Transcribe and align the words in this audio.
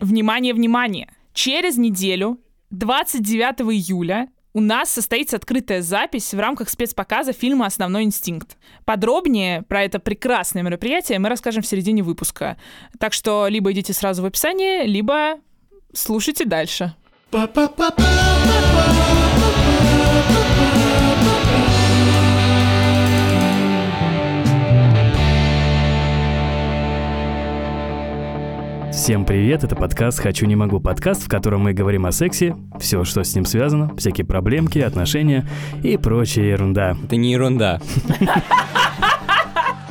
Внимание, 0.00 0.54
внимание! 0.54 1.10
Через 1.34 1.76
неделю, 1.76 2.40
29 2.70 3.60
июля, 3.72 4.28
у 4.52 4.60
нас 4.60 4.90
состоится 4.90 5.36
открытая 5.36 5.82
запись 5.82 6.32
в 6.34 6.40
рамках 6.40 6.70
спецпоказа 6.70 7.32
фильма 7.32 7.66
«Основной 7.66 8.02
инстинкт». 8.02 8.56
Подробнее 8.84 9.62
про 9.62 9.84
это 9.84 9.98
прекрасное 9.98 10.62
мероприятие 10.62 11.18
мы 11.18 11.28
расскажем 11.28 11.62
в 11.62 11.66
середине 11.66 12.02
выпуска. 12.02 12.56
Так 12.98 13.12
что 13.12 13.46
либо 13.48 13.70
идите 13.72 13.92
сразу 13.92 14.22
в 14.22 14.24
описание, 14.24 14.86
либо 14.86 15.38
слушайте 15.92 16.46
дальше. 16.46 16.94
Всем 29.00 29.24
привет, 29.24 29.64
это 29.64 29.74
подкаст 29.74 30.18
«Хочу, 30.18 30.44
не 30.44 30.56
могу». 30.56 30.78
Подкаст, 30.78 31.22
в 31.22 31.28
котором 31.28 31.62
мы 31.62 31.72
говорим 31.72 32.04
о 32.04 32.12
сексе, 32.12 32.54
все, 32.78 33.02
что 33.04 33.24
с 33.24 33.34
ним 33.34 33.46
связано, 33.46 33.96
всякие 33.96 34.26
проблемки, 34.26 34.78
отношения 34.78 35.48
и 35.82 35.96
прочая 35.96 36.44
ерунда. 36.44 36.94
Это 37.02 37.16
не 37.16 37.32
ерунда. 37.32 37.80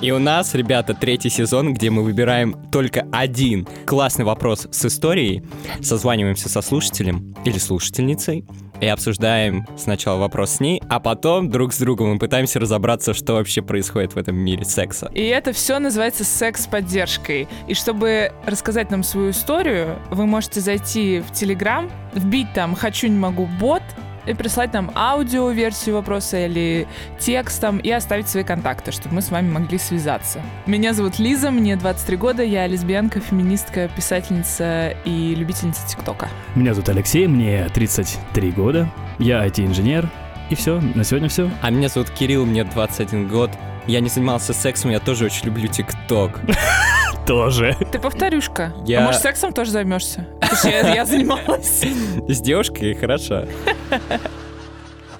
И 0.01 0.11
у 0.11 0.19
нас, 0.19 0.53
ребята, 0.53 0.93
третий 0.93 1.29
сезон, 1.29 1.73
где 1.73 1.89
мы 1.89 2.03
выбираем 2.03 2.55
только 2.71 3.07
один 3.11 3.67
классный 3.87 4.25
вопрос 4.25 4.67
с 4.69 4.85
историей, 4.85 5.41
созваниваемся 5.81 6.47
со 6.47 6.61
слушателем 6.61 7.35
или 7.45 7.57
слушательницей, 7.57 8.45
и 8.81 8.87
обсуждаем 8.87 9.65
сначала 9.77 10.19
вопрос 10.19 10.51
с 10.51 10.59
ней, 10.59 10.81
а 10.89 10.99
потом 10.99 11.49
друг 11.49 11.73
с 11.73 11.79
другом 11.79 12.13
мы 12.13 12.19
пытаемся 12.19 12.59
разобраться, 12.59 13.13
что 13.13 13.33
вообще 13.33 13.61
происходит 13.61 14.15
в 14.15 14.17
этом 14.17 14.35
мире 14.35 14.65
секса. 14.65 15.09
И 15.13 15.23
это 15.25 15.53
все 15.53 15.79
называется 15.79 16.23
секс-поддержкой. 16.23 17.47
И 17.67 17.73
чтобы 17.73 18.31
рассказать 18.45 18.91
нам 18.91 19.03
свою 19.03 19.31
историю, 19.31 19.97
вы 20.09 20.25
можете 20.25 20.61
зайти 20.61 21.19
в 21.19 21.31
Телеграм, 21.31 21.89
вбить 22.13 22.53
там 22.53 22.75
«хочу, 22.75 23.07
не 23.07 23.17
могу» 23.17 23.47
бот, 23.59 23.83
и 24.29 24.33
прислать 24.33 24.73
нам 24.73 24.91
аудио-версию 24.95 25.95
вопроса 25.95 26.45
или 26.45 26.87
текстом 27.19 27.79
и 27.79 27.89
оставить 27.89 28.29
свои 28.29 28.43
контакты, 28.43 28.91
чтобы 28.91 29.15
мы 29.15 29.21
с 29.21 29.31
вами 29.31 29.49
могли 29.49 29.77
связаться. 29.77 30.41
Меня 30.65 30.93
зовут 30.93 31.19
Лиза, 31.19 31.51
мне 31.51 31.75
23 31.75 32.17
года, 32.17 32.43
я 32.43 32.67
лесбиянка, 32.67 33.19
феминистка, 33.19 33.89
писательница 33.95 34.93
и 35.03 35.33
любительница 35.35 35.87
ТикТока. 35.87 36.29
Меня 36.55 36.73
зовут 36.73 36.89
Алексей, 36.89 37.27
мне 37.27 37.67
33 37.73 38.51
года, 38.51 38.89
я 39.17 39.45
IT-инженер, 39.45 40.07
и 40.49 40.55
все, 40.55 40.79
на 40.79 41.03
сегодня 41.03 41.29
все. 41.29 41.49
А 41.61 41.69
меня 41.69 41.89
зовут 41.89 42.09
Кирилл, 42.11 42.45
мне 42.45 42.63
21 42.63 43.27
год. 43.27 43.51
Я 43.89 44.01
не 44.01 44.09
занимался 44.09 44.53
сексом, 44.53 44.91
я 44.91 44.99
тоже 44.99 45.25
очень 45.25 45.47
люблю 45.47 45.67
ТикТок. 45.67 46.39
Тоже. 47.25 47.75
Ты 47.91 47.97
повторюшка. 47.99 48.71
Я- 48.85 48.99
А 48.99 49.05
может, 49.05 49.21
сексом 49.21 49.51
тоже 49.51 49.71
займешься? 49.71 50.27
Точнее, 50.41 50.93
я 50.95 51.05
занималась. 51.05 51.83
С 52.27 52.39
девушкой 52.41 52.93
хорошо. 52.93 53.45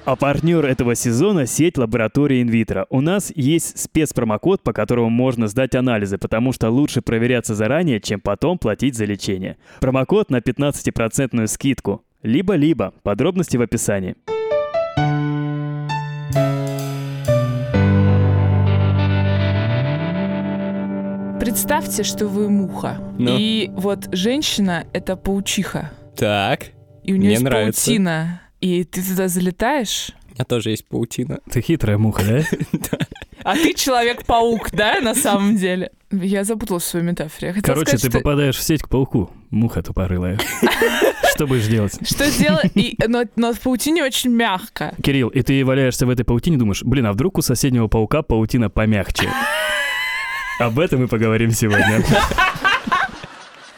А 0.06 0.16
партнер 0.16 0.66
этого 0.66 0.94
сезона– 0.96 1.46
сеть 1.48 1.78
лаборатории 1.80 2.42
инвитро. 2.44 2.86
У 2.92 3.02
нас 3.02 3.32
есть 3.36 3.78
спецпромокод, 3.80 4.62
по 4.64 4.72
которому 4.74 5.10
можно 5.10 5.48
сдать 5.48 5.74
анализы, 5.76 6.18
потому 6.20 6.54
что 6.54 6.70
лучше 6.70 7.02
проверяться 7.02 7.56
заранее, 7.56 8.00
чем 8.00 8.20
потом 8.20 8.58
платить 8.60 8.96
за 8.96 9.06
лечение. 9.06 9.58
Промокод 9.80 10.30
на 10.30 10.38
15% 10.38 11.46
скидку. 11.48 12.04
Либо-либо. 12.22 12.94
Подробности 13.04 13.58
в 13.58 13.62
описании. 13.62 14.16
Представьте, 21.40 22.04
что 22.04 22.28
вы 22.28 22.50
муха. 22.50 22.98
Ну. 23.18 23.36
И 23.38 23.70
вот 23.74 24.08
женщина— 24.14 24.86
это 24.94 25.16
паучиха. 25.16 25.92
Так, 26.16 26.68
И 27.04 27.14
у 27.14 27.16
Мне 27.16 27.22
нее 27.24 27.32
есть 27.32 27.44
нравится. 27.44 27.86
паутина. 27.86 28.42
И 28.62 28.84
ты 28.84 29.02
туда 29.02 29.28
залетаешь, 29.30 30.12
у 30.30 30.34
меня 30.34 30.46
тоже 30.46 30.72
есть 30.72 30.86
паутина. 30.88 31.40
Ты 31.50 31.62
хитрая 31.62 31.98
муха, 31.98 32.24
да? 32.74 32.98
а 33.44 33.56
ты 33.56 33.74
человек-паук, 33.74 34.72
да, 34.74 35.00
на 35.02 35.16
самом 35.16 35.56
деле? 35.56 35.92
Я 36.12 36.44
запуталась 36.44 36.84
в 36.84 36.88
своей 36.88 37.06
метафоре. 37.06 37.48
Я 37.50 37.54
хотела 37.54 37.74
Короче, 37.74 37.92
сказать, 37.98 38.02
ты 38.04 38.10
что- 38.10 38.18
попадаешь 38.20 38.58
в 38.58 38.62
сеть 38.64 38.82
к 38.84 38.90
пауку. 38.90 39.32
Муха 39.50 39.82
тупорылая. 39.82 40.38
Что 41.36 41.48
будешь 41.48 41.68
делать? 41.68 41.94
Что 42.08 42.26
сделать? 42.30 42.72
И, 42.76 42.98
но, 43.08 43.24
но 43.38 43.54
в 43.54 43.60
паутине 43.62 44.04
очень 44.04 44.32
мягко. 44.32 44.94
Кирилл, 45.02 45.30
и 45.30 45.42
ты 45.42 45.64
валяешься 45.64 46.06
в 46.06 46.10
этой 46.10 46.26
паутине, 46.26 46.58
думаешь, 46.58 46.84
блин, 46.84 47.06
а 47.06 47.14
вдруг 47.14 47.38
у 47.38 47.42
соседнего 47.42 47.88
паука 47.88 48.22
паутина 48.24 48.70
помягче? 48.70 49.30
Об 50.60 50.78
этом 50.78 51.00
мы 51.02 51.08
поговорим 51.08 51.52
сегодня. 51.52 52.04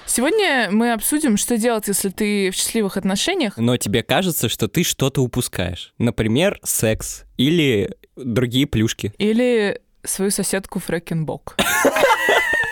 Сегодня 0.07 0.67
мы 0.71 0.93
обсудим, 0.93 1.37
что 1.37 1.57
делать, 1.57 1.87
если 1.87 2.09
ты 2.09 2.49
в 2.49 2.55
счастливых 2.55 2.97
отношениях. 2.97 3.53
Но 3.57 3.77
тебе 3.77 4.01
кажется, 4.01 4.49
что 4.49 4.67
ты 4.67 4.83
что-то 4.83 5.21
упускаешь. 5.21 5.93
Например, 5.99 6.59
секс 6.63 7.23
или 7.37 7.95
другие 8.15 8.65
плюшки. 8.65 9.13
Или 9.19 9.79
свою 10.03 10.31
соседку 10.31 10.79
Фрэкенбок. 10.79 11.55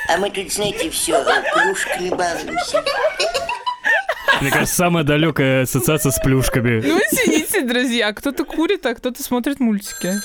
А 0.10 0.18
мы 0.18 0.32
тут, 0.32 0.52
знаете, 0.52 0.90
все, 0.90 1.24
плюшками 1.54 2.10
балуемся. 2.10 2.84
Мне 4.42 4.50
кажется, 4.50 4.76
самая 4.76 5.04
далекая 5.04 5.64
ассоциация 5.64 6.12
с 6.12 6.20
плюшками. 6.20 6.82
Ну, 6.82 6.98
извините, 7.12 7.62
друзья, 7.62 8.12
кто-то 8.14 8.44
курит, 8.44 8.86
а 8.88 8.96
кто-то 8.96 9.22
смотрит 9.22 9.60
мультики. 9.60 10.16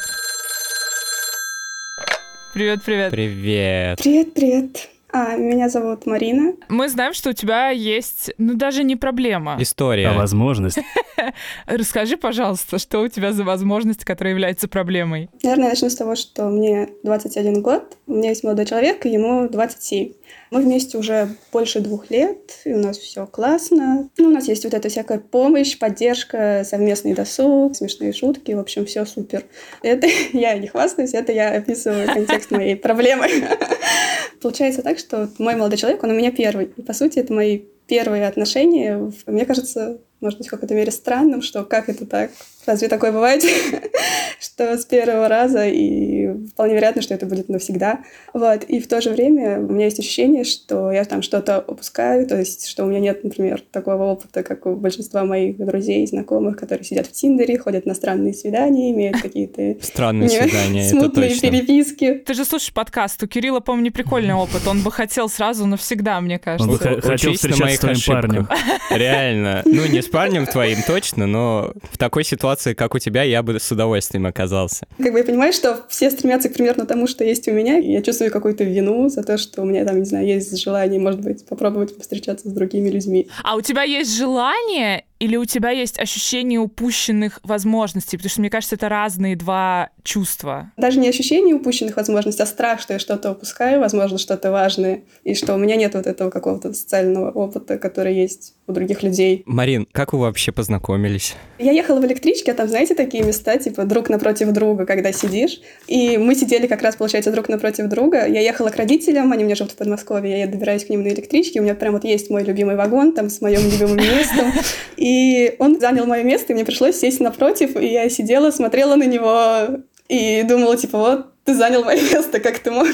Привет, 2.55 2.85
привет. 2.85 3.11
Привет. 3.11 3.99
Привет, 3.99 4.33
привет. 4.33 4.89
А, 5.17 5.37
меня 5.37 5.69
зовут 5.69 6.07
Марина. 6.07 6.55
Мы 6.69 6.89
знаем, 6.89 7.15
что 7.15 7.31
у 7.31 7.33
тебя 7.33 7.71
есть, 7.71 8.33
ну, 8.37 8.55
даже 8.55 8.83
не 8.83 8.97
проблема. 8.97 9.57
История. 9.61 10.09
А 10.09 10.13
возможность? 10.13 10.81
Расскажи, 11.67 12.17
пожалуйста, 12.17 12.81
что 12.81 12.99
у 12.99 13.07
тебя 13.07 13.31
за 13.31 13.45
возможность, 13.45 14.05
которая 14.05 14.35
является 14.35 14.67
проблемой? 14.67 15.31
Наверное, 15.45 15.69
начну 15.69 15.89
с 15.89 15.95
того, 15.95 16.17
что 16.17 16.49
мне 16.49 16.89
21 17.05 17.63
год, 17.63 17.97
у 18.09 18.15
меня 18.15 18.31
есть 18.31 18.43
молодой 18.43 18.67
человек, 18.67 19.07
и 19.07 19.11
ему 19.11 19.49
27. 19.49 20.15
Мы 20.51 20.61
вместе 20.61 20.99
уже 20.99 21.29
больше 21.53 21.81
двух 21.81 22.11
лет, 22.11 22.61
и 22.65 22.73
у 22.73 22.79
нас 22.79 22.99
все 22.99 23.27
классно. 23.27 24.09
Ну, 24.19 24.29
у 24.29 24.31
нас 24.31 24.49
есть 24.49 24.65
вот 24.65 24.75
эта 24.75 24.89
всякая 24.89 25.19
помощь, 25.19 25.79
поддержка, 25.79 26.63
совместный 26.65 27.15
досуг, 27.15 27.77
смешные 27.77 28.13
шутки, 28.13 28.53
в 28.53 28.59
общем, 28.59 28.87
все 28.87 29.05
супер. 29.05 29.45
Это 29.83 30.07
я 30.33 30.57
не 30.59 30.67
хвастаюсь, 30.67 31.15
это 31.15 31.33
я 31.33 31.51
описываю 31.51 32.07
контекст 32.07 32.51
моей 32.51 32.77
проблемы. 32.77 33.29
Получается 34.41 34.83
так, 34.83 34.99
что 35.05 35.29
мой 35.39 35.55
молодой 35.55 35.79
человек, 35.79 36.03
он 36.03 36.11
у 36.11 36.15
меня 36.15 36.33
первый. 36.33 36.73
И, 36.77 36.83
по 36.83 36.93
сути, 36.93 37.19
это 37.19 37.33
мои 37.33 37.63
первые 37.87 38.27
отношения. 38.27 39.13
Мне 39.27 39.45
кажется, 39.45 39.99
может 40.21 40.39
быть, 40.39 40.49
в 40.49 40.51
какой-то 40.51 40.75
мере 40.75 40.91
странным, 40.91 41.43
что 41.43 41.65
как 41.65 41.89
это 41.89 42.07
так? 42.07 42.31
Разве 42.67 42.89
такое 42.89 43.13
бывает? 43.13 43.43
что 44.41 44.77
с 44.77 44.85
первого 44.85 45.29
раза, 45.29 45.67
и 45.67 46.29
вполне 46.49 46.75
вероятно, 46.75 47.03
что 47.03 47.15
это 47.15 47.27
будет 47.27 47.49
навсегда. 47.49 48.01
Вот. 48.33 48.65
И 48.65 48.81
в 48.81 48.87
то 48.89 49.01
же 49.01 49.11
время 49.11 49.59
у 49.61 49.73
меня 49.73 49.87
есть 49.87 49.99
ощущение, 49.99 50.45
что 50.45 50.91
я 50.93 51.05
там 51.05 51.23
что-то 51.23 51.65
упускаю, 51.67 52.27
то 52.27 52.39
есть, 52.39 52.67
что 52.69 52.85
у 52.85 52.87
меня 52.87 53.01
нет, 53.01 53.25
например, 53.25 53.63
такого 53.73 54.05
опыта, 54.05 54.43
как 54.43 54.67
у 54.67 54.75
большинства 54.77 55.25
моих 55.25 55.57
друзей, 55.57 56.07
знакомых, 56.07 56.57
которые 56.57 56.85
сидят 56.85 57.07
в 57.07 57.13
Тиндере, 57.13 57.59
ходят 57.59 57.87
на 57.87 57.95
странные 57.95 58.35
свидания, 58.35 58.91
имеют 58.93 59.21
какие-то 59.21 59.77
Странные 59.85 60.29
не- 60.29 60.37
свидания, 60.41 60.81
это 60.83 60.91
смутные 60.91 61.31
точно. 61.31 61.51
переписки. 61.51 62.15
Ты 62.27 62.35
же 62.35 62.45
слушаешь 62.45 62.73
подкаст, 62.73 63.23
у 63.23 63.27
Кирилла, 63.27 63.61
по-моему, 63.61 63.91
прикольный 63.91 64.35
опыт. 64.35 64.67
Он 64.67 64.83
бы 64.83 64.91
хотел 64.93 65.29
сразу 65.29 65.67
навсегда, 65.67 66.21
мне 66.21 66.39
кажется. 66.39 66.69
Он 66.71 66.77
бы 66.77 66.79
х- 66.79 67.01
хотел 67.01 67.33
встречаться 67.35 67.77
с 67.77 67.79
твоим 67.79 67.93
ошибках. 67.97 68.23
парнем. 68.23 68.49
Реально. 68.91 69.63
Ну, 69.65 69.87
не 69.87 70.03
с 70.03 70.07
парнем 70.07 70.47
твоим 70.47 70.79
точно, 70.87 71.27
но 71.27 71.73
в 71.91 71.99
такой 71.99 72.25
ситуации, 72.25 72.54
как 72.75 72.95
у 72.95 72.99
тебя, 72.99 73.23
я 73.23 73.43
бы 73.43 73.59
с 73.59 73.71
удовольствием 73.71 74.27
оказался. 74.27 74.87
Как 74.99 75.13
бы 75.13 75.19
я 75.19 75.25
понимаю, 75.25 75.53
что 75.53 75.85
все 75.89 76.11
стремятся 76.11 76.49
к 76.49 76.55
примерно 76.55 76.87
тому, 76.87 77.07
что 77.07 77.25
есть 77.25 77.49
у 77.49 77.53
меня, 77.53 77.79
я 77.79 78.03
чувствую 78.03 78.31
какую-то 78.31 78.65
вину 78.65 79.09
за 79.09 79.23
то, 79.23 79.39
что 79.39 79.63
у 79.63 79.65
меня 79.65 79.85
там, 79.85 79.99
не 79.99 80.05
знаю, 80.05 80.27
есть 80.27 80.57
желание, 80.63 81.01
может 81.01 81.21
быть, 81.21 81.47
попробовать 81.47 81.99
встречаться 81.99 82.49
с 82.49 82.53
другими 82.53 82.89
людьми. 82.89 83.29
А 83.43 83.57
у 83.57 83.61
тебя 83.61 83.83
есть 83.83 84.17
желание 84.17 85.05
или 85.25 85.37
у 85.37 85.45
тебя 85.45 85.71
есть 85.71 85.99
ощущение 85.99 86.59
упущенных 86.59 87.41
возможностей? 87.45 88.17
Потому 88.19 88.31
что, 88.31 88.41
мне 88.41 88.51
кажется, 88.51 88.75
это 88.75 88.89
разные 88.89 89.37
два 89.37 89.91
чувства. 90.03 90.73
Даже 90.77 90.99
не 90.99 91.09
ощущение 91.09 91.55
упущенных 91.55 91.97
возможностей, 91.97 92.43
а 92.43 92.47
страх, 92.47 92.81
что 92.81 92.93
я 92.93 92.99
что-то 92.99 93.31
упускаю, 93.31 93.81
возможно, 93.81 94.19
что-то 94.19 94.51
важное, 94.51 95.03
и 95.23 95.35
что 95.35 95.55
у 95.55 95.57
меня 95.57 95.77
нет 95.77 95.95
вот 95.95 96.07
этого 96.07 96.31
какого-то 96.31 96.75
социального 96.75 97.31
опыта, 97.31 97.79
который 97.79 98.15
есть 98.15 98.55
у 98.67 98.73
других 98.73 99.03
людей. 99.03 99.43
Марин, 99.47 99.87
как 99.93 100.13
вы 100.13 100.21
вообще 100.21 100.53
познакомились? 100.53 101.35
Я 101.59 101.73
ехала 101.73 102.01
в 102.01 102.07
электричке, 102.07 102.53
а 102.53 102.55
там, 102.55 102.69
знаете, 102.69 102.95
такие 102.95 103.23
места, 103.23 103.59
типа, 103.59 103.85
друг 103.85 104.09
напротив 104.09 104.53
друга, 104.53 104.87
когда 104.87 105.13
сидишь. 105.13 105.61
И 105.87 106.17
мы 106.17 106.35
сидели 106.35 106.67
как 106.67 106.83
раз, 106.83 106.97
получается, 106.97 107.31
друг 107.31 107.49
напротив 107.49 107.89
друга. 107.89 108.27
Я 108.27 108.41
ехала 108.41 108.71
к 108.71 108.77
родителям, 108.77 109.33
они 109.33 109.45
у 109.45 109.47
меня 109.47 109.57
живут 109.57 109.73
в 109.73 109.77
Подмосковье, 109.77 110.39
я 110.39 110.47
добираюсь 110.47 110.85
к 110.85 110.89
ним 110.89 111.03
на 111.03 111.09
электричке, 111.09 111.61
у 111.61 111.63
меня 111.63 111.75
прям 111.75 111.93
вот 111.93 112.05
есть 112.05 112.31
мой 112.31 112.43
любимый 112.43 112.77
вагон, 112.77 113.13
там, 113.13 113.29
с 113.29 113.41
моим 113.41 113.61
любимым 113.71 113.97
местом. 113.97 114.53
И 114.97 115.57
он 115.59 115.79
занял 115.79 116.07
мое 116.07 116.23
место, 116.23 116.53
и 116.53 116.55
мне 116.55 116.65
пришлось 116.65 116.97
сесть 116.97 117.21
напротив, 117.21 117.77
и 117.77 117.87
я 117.87 118.09
сидела, 118.09 118.51
смотрела 118.51 118.97
на 118.97 119.05
него 119.05 119.83
и 120.09 120.43
думала, 120.43 120.77
типа, 120.77 120.99
вот 120.99 121.34
ты 121.45 121.55
занял 121.55 121.85
мое 121.85 122.01
место, 122.01 122.41
как 122.41 122.59
ты 122.59 122.71
мог? 122.71 122.89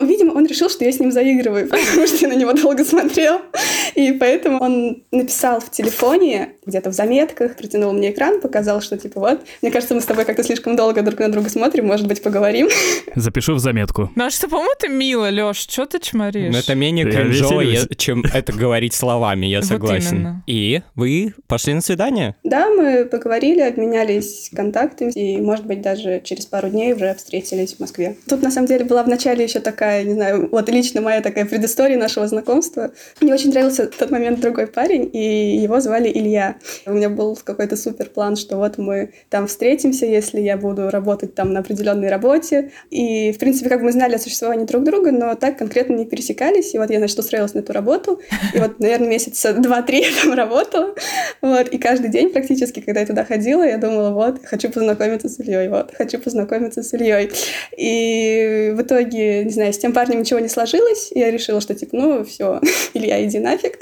Видимо, 0.00 0.32
он 0.32 0.46
решил, 0.46 0.68
что 0.68 0.84
я 0.84 0.92
с 0.92 0.98
ним 0.98 1.12
заигрываю, 1.12 1.68
потому 1.70 2.06
что 2.06 2.16
я 2.16 2.28
на 2.28 2.34
него 2.34 2.52
долго 2.52 2.84
смотрел. 2.84 3.40
И 3.94 4.12
поэтому 4.12 4.58
он 4.60 5.04
написал 5.10 5.60
в 5.60 5.70
телефоне, 5.70 6.53
где-то 6.66 6.90
в 6.90 6.92
заметках, 6.92 7.56
протянул 7.56 7.92
мне 7.92 8.10
экран, 8.10 8.40
показал, 8.40 8.80
что 8.80 8.96
типа 8.96 9.20
вот, 9.20 9.40
мне 9.62 9.70
кажется, 9.70 9.94
мы 9.94 10.00
с 10.00 10.04
тобой 10.04 10.24
как-то 10.24 10.42
слишком 10.42 10.76
долго 10.76 11.02
друг 11.02 11.18
на 11.20 11.30
друга 11.30 11.48
смотрим, 11.48 11.86
может 11.86 12.06
быть, 12.06 12.22
поговорим. 12.22 12.68
Запишу 13.14 13.54
в 13.54 13.58
заметку. 13.58 14.10
Ну 14.14 14.24
а 14.24 14.30
что, 14.30 14.48
по-моему, 14.48 14.70
это 14.78 14.88
мило, 14.88 15.30
Лёш, 15.30 15.58
что 15.58 15.86
ты 15.86 15.98
чморишь? 16.00 16.52
Но 16.52 16.58
это 16.58 16.74
менее 16.74 17.10
кринжово, 17.10 17.64
чем 17.96 18.24
это 18.32 18.52
говорить 18.52 18.94
словами, 18.94 19.46
я 19.46 19.62
согласен. 19.62 20.42
И 20.46 20.82
вы 20.94 21.34
пошли 21.46 21.74
на 21.74 21.80
свидание? 21.80 22.36
Да, 22.44 22.68
мы 22.70 23.04
поговорили, 23.04 23.60
обменялись 23.60 24.50
контактами, 24.54 25.10
и, 25.12 25.38
может 25.38 25.66
быть, 25.66 25.82
даже 25.82 26.20
через 26.24 26.46
пару 26.46 26.68
дней 26.68 26.92
уже 26.92 27.14
встретились 27.14 27.74
в 27.74 27.80
Москве. 27.80 28.16
Тут, 28.28 28.42
на 28.42 28.50
самом 28.50 28.66
деле, 28.66 28.84
была 28.84 29.02
в 29.02 29.08
начале 29.08 29.44
еще 29.44 29.60
такая, 29.60 30.04
не 30.04 30.14
знаю, 30.14 30.48
вот 30.50 30.68
лично 30.68 31.00
моя 31.00 31.20
такая 31.20 31.44
предыстория 31.44 31.98
нашего 31.98 32.26
знакомства. 32.26 32.90
Мне 33.20 33.34
очень 33.34 33.50
нравился 33.50 33.90
в 33.90 33.96
тот 33.96 34.10
момент 34.10 34.40
другой 34.40 34.66
парень, 34.66 35.08
и 35.12 35.56
его 35.56 35.80
звали 35.80 36.08
Илья. 36.08 36.53
У 36.86 36.92
меня 36.92 37.08
был 37.08 37.36
какой-то 37.42 37.76
супер 37.76 38.10
план, 38.10 38.36
что 38.36 38.56
вот 38.56 38.78
мы 38.78 39.12
там 39.30 39.46
встретимся, 39.46 40.06
если 40.06 40.40
я 40.40 40.56
буду 40.56 40.90
работать 40.90 41.34
там 41.34 41.52
на 41.52 41.60
определенной 41.60 42.08
работе. 42.08 42.72
И, 42.90 43.32
в 43.32 43.38
принципе, 43.38 43.68
как 43.68 43.82
мы 43.82 43.92
знали 43.92 44.14
о 44.14 44.18
существовании 44.18 44.64
друг 44.64 44.84
друга, 44.84 45.12
но 45.12 45.34
так 45.34 45.58
конкретно 45.58 45.94
не 45.94 46.06
пересекались. 46.06 46.74
И 46.74 46.78
вот 46.78 46.90
я, 46.90 46.98
значит, 46.98 47.18
устроилась 47.18 47.54
на 47.54 47.60
эту 47.60 47.72
работу. 47.72 48.20
И 48.54 48.58
вот, 48.58 48.80
наверное, 48.80 49.08
месяца 49.08 49.52
два-три 49.54 50.02
я 50.02 50.08
там 50.22 50.34
работала. 50.34 50.94
Вот, 51.40 51.68
и 51.68 51.78
каждый 51.78 52.10
день 52.10 52.30
практически, 52.30 52.80
когда 52.80 53.00
я 53.00 53.06
туда 53.06 53.24
ходила, 53.24 53.62
я 53.62 53.78
думала, 53.78 54.10
вот, 54.10 54.44
хочу 54.44 54.70
познакомиться 54.70 55.28
с 55.28 55.38
Ильей, 55.40 55.68
вот, 55.68 55.92
хочу 55.94 56.18
познакомиться 56.18 56.82
с 56.82 56.92
Ильей. 56.94 57.30
И 57.76 58.72
в 58.74 58.82
итоге, 58.82 59.44
не 59.44 59.50
знаю, 59.50 59.72
с 59.72 59.78
тем 59.78 59.92
парнем 59.92 60.20
ничего 60.20 60.40
не 60.40 60.48
сложилось, 60.48 61.10
и 61.12 61.18
я 61.18 61.30
решила, 61.30 61.60
что, 61.60 61.74
типа, 61.74 61.96
ну, 61.96 62.24
все, 62.24 62.60
Илья, 62.94 63.24
иди 63.24 63.38
нафиг. 63.38 63.78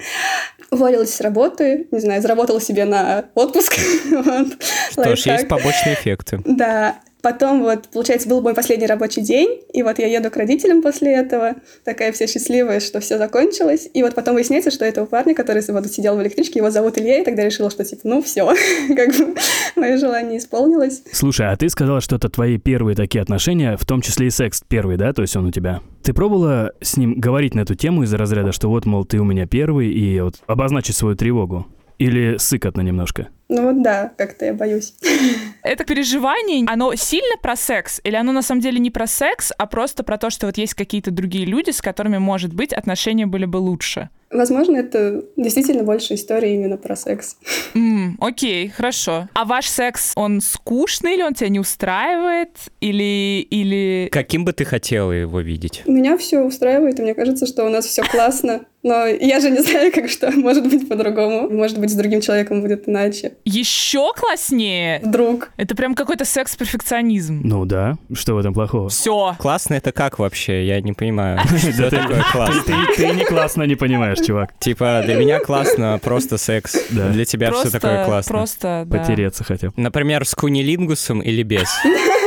Уволилась 0.70 1.14
с 1.14 1.20
работы, 1.20 1.86
не 1.90 2.00
знаю, 2.00 2.22
заработала 2.22 2.60
себе 2.62 2.84
на 2.84 3.26
отпуск. 3.34 3.74
Что 4.90 5.16
ж, 5.16 5.26
есть 5.26 5.48
побочные 5.48 5.94
эффекты. 5.94 6.40
Да. 6.44 6.96
Потом 7.22 7.62
вот, 7.62 7.88
получается, 7.92 8.28
был 8.28 8.42
мой 8.42 8.52
последний 8.52 8.86
рабочий 8.86 9.22
день, 9.22 9.60
и 9.72 9.84
вот 9.84 10.00
я 10.00 10.08
еду 10.08 10.28
к 10.28 10.36
родителям 10.36 10.82
после 10.82 11.14
этого, 11.14 11.54
такая 11.84 12.10
вся 12.10 12.26
счастливая, 12.26 12.80
что 12.80 12.98
все 12.98 13.16
закончилось. 13.16 13.88
И 13.94 14.02
вот 14.02 14.16
потом 14.16 14.34
выясняется, 14.34 14.72
что 14.72 14.84
этого 14.84 15.06
парня, 15.06 15.32
который 15.32 15.62
вот 15.68 15.86
сидел 15.86 16.16
в 16.16 16.22
электричке, 16.22 16.58
его 16.58 16.70
зовут 16.70 16.98
Илья, 16.98 17.20
и 17.20 17.24
тогда 17.24 17.44
решила, 17.44 17.70
что 17.70 17.84
типа, 17.84 18.00
ну 18.04 18.22
все, 18.22 18.52
как 18.96 19.16
бы 19.16 19.36
мое 19.76 19.98
желание 19.98 20.38
исполнилось. 20.38 21.02
Слушай, 21.12 21.52
а 21.52 21.56
ты 21.56 21.68
сказала, 21.68 22.00
что 22.00 22.16
это 22.16 22.28
твои 22.28 22.58
первые 22.58 22.96
такие 22.96 23.22
отношения, 23.22 23.76
в 23.76 23.86
том 23.86 24.02
числе 24.02 24.26
и 24.26 24.30
секс 24.30 24.60
первый, 24.66 24.96
да? 24.96 25.12
То 25.12 25.22
есть 25.22 25.36
он 25.36 25.46
у 25.46 25.52
тебя. 25.52 25.80
Ты 26.02 26.14
пробовала 26.14 26.72
с 26.80 26.96
ним 26.96 27.20
говорить 27.20 27.54
на 27.54 27.60
эту 27.60 27.76
тему 27.76 28.02
из-за 28.02 28.18
разряда, 28.18 28.50
что 28.50 28.68
вот, 28.68 28.84
мол, 28.84 29.04
ты 29.04 29.18
у 29.18 29.24
меня 29.24 29.46
первый, 29.46 29.92
и 29.92 30.20
вот 30.20 30.40
обозначить 30.48 30.96
свою 30.96 31.14
тревогу? 31.14 31.68
Или 32.02 32.36
сыкотно 32.36 32.80
немножко? 32.80 33.28
Ну 33.48 33.62
вот 33.62 33.80
да, 33.80 34.12
как-то 34.18 34.44
я 34.44 34.54
боюсь. 34.54 34.94
Это 35.62 35.84
переживание, 35.84 36.66
оно 36.66 36.96
сильно 36.96 37.36
про 37.40 37.54
секс? 37.54 38.00
Или 38.02 38.16
оно 38.16 38.32
на 38.32 38.42
самом 38.42 38.60
деле 38.60 38.80
не 38.80 38.90
про 38.90 39.06
секс, 39.06 39.52
а 39.56 39.66
просто 39.66 40.02
про 40.02 40.18
то, 40.18 40.28
что 40.28 40.46
вот 40.46 40.58
есть 40.58 40.74
какие-то 40.74 41.12
другие 41.12 41.44
люди, 41.44 41.70
с 41.70 41.80
которыми, 41.80 42.18
может 42.18 42.52
быть, 42.54 42.72
отношения 42.72 43.26
были 43.26 43.44
бы 43.44 43.58
лучше? 43.58 44.10
Возможно, 44.32 44.78
это 44.78 45.22
действительно 45.36 45.84
больше 45.84 46.14
история 46.14 46.54
именно 46.56 46.76
про 46.76 46.96
секс. 46.96 47.36
М, 47.74 48.16
окей, 48.20 48.68
хорошо. 48.68 49.28
А 49.34 49.44
ваш 49.44 49.68
секс, 49.68 50.12
он 50.16 50.40
скучный 50.40 51.14
или 51.14 51.22
он 51.22 51.34
тебя 51.34 51.50
не 51.50 51.60
устраивает? 51.60 52.56
Или... 52.80 53.46
или... 53.48 54.08
Каким 54.10 54.44
бы 54.44 54.52
ты 54.52 54.64
хотела 54.64 55.12
его 55.12 55.40
видеть? 55.40 55.82
Меня 55.86 56.16
все 56.18 56.40
устраивает, 56.40 56.98
и 56.98 57.02
мне 57.02 57.14
кажется, 57.14 57.46
что 57.46 57.64
у 57.64 57.68
нас 57.68 57.84
все 57.84 58.02
классно. 58.02 58.64
Но 58.82 59.06
я 59.06 59.38
же 59.40 59.50
не 59.50 59.60
знаю, 59.60 59.92
как 59.92 60.08
что 60.10 60.30
может 60.36 60.68
быть 60.68 60.88
по-другому. 60.88 61.48
Может 61.48 61.78
быть, 61.78 61.90
с 61.90 61.94
другим 61.94 62.20
человеком 62.20 62.62
будет 62.62 62.88
иначе. 62.88 63.34
Еще 63.44 64.12
класснее? 64.16 65.00
Вдруг. 65.04 65.50
Это 65.56 65.74
прям 65.76 65.94
какой-то 65.94 66.24
секс-перфекционизм. 66.24 67.42
Ну 67.44 67.64
да, 67.64 67.96
что 68.12 68.34
в 68.34 68.38
этом 68.38 68.54
плохого? 68.54 68.88
Все. 68.88 69.36
Классно 69.38 69.74
это 69.74 69.92
как 69.92 70.18
вообще? 70.18 70.66
Я 70.66 70.80
не 70.80 70.92
понимаю. 70.92 71.38
Что 71.58 71.90
ты- 71.90 71.96
такое 71.96 72.24
классно? 72.32 72.62
Ты, 72.96 73.06
не 73.12 73.24
классно 73.24 73.62
не 73.64 73.74
понимаешь, 73.76 74.18
чувак. 74.18 74.50
Типа, 74.58 75.02
для 75.04 75.14
меня 75.14 75.38
классно 75.40 76.00
просто 76.02 76.36
секс. 76.38 76.76
Да. 76.90 77.08
Для 77.10 77.24
тебя 77.24 77.48
что 77.52 77.60
Просто, 77.62 77.80
такое 77.80 78.04
классно? 78.04 78.32
просто. 78.32 78.86
Потереться 78.90 79.44
хотел. 79.44 79.72
Например, 79.76 80.26
с 80.26 80.34
кунилингусом 80.34 81.20
или 81.20 81.42
без? 81.42 81.68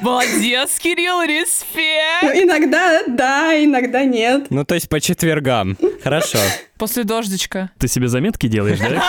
Молодец, 0.00 0.78
Кирилл, 0.78 1.18
Ну, 1.18 1.26
респект! 1.26 2.34
иногда 2.36 3.02
да, 3.06 3.64
иногда 3.64 4.04
нет. 4.04 4.46
Ну, 4.50 4.64
то 4.64 4.74
есть 4.74 4.88
по 4.88 5.00
четвергам. 5.00 5.76
Хорошо. 6.02 6.38
После 6.78 7.04
дождичка. 7.04 7.70
Ты 7.78 7.88
себе 7.88 8.06
заметки 8.08 8.46
делаешь, 8.46 8.78
да? 8.78 9.02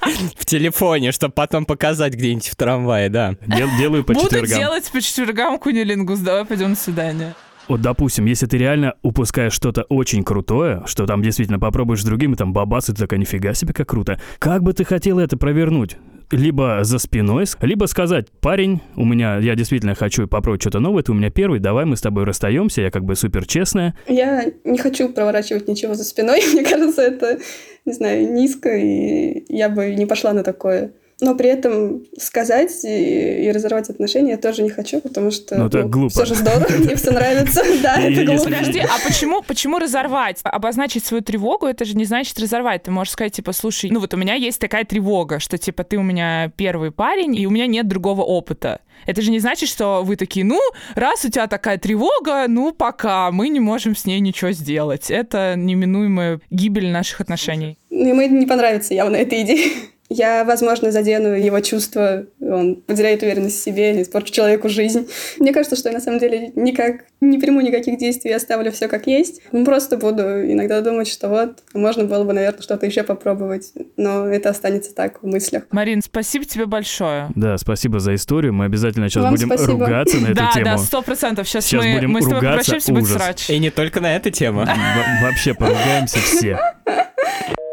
В 0.36 0.44
телефоне, 0.44 1.12
чтобы 1.12 1.32
потом 1.32 1.64
показать 1.64 2.12
где-нибудь 2.14 2.48
в 2.48 2.56
трамвае, 2.56 3.08
да. 3.08 3.34
Дел- 3.46 3.70
делаю 3.78 4.04
по 4.04 4.12
Буду 4.12 4.26
четвергам. 4.26 4.58
делать 4.58 4.90
по 4.90 5.00
четвергам 5.00 5.58
кунилингус. 5.58 6.18
Давай 6.20 6.44
пойдем 6.44 6.70
на 6.70 6.76
свидание. 6.76 7.34
Вот, 7.66 7.80
допустим, 7.80 8.26
если 8.26 8.44
ты 8.44 8.58
реально 8.58 8.92
упускаешь 9.00 9.54
что-то 9.54 9.84
очень 9.84 10.22
крутое, 10.22 10.82
что 10.84 11.06
там 11.06 11.22
действительно 11.22 11.58
попробуешь 11.58 12.02
с 12.02 12.04
другими, 12.04 12.34
там 12.34 12.52
бабасы, 12.52 12.92
ты 12.92 12.98
такая, 13.00 13.18
нифига 13.18 13.54
себе, 13.54 13.72
как 13.72 13.88
круто. 13.88 14.20
Как 14.38 14.62
бы 14.62 14.74
ты 14.74 14.84
хотел 14.84 15.18
это 15.18 15.38
провернуть? 15.38 15.96
Либо 16.30 16.80
за 16.82 16.98
спиной, 16.98 17.44
либо 17.60 17.86
сказать, 17.86 18.30
парень, 18.40 18.80
у 18.96 19.04
меня, 19.04 19.38
я 19.38 19.54
действительно 19.54 19.94
хочу 19.94 20.26
попробовать 20.26 20.62
что-то 20.62 20.80
новое, 20.80 21.02
ты 21.02 21.12
у 21.12 21.14
меня 21.14 21.30
первый, 21.30 21.60
давай 21.60 21.84
мы 21.84 21.96
с 21.96 22.00
тобой 22.00 22.24
расстаемся, 22.24 22.82
я 22.82 22.90
как 22.90 23.04
бы 23.04 23.14
супер 23.14 23.46
честная. 23.46 23.94
Я 24.08 24.44
не 24.64 24.78
хочу 24.78 25.08
проворачивать 25.08 25.68
ничего 25.68 25.94
за 25.94 26.04
спиной. 26.04 26.40
Мне 26.52 26.64
кажется, 26.64 27.02
это, 27.02 27.38
не 27.84 27.92
знаю, 27.92 28.32
низко, 28.32 28.74
и 28.76 29.44
я 29.48 29.68
бы 29.68 29.94
не 29.94 30.06
пошла 30.06 30.32
на 30.32 30.42
такое. 30.42 30.92
Но 31.20 31.34
при 31.36 31.48
этом 31.48 32.02
сказать 32.18 32.72
и, 32.84 33.44
и 33.46 33.52
разорвать 33.52 33.88
отношения 33.88 34.32
я 34.32 34.36
тоже 34.36 34.62
не 34.62 34.70
хочу, 34.70 35.00
потому 35.00 35.30
что 35.30 35.56
Ну, 35.56 35.66
это 35.66 35.84
глупо. 35.84 36.10
все 36.10 36.24
же 36.24 36.34
здорово, 36.34 36.66
мне 36.70 36.96
все 36.96 37.12
нравится. 37.12 37.62
Да, 37.82 38.00
это 38.00 38.24
глупо. 38.24 38.44
Подожди, 38.44 38.80
а 38.80 38.98
почему, 39.06 39.42
почему 39.42 39.78
разорвать? 39.78 40.40
Обозначить 40.42 41.04
свою 41.04 41.22
тревогу, 41.22 41.66
это 41.66 41.84
же 41.84 41.96
не 41.96 42.04
значит 42.04 42.38
разорвать. 42.38 42.84
Ты 42.84 42.90
можешь 42.90 43.12
сказать, 43.12 43.32
типа, 43.32 43.52
слушай, 43.52 43.90
ну 43.90 44.00
вот 44.00 44.12
у 44.14 44.16
меня 44.16 44.34
есть 44.34 44.58
такая 44.60 44.84
тревога, 44.84 45.38
что, 45.38 45.58
типа, 45.58 45.84
ты 45.84 45.96
у 45.98 46.02
меня 46.02 46.50
первый 46.56 46.90
парень, 46.90 47.36
и 47.36 47.46
у 47.46 47.50
меня 47.50 47.66
нет 47.66 47.86
другого 47.86 48.22
опыта. 48.22 48.80
Это 49.06 49.22
же 49.22 49.30
не 49.30 49.38
значит, 49.38 49.68
что 49.68 50.02
вы 50.02 50.16
такие, 50.16 50.44
ну, 50.44 50.60
раз 50.94 51.24
у 51.24 51.28
тебя 51.30 51.46
такая 51.46 51.78
тревога, 51.78 52.46
ну, 52.48 52.72
пока, 52.72 53.30
мы 53.30 53.48
не 53.48 53.60
можем 53.60 53.94
с 53.94 54.06
ней 54.06 54.20
ничего 54.20 54.52
сделать. 54.52 55.10
Это 55.10 55.54
неминуемая 55.56 56.40
гибель 56.50 56.90
наших 56.90 57.20
отношений. 57.20 57.78
Ну, 57.90 58.08
Ему 58.08 58.22
не 58.38 58.46
понравится 58.46 58.94
явно 58.94 59.16
эта 59.16 59.40
идея. 59.42 59.70
Я, 60.10 60.44
возможно, 60.44 60.92
задену 60.92 61.28
его 61.34 61.60
чувства, 61.60 62.26
он 62.40 62.76
потеряет 62.76 63.22
уверенность 63.22 63.58
в 63.58 63.62
себе 63.64 63.92
или 63.94 64.02
испорчу 64.02 64.32
человеку 64.32 64.68
жизнь. 64.68 65.08
Мне 65.38 65.52
кажется, 65.52 65.76
что 65.76 65.88
я 65.88 65.94
на 65.94 66.00
самом 66.00 66.18
деле 66.18 66.52
никак 66.54 67.04
не 67.20 67.38
приму 67.38 67.62
никаких 67.62 67.98
действий, 67.98 68.32
оставлю 68.32 68.70
все 68.70 68.86
как 68.88 69.06
есть. 69.06 69.40
Просто 69.64 69.96
буду 69.96 70.22
иногда 70.22 70.82
думать, 70.82 71.08
что 71.08 71.28
вот, 71.28 71.60
можно 71.72 72.04
было 72.04 72.24
бы, 72.24 72.32
наверное, 72.34 72.60
что-то 72.60 72.84
еще 72.86 73.02
попробовать, 73.02 73.72
но 73.96 74.26
это 74.26 74.50
останется 74.50 74.94
так 74.94 75.22
в 75.22 75.26
мыслях. 75.26 75.64
Марин, 75.70 76.02
спасибо 76.02 76.44
тебе 76.44 76.66
большое. 76.66 77.30
Да, 77.34 77.56
спасибо 77.56 77.98
за 77.98 78.14
историю, 78.14 78.52
мы 78.52 78.66
обязательно 78.66 79.08
сейчас 79.08 79.22
Вам 79.24 79.32
будем 79.34 79.48
спасибо. 79.48 79.72
ругаться 79.72 80.18
на 80.18 80.26
эту 80.26 80.34
да, 80.36 80.50
тему. 80.52 80.64
да, 80.66 80.78
сто 80.78 81.02
процентов. 81.02 81.48
Сейчас, 81.48 81.64
Сейчас 81.64 81.82
мы, 81.84 81.94
будем 81.94 82.10
мы 82.10 82.20
с 82.20 82.24
тобой 82.24 82.40
ругаться, 82.40 82.76
будет 82.92 83.02
ужас. 83.04 83.16
срач. 83.16 83.50
И 83.50 83.58
не 83.58 83.70
только 83.70 84.00
на 84.00 84.14
эту 84.16 84.30
тему. 84.30 84.60
Во- 84.60 85.26
Вообще 85.26 85.54
поругаемся 85.54 86.18
все. 86.18 86.58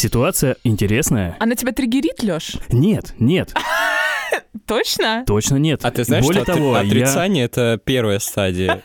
Ситуация 0.00 0.56
интересная. 0.64 1.36
Она 1.40 1.54
тебя 1.54 1.72
триггерит, 1.72 2.22
Лёш? 2.22 2.56
Нет, 2.70 3.12
нет, 3.18 3.52
Точно? 4.66 5.24
точно 5.26 5.56
нет. 5.56 5.84
А 5.84 5.90
ты 5.90 6.04
знаешь, 6.04 6.24
Более 6.24 6.42
что 6.44 6.54
того, 6.54 6.74
отрицание— 6.74 7.44
это 7.46 7.78
первая 7.84 8.18
стадия. 8.18 8.80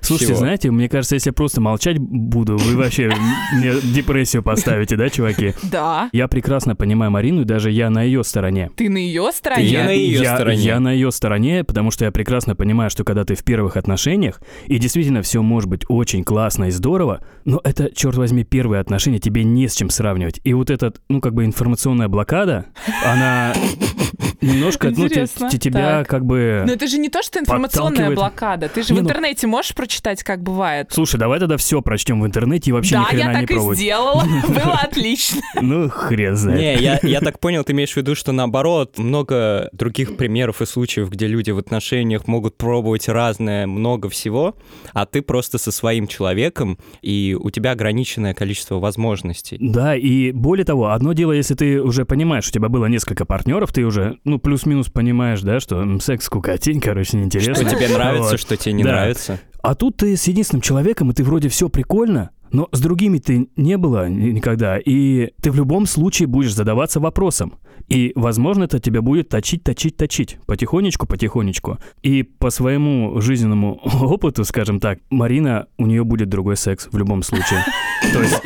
Слушайте, 0.00 0.32
Чего? 0.32 0.38
знаете, 0.38 0.70
мне 0.70 0.88
кажется, 0.88 1.14
если 1.14 1.30
я 1.30 1.34
просто 1.34 1.60
молчать 1.60 1.98
буду, 1.98 2.56
вы 2.56 2.76
вообще 2.76 3.10
мне 3.52 3.72
депрессию 3.82 4.42
поставите, 4.42 4.96
да, 4.96 5.08
чуваки? 5.08 5.54
Да. 5.62 6.08
Я 6.12 6.28
прекрасно 6.28 6.76
понимаю 6.76 7.10
Марину, 7.10 7.42
и 7.42 7.44
даже 7.44 7.70
я 7.70 7.90
на 7.90 8.02
ее 8.02 8.24
стороне. 8.24 8.70
Ты 8.76 8.88
на 8.88 8.98
ее 8.98 9.30
стороне? 9.32 9.66
Я 9.68 9.84
на 9.84 9.90
её 9.90 10.22
я, 10.22 10.34
стороне. 10.34 10.62
Я 10.62 10.80
на 10.80 10.92
ее 10.92 11.10
стороне, 11.10 11.64
потому 11.64 11.90
что 11.90 12.04
я 12.04 12.10
прекрасно 12.10 12.54
понимаю, 12.54 12.90
что 12.90 13.04
когда 13.04 13.24
ты 13.24 13.34
в 13.34 13.44
первых 13.44 13.76
отношениях, 13.76 14.40
и 14.66 14.78
действительно 14.78 15.22
все 15.22 15.42
может 15.42 15.68
быть 15.68 15.82
очень 15.88 16.24
классно 16.24 16.64
и 16.64 16.70
здорово, 16.70 17.20
но 17.44 17.60
это, 17.64 17.90
черт 17.94 18.16
возьми, 18.16 18.44
первые 18.44 18.80
отношения, 18.80 19.18
тебе 19.18 19.44
не 19.44 19.68
с 19.68 19.74
чем 19.74 19.90
сравнивать. 19.90 20.40
И 20.44 20.54
вот 20.54 20.70
эта, 20.70 20.92
ну, 21.08 21.20
как 21.20 21.34
бы 21.34 21.44
информационная 21.44 22.08
блокада, 22.08 22.66
она 23.04 23.52
немножко, 24.40 24.90
ну, 24.90 25.04
Интересно. 25.06 25.50
те- 25.50 25.58
тебя 25.58 25.98
Так. 26.00 26.08
как 26.08 26.24
бы... 26.24 26.62
Но 26.66 26.72
это 26.72 26.86
же 26.86 26.98
не 26.98 27.08
то, 27.08 27.22
что 27.22 27.38
информационная 27.38 28.10
блокада. 28.14 28.68
Ты 28.68 28.82
же 28.82 28.92
Не, 28.94 29.00
в 29.00 29.02
ну- 29.02 29.08
интернете 29.08 29.46
можешь 29.46 29.74
прочитать, 29.74 30.22
как 30.22 30.42
бывает. 30.42 30.88
Слушай, 30.90 31.18
давай 31.18 31.40
тогда 31.40 31.56
все 31.56 31.82
прочтем 31.82 32.20
в 32.20 32.26
интернете 32.26 32.70
и 32.70 32.72
вообще 32.72 32.96
ни 32.96 33.00
да, 33.00 33.04
хрена 33.06 33.20
я 33.22 33.28
не 33.28 33.34
так 33.34 33.50
и 33.50 33.54
пробовать. 33.54 33.78
сделала. 33.78 34.24
Было 34.48 34.74
отлично. 34.82 35.40
Ну, 35.60 35.88
хрен 35.88 36.36
знает. 36.36 36.60
Не, 36.60 36.76
я, 36.84 36.98
я 37.02 37.20
так 37.20 37.38
понял, 37.40 37.64
ты 37.64 37.72
имеешь 37.72 37.92
в 37.92 37.96
виду, 37.96 38.14
что 38.14 38.32
наоборот, 38.32 38.98
много 38.98 39.68
других 39.72 40.16
примеров 40.16 40.62
и 40.62 40.66
случаев, 40.66 41.10
где 41.10 41.26
люди 41.26 41.50
в 41.50 41.58
отношениях 41.58 42.26
могут 42.26 42.56
пробовать 42.56 43.08
разное, 43.08 43.66
много 43.66 44.08
всего, 44.08 44.56
а 44.92 45.06
ты 45.06 45.22
просто 45.22 45.58
со 45.58 45.72
своим 45.72 46.06
человеком, 46.06 46.78
и 47.02 47.36
у 47.38 47.50
тебя 47.50 47.72
ограниченное 47.72 48.34
количество 48.34 48.76
возможностей. 48.78 49.56
Да, 49.60 49.96
и 49.96 50.32
более 50.32 50.64
того, 50.64 50.90
одно 50.92 51.12
дело, 51.12 51.32
если 51.32 51.54
ты 51.54 51.80
уже 51.82 52.04
понимаешь, 52.04 52.48
у 52.48 52.52
тебя 52.52 52.68
было 52.68 52.86
несколько 52.86 53.24
партнеров, 53.24 53.72
ты 53.72 53.84
уже, 53.88 54.18
ну, 54.24 54.38
плюс-минус 54.38 54.88
понимаешь, 54.88 55.40
да, 55.42 55.58
что 55.60 55.98
секс 56.00 56.26
скукотень, 56.26 56.80
короче, 56.80 57.16
неинтересно. 57.18 57.54
Что 57.54 57.76
тебе 57.76 57.88
нравится, 57.92 58.30
Вот. 58.32 58.40
что 58.40 58.56
тебе 58.56 58.72
не 58.74 58.84
Да. 58.84 58.90
нравится. 58.92 59.40
А 59.62 59.74
тут 59.74 59.96
ты 59.96 60.16
с 60.16 60.24
единственным 60.28 60.62
человеком, 60.62 61.10
и 61.10 61.14
ты 61.14 61.24
вроде 61.24 61.48
все 61.48 61.68
прикольно, 61.68 62.30
но 62.52 62.68
с 62.72 62.80
другими 62.80 63.18
ты 63.18 63.48
не 63.56 63.76
было 63.76 64.08
ни- 64.08 64.30
никогда, 64.30 64.78
и 64.78 65.32
ты 65.42 65.50
в 65.50 65.56
любом 65.56 65.86
случае 65.86 66.28
будешь 66.28 66.54
задаваться 66.54 67.00
вопросом. 67.00 67.54
И, 67.88 68.12
возможно, 68.14 68.64
это 68.64 68.78
тебя 68.78 69.02
будет 69.02 69.28
точить, 69.28 69.62
точить, 69.62 69.96
точить. 69.96 70.38
Потихонечку, 70.46 71.06
потихонечку. 71.06 71.78
И 72.02 72.22
по 72.22 72.50
своему 72.50 73.20
жизненному 73.20 73.74
опыту, 74.00 74.44
скажем 74.44 74.80
так, 74.80 74.98
Марина, 75.10 75.66
у 75.78 75.86
нее 75.86 76.04
будет 76.04 76.28
другой 76.28 76.56
секс 76.56 76.88
в 76.90 76.98
любом 76.98 77.22
случае. 77.22 77.64
То 78.12 78.22
есть, 78.22 78.42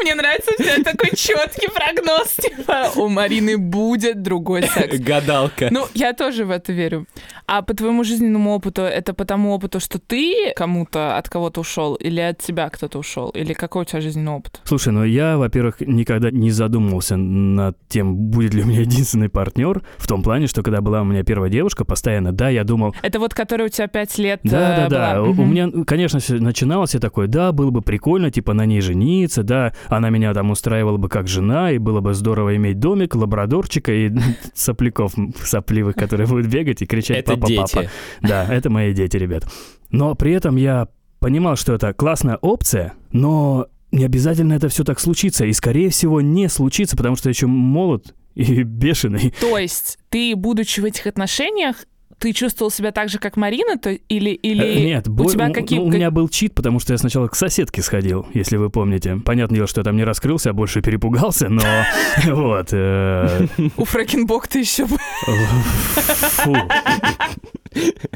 Мне 0.00 0.14
нравится 0.14 0.50
у 0.58 0.62
тебя 0.62 0.82
такой 0.82 1.10
четкий 1.16 1.68
прогноз. 1.68 2.36
Типа, 2.36 2.90
у 2.96 3.08
Марины 3.08 3.58
будет 3.58 4.22
другой 4.22 4.62
секс. 4.62 4.98
Гадалка. 5.00 5.68
Ну, 5.70 5.86
я 5.94 6.12
тоже 6.12 6.44
в 6.44 6.50
это 6.50 6.72
верю. 6.72 7.06
А 7.46 7.62
по 7.62 7.74
твоему 7.74 8.04
жизненному 8.04 8.54
опыту, 8.54 8.82
это 8.82 9.12
по 9.14 9.24
тому 9.24 9.52
опыту, 9.52 9.80
что 9.80 9.98
ты 9.98 10.52
кому-то 10.56 11.16
от 11.18 11.28
кого-то 11.28 11.60
ушел, 11.60 11.94
или 11.94 12.20
от 12.20 12.38
тебя 12.38 12.70
кто-то 12.70 12.98
ушел, 12.98 13.30
или 13.30 13.52
какой 13.52 13.82
у 13.82 13.84
тебя 13.84 14.00
жизненный 14.00 14.32
опыт? 14.32 14.60
Слушай, 14.64 14.92
ну 14.92 15.04
я, 15.04 15.36
во-первых, 15.36 15.80
никогда 15.80 16.30
не 16.30 16.50
задумывался 16.50 17.16
над 17.16 17.76
тем, 17.88 18.16
будет 18.34 18.52
ли 18.52 18.62
у 18.62 18.66
меня 18.66 18.80
единственный 18.80 19.28
партнер, 19.28 19.82
в 19.96 20.06
том 20.06 20.22
плане, 20.22 20.46
что 20.46 20.62
когда 20.62 20.80
была 20.80 21.00
у 21.00 21.04
меня 21.04 21.22
первая 21.22 21.50
девушка, 21.50 21.84
постоянно, 21.84 22.32
да, 22.32 22.48
я 22.48 22.64
думал, 22.64 22.94
Это 23.02 23.18
вот 23.18 23.32
который 23.32 23.66
у 23.66 23.68
тебя 23.68 23.86
пять 23.86 24.18
лет 24.18 24.40
да, 24.42 24.50
да, 24.50 24.86
э, 24.86 24.88
да. 24.90 25.14
была. 25.14 25.28
У, 25.28 25.42
у 25.42 25.46
меня, 25.46 25.68
ну, 25.68 25.84
конечно, 25.84 26.20
начиналось 26.40 26.94
я 26.94 27.00
такой, 27.00 27.28
да, 27.28 27.52
было 27.52 27.70
бы 27.70 27.80
прикольно, 27.80 28.30
типа, 28.30 28.52
на 28.52 28.66
ней 28.66 28.80
жениться, 28.80 29.42
да, 29.42 29.72
она 29.88 30.10
меня 30.10 30.34
там 30.34 30.50
устраивала 30.50 30.96
бы 30.96 31.08
как 31.08 31.28
жена, 31.28 31.70
и 31.70 31.78
было 31.78 32.00
бы 32.00 32.14
здорово 32.14 32.56
иметь 32.56 32.78
домик, 32.78 33.14
лабрадорчика 33.14 33.92
и 33.92 34.10
сопляков 34.54 35.14
сопливых, 35.42 35.94
которые 35.94 36.26
будут 36.26 36.46
бегать 36.46 36.82
и 36.82 36.86
кричать 36.86 37.18
Это 37.18 37.36
«папа, 37.36 37.48
папа». 37.56 37.80
дети. 37.80 37.90
Да, 38.20 38.44
это 38.52 38.70
мои 38.70 38.92
дети, 38.92 39.16
ребят. 39.16 39.44
Но 39.90 40.14
при 40.14 40.32
этом 40.32 40.56
я 40.56 40.88
понимал, 41.20 41.56
что 41.56 41.72
это 41.72 41.92
классная 41.92 42.36
опция, 42.36 42.94
но 43.12 43.68
не 43.94 44.04
обязательно 44.04 44.54
это 44.54 44.68
все 44.68 44.84
так 44.84 44.98
случится. 45.00 45.46
И, 45.46 45.52
скорее 45.52 45.88
всего, 45.88 46.20
не 46.20 46.48
случится, 46.48 46.96
потому 46.96 47.16
что 47.16 47.28
я 47.28 47.30
еще 47.30 47.46
молод 47.46 48.14
и 48.58 48.62
бешеный. 48.62 49.32
То 49.40 49.58
есть 49.58 49.98
ты, 50.10 50.34
будучи 50.36 50.80
в 50.80 50.84
этих 50.84 51.06
отношениях, 51.06 51.76
ты 52.18 52.32
чувствовал 52.32 52.70
себя 52.70 52.92
так 52.92 53.08
же, 53.10 53.18
как 53.18 53.36
Марина, 53.36 53.76
то 53.76 53.90
или 53.90 54.30
или 54.30 54.64
Э, 54.64 54.84
Нет, 54.84 55.08
у 55.08 55.12
бо- 55.12 55.26
тебя 55.30 55.48
ну, 55.48 55.52
какие? 55.54 55.78
ну, 55.80 55.86
у 55.86 55.90
меня 55.90 56.10
был 56.12 56.28
чит, 56.28 56.54
потому 56.54 56.78
что 56.78 56.92
я 56.94 56.98
сначала 56.98 57.26
к 57.28 57.34
соседке 57.34 57.82
сходил, 57.82 58.24
если 58.32 58.56
вы 58.56 58.70
помните. 58.70 59.16
Понятное 59.24 59.56
дело, 59.56 59.66
что 59.66 59.80
я 59.80 59.84
там 59.84 59.96
не 59.96 60.04
раскрылся, 60.04 60.50
а 60.50 60.52
больше 60.52 60.80
перепугался, 60.80 61.48
но 61.48 61.60
вот. 62.26 62.68
э, 62.70 63.46
У 63.76 63.84
Фрэкенбок 63.84 64.46
ты 64.48 64.60
еще 64.60 64.86
Фу. 64.86 64.96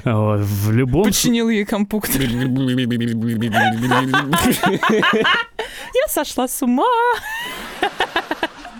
Вот, 0.04 0.40
В 0.42 0.70
любом 0.72 1.04
починил 1.04 1.48
ей 1.48 1.64
компьютер. 1.64 2.20
Я 5.94 6.08
сошла 6.08 6.46
с 6.48 6.62
ума. 6.62 6.84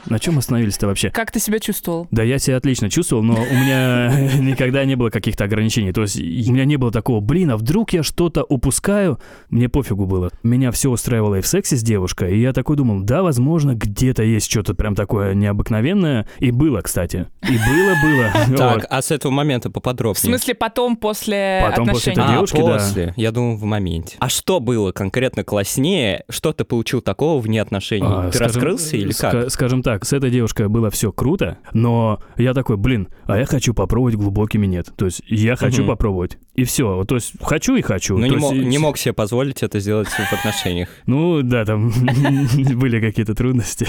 На 0.08 0.18
чем 0.18 0.38
остановились-то 0.38 0.86
вообще? 0.86 1.10
Как 1.10 1.30
ты 1.30 1.38
себя 1.40 1.58
чувствовал? 1.58 2.08
Да, 2.10 2.22
я 2.22 2.38
себя 2.38 2.56
отлично 2.56 2.88
чувствовал, 2.88 3.22
но 3.22 3.34
у 3.34 3.54
меня 3.54 4.10
никогда 4.38 4.84
не 4.84 4.94
было 4.96 5.10
каких-то 5.10 5.44
ограничений. 5.44 5.92
То 5.92 6.02
есть 6.02 6.18
у 6.18 6.52
меня 6.52 6.64
не 6.64 6.76
было 6.76 6.90
такого, 6.90 7.20
блин, 7.20 7.50
а 7.50 7.56
вдруг 7.56 7.92
я 7.92 8.02
что-то 8.02 8.42
упускаю? 8.44 9.18
Мне 9.50 9.68
пофигу 9.68 10.06
было. 10.06 10.30
Меня 10.42 10.70
все 10.72 10.90
устраивало 10.90 11.36
и 11.36 11.40
в 11.40 11.46
сексе 11.46 11.76
с 11.76 11.82
девушкой, 11.82 12.36
и 12.36 12.40
я 12.40 12.52
такой 12.52 12.76
думал, 12.76 13.00
да, 13.02 13.22
возможно, 13.22 13.74
где-то 13.74 14.22
есть 14.22 14.50
что-то 14.50 14.74
прям 14.74 14.94
такое 14.94 15.34
необыкновенное. 15.34 16.26
И 16.38 16.50
было, 16.50 16.80
кстати. 16.80 17.26
И 17.42 17.52
было-было. 17.56 18.58
Так, 18.58 18.86
а 18.90 19.02
с 19.02 19.10
этого 19.10 19.30
момента 19.30 19.68
В 19.68 19.72
поподробнее. 19.72 20.20
смысле, 20.20 20.54
потом, 20.54 20.96
после 20.96 21.62
Потом 21.68 21.88
после 21.88 22.12
этой 22.12 22.24
а, 22.24 22.32
девушки, 22.32 22.56
да. 22.56 22.62
после. 22.62 23.14
Я 23.16 23.30
думал, 23.30 23.56
в 23.56 23.64
моменте. 23.64 24.16
А 24.18 24.28
что 24.28 24.58
было 24.58 24.90
конкретно 24.92 25.44
класснее? 25.44 26.24
Что 26.28 26.52
ты 26.52 26.64
получил 26.64 27.00
такого 27.00 27.40
вне 27.40 27.62
отношений? 27.62 28.06
А, 28.08 28.30
ты 28.30 28.38
раскрылся 28.38 28.96
или 28.96 29.12
как? 29.12 29.50
Скажем 29.50 29.82
так, 29.82 29.97
с 30.04 30.12
этой 30.12 30.30
девушкой 30.30 30.68
было 30.68 30.90
все 30.90 31.12
круто, 31.12 31.58
но 31.72 32.20
я 32.36 32.54
такой, 32.54 32.76
блин, 32.76 33.08
а 33.24 33.38
я 33.38 33.46
хочу 33.46 33.74
попробовать 33.74 34.14
глубокий 34.16 34.58
минет. 34.58 34.92
То 34.96 35.06
есть 35.06 35.22
я 35.28 35.56
хочу 35.56 35.82
Мгм. 35.82 35.92
попробовать. 35.92 36.38
И 36.58 36.64
все. 36.64 37.04
То 37.04 37.14
есть 37.14 37.34
хочу 37.40 37.76
и 37.76 37.82
хочу. 37.82 38.18
Ну, 38.18 38.22
То 38.26 38.34
не, 38.34 38.34
есть 38.34 38.50
мо- 38.52 38.54
и- 38.56 38.64
не 38.64 38.78
мог 38.78 38.98
себе 38.98 39.12
позволить 39.12 39.62
это 39.62 39.78
сделать 39.78 40.08
в 40.08 40.32
отношениях. 40.32 40.88
Ну, 41.06 41.42
да, 41.42 41.64
там 41.64 41.90
были 42.74 43.00
какие-то 43.00 43.34
трудности. 43.34 43.86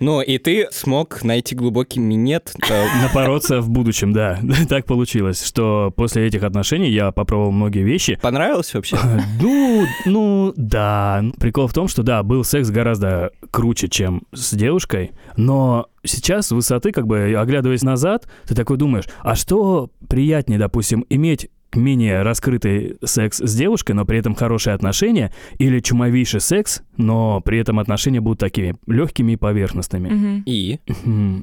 Ну, 0.00 0.20
и 0.20 0.36
ты 0.38 0.68
смог 0.72 1.22
найти 1.24 1.54
глубокий 1.54 2.00
минет. 2.00 2.54
э, 2.68 2.86
Напороться 3.02 3.60
в 3.60 3.70
будущем, 3.70 4.12
да. 4.12 4.38
Так 4.68 4.84
получилось, 4.86 5.44
что 5.44 5.90
после 5.96 6.26
этих 6.26 6.42
отношений 6.42 6.90
я 6.90 7.12
попробовал 7.12 7.50
многие 7.52 7.82
вещи. 7.82 8.18
Понравилось 8.20 8.74
вообще? 8.74 8.98
Ну, 9.40 9.86
ну, 10.04 10.52
да. 10.56 11.24
Прикол 11.40 11.66
в 11.66 11.72
том, 11.72 11.88
что 11.88 12.02
да, 12.02 12.22
был 12.22 12.44
секс 12.44 12.68
гораздо 12.70 13.30
круче, 13.50 13.88
чем 13.88 14.22
с 14.32 14.54
девушкой, 14.54 15.12
но 15.36 15.86
сейчас 16.04 16.48
с 16.48 16.50
высоты, 16.52 16.92
как 16.92 17.06
бы 17.06 17.34
оглядываясь 17.36 17.82
назад, 17.82 18.28
ты 18.46 18.54
такой 18.54 18.76
думаешь, 18.76 19.08
а 19.20 19.34
что 19.34 19.90
приятнее, 20.08 20.58
допустим, 20.58 21.04
иметь 21.08 21.50
менее 21.76 22.22
раскрытый 22.22 22.96
секс 23.04 23.38
с 23.38 23.54
девушкой, 23.54 23.92
но 23.92 24.04
при 24.04 24.18
этом 24.18 24.34
хорошие 24.34 24.74
отношения, 24.74 25.32
или 25.58 25.80
чумовейший 25.80 26.40
секс, 26.40 26.82
но 26.96 27.40
при 27.40 27.58
этом 27.58 27.78
отношения 27.78 28.20
будут 28.20 28.38
такими 28.40 28.74
легкими 28.86 29.32
и 29.32 29.36
поверхностными. 29.36 30.08
Мгм. 30.08 30.42
И? 30.46 30.78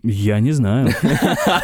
Я 0.04 0.40
не 0.40 0.52
знаю. 0.52 0.90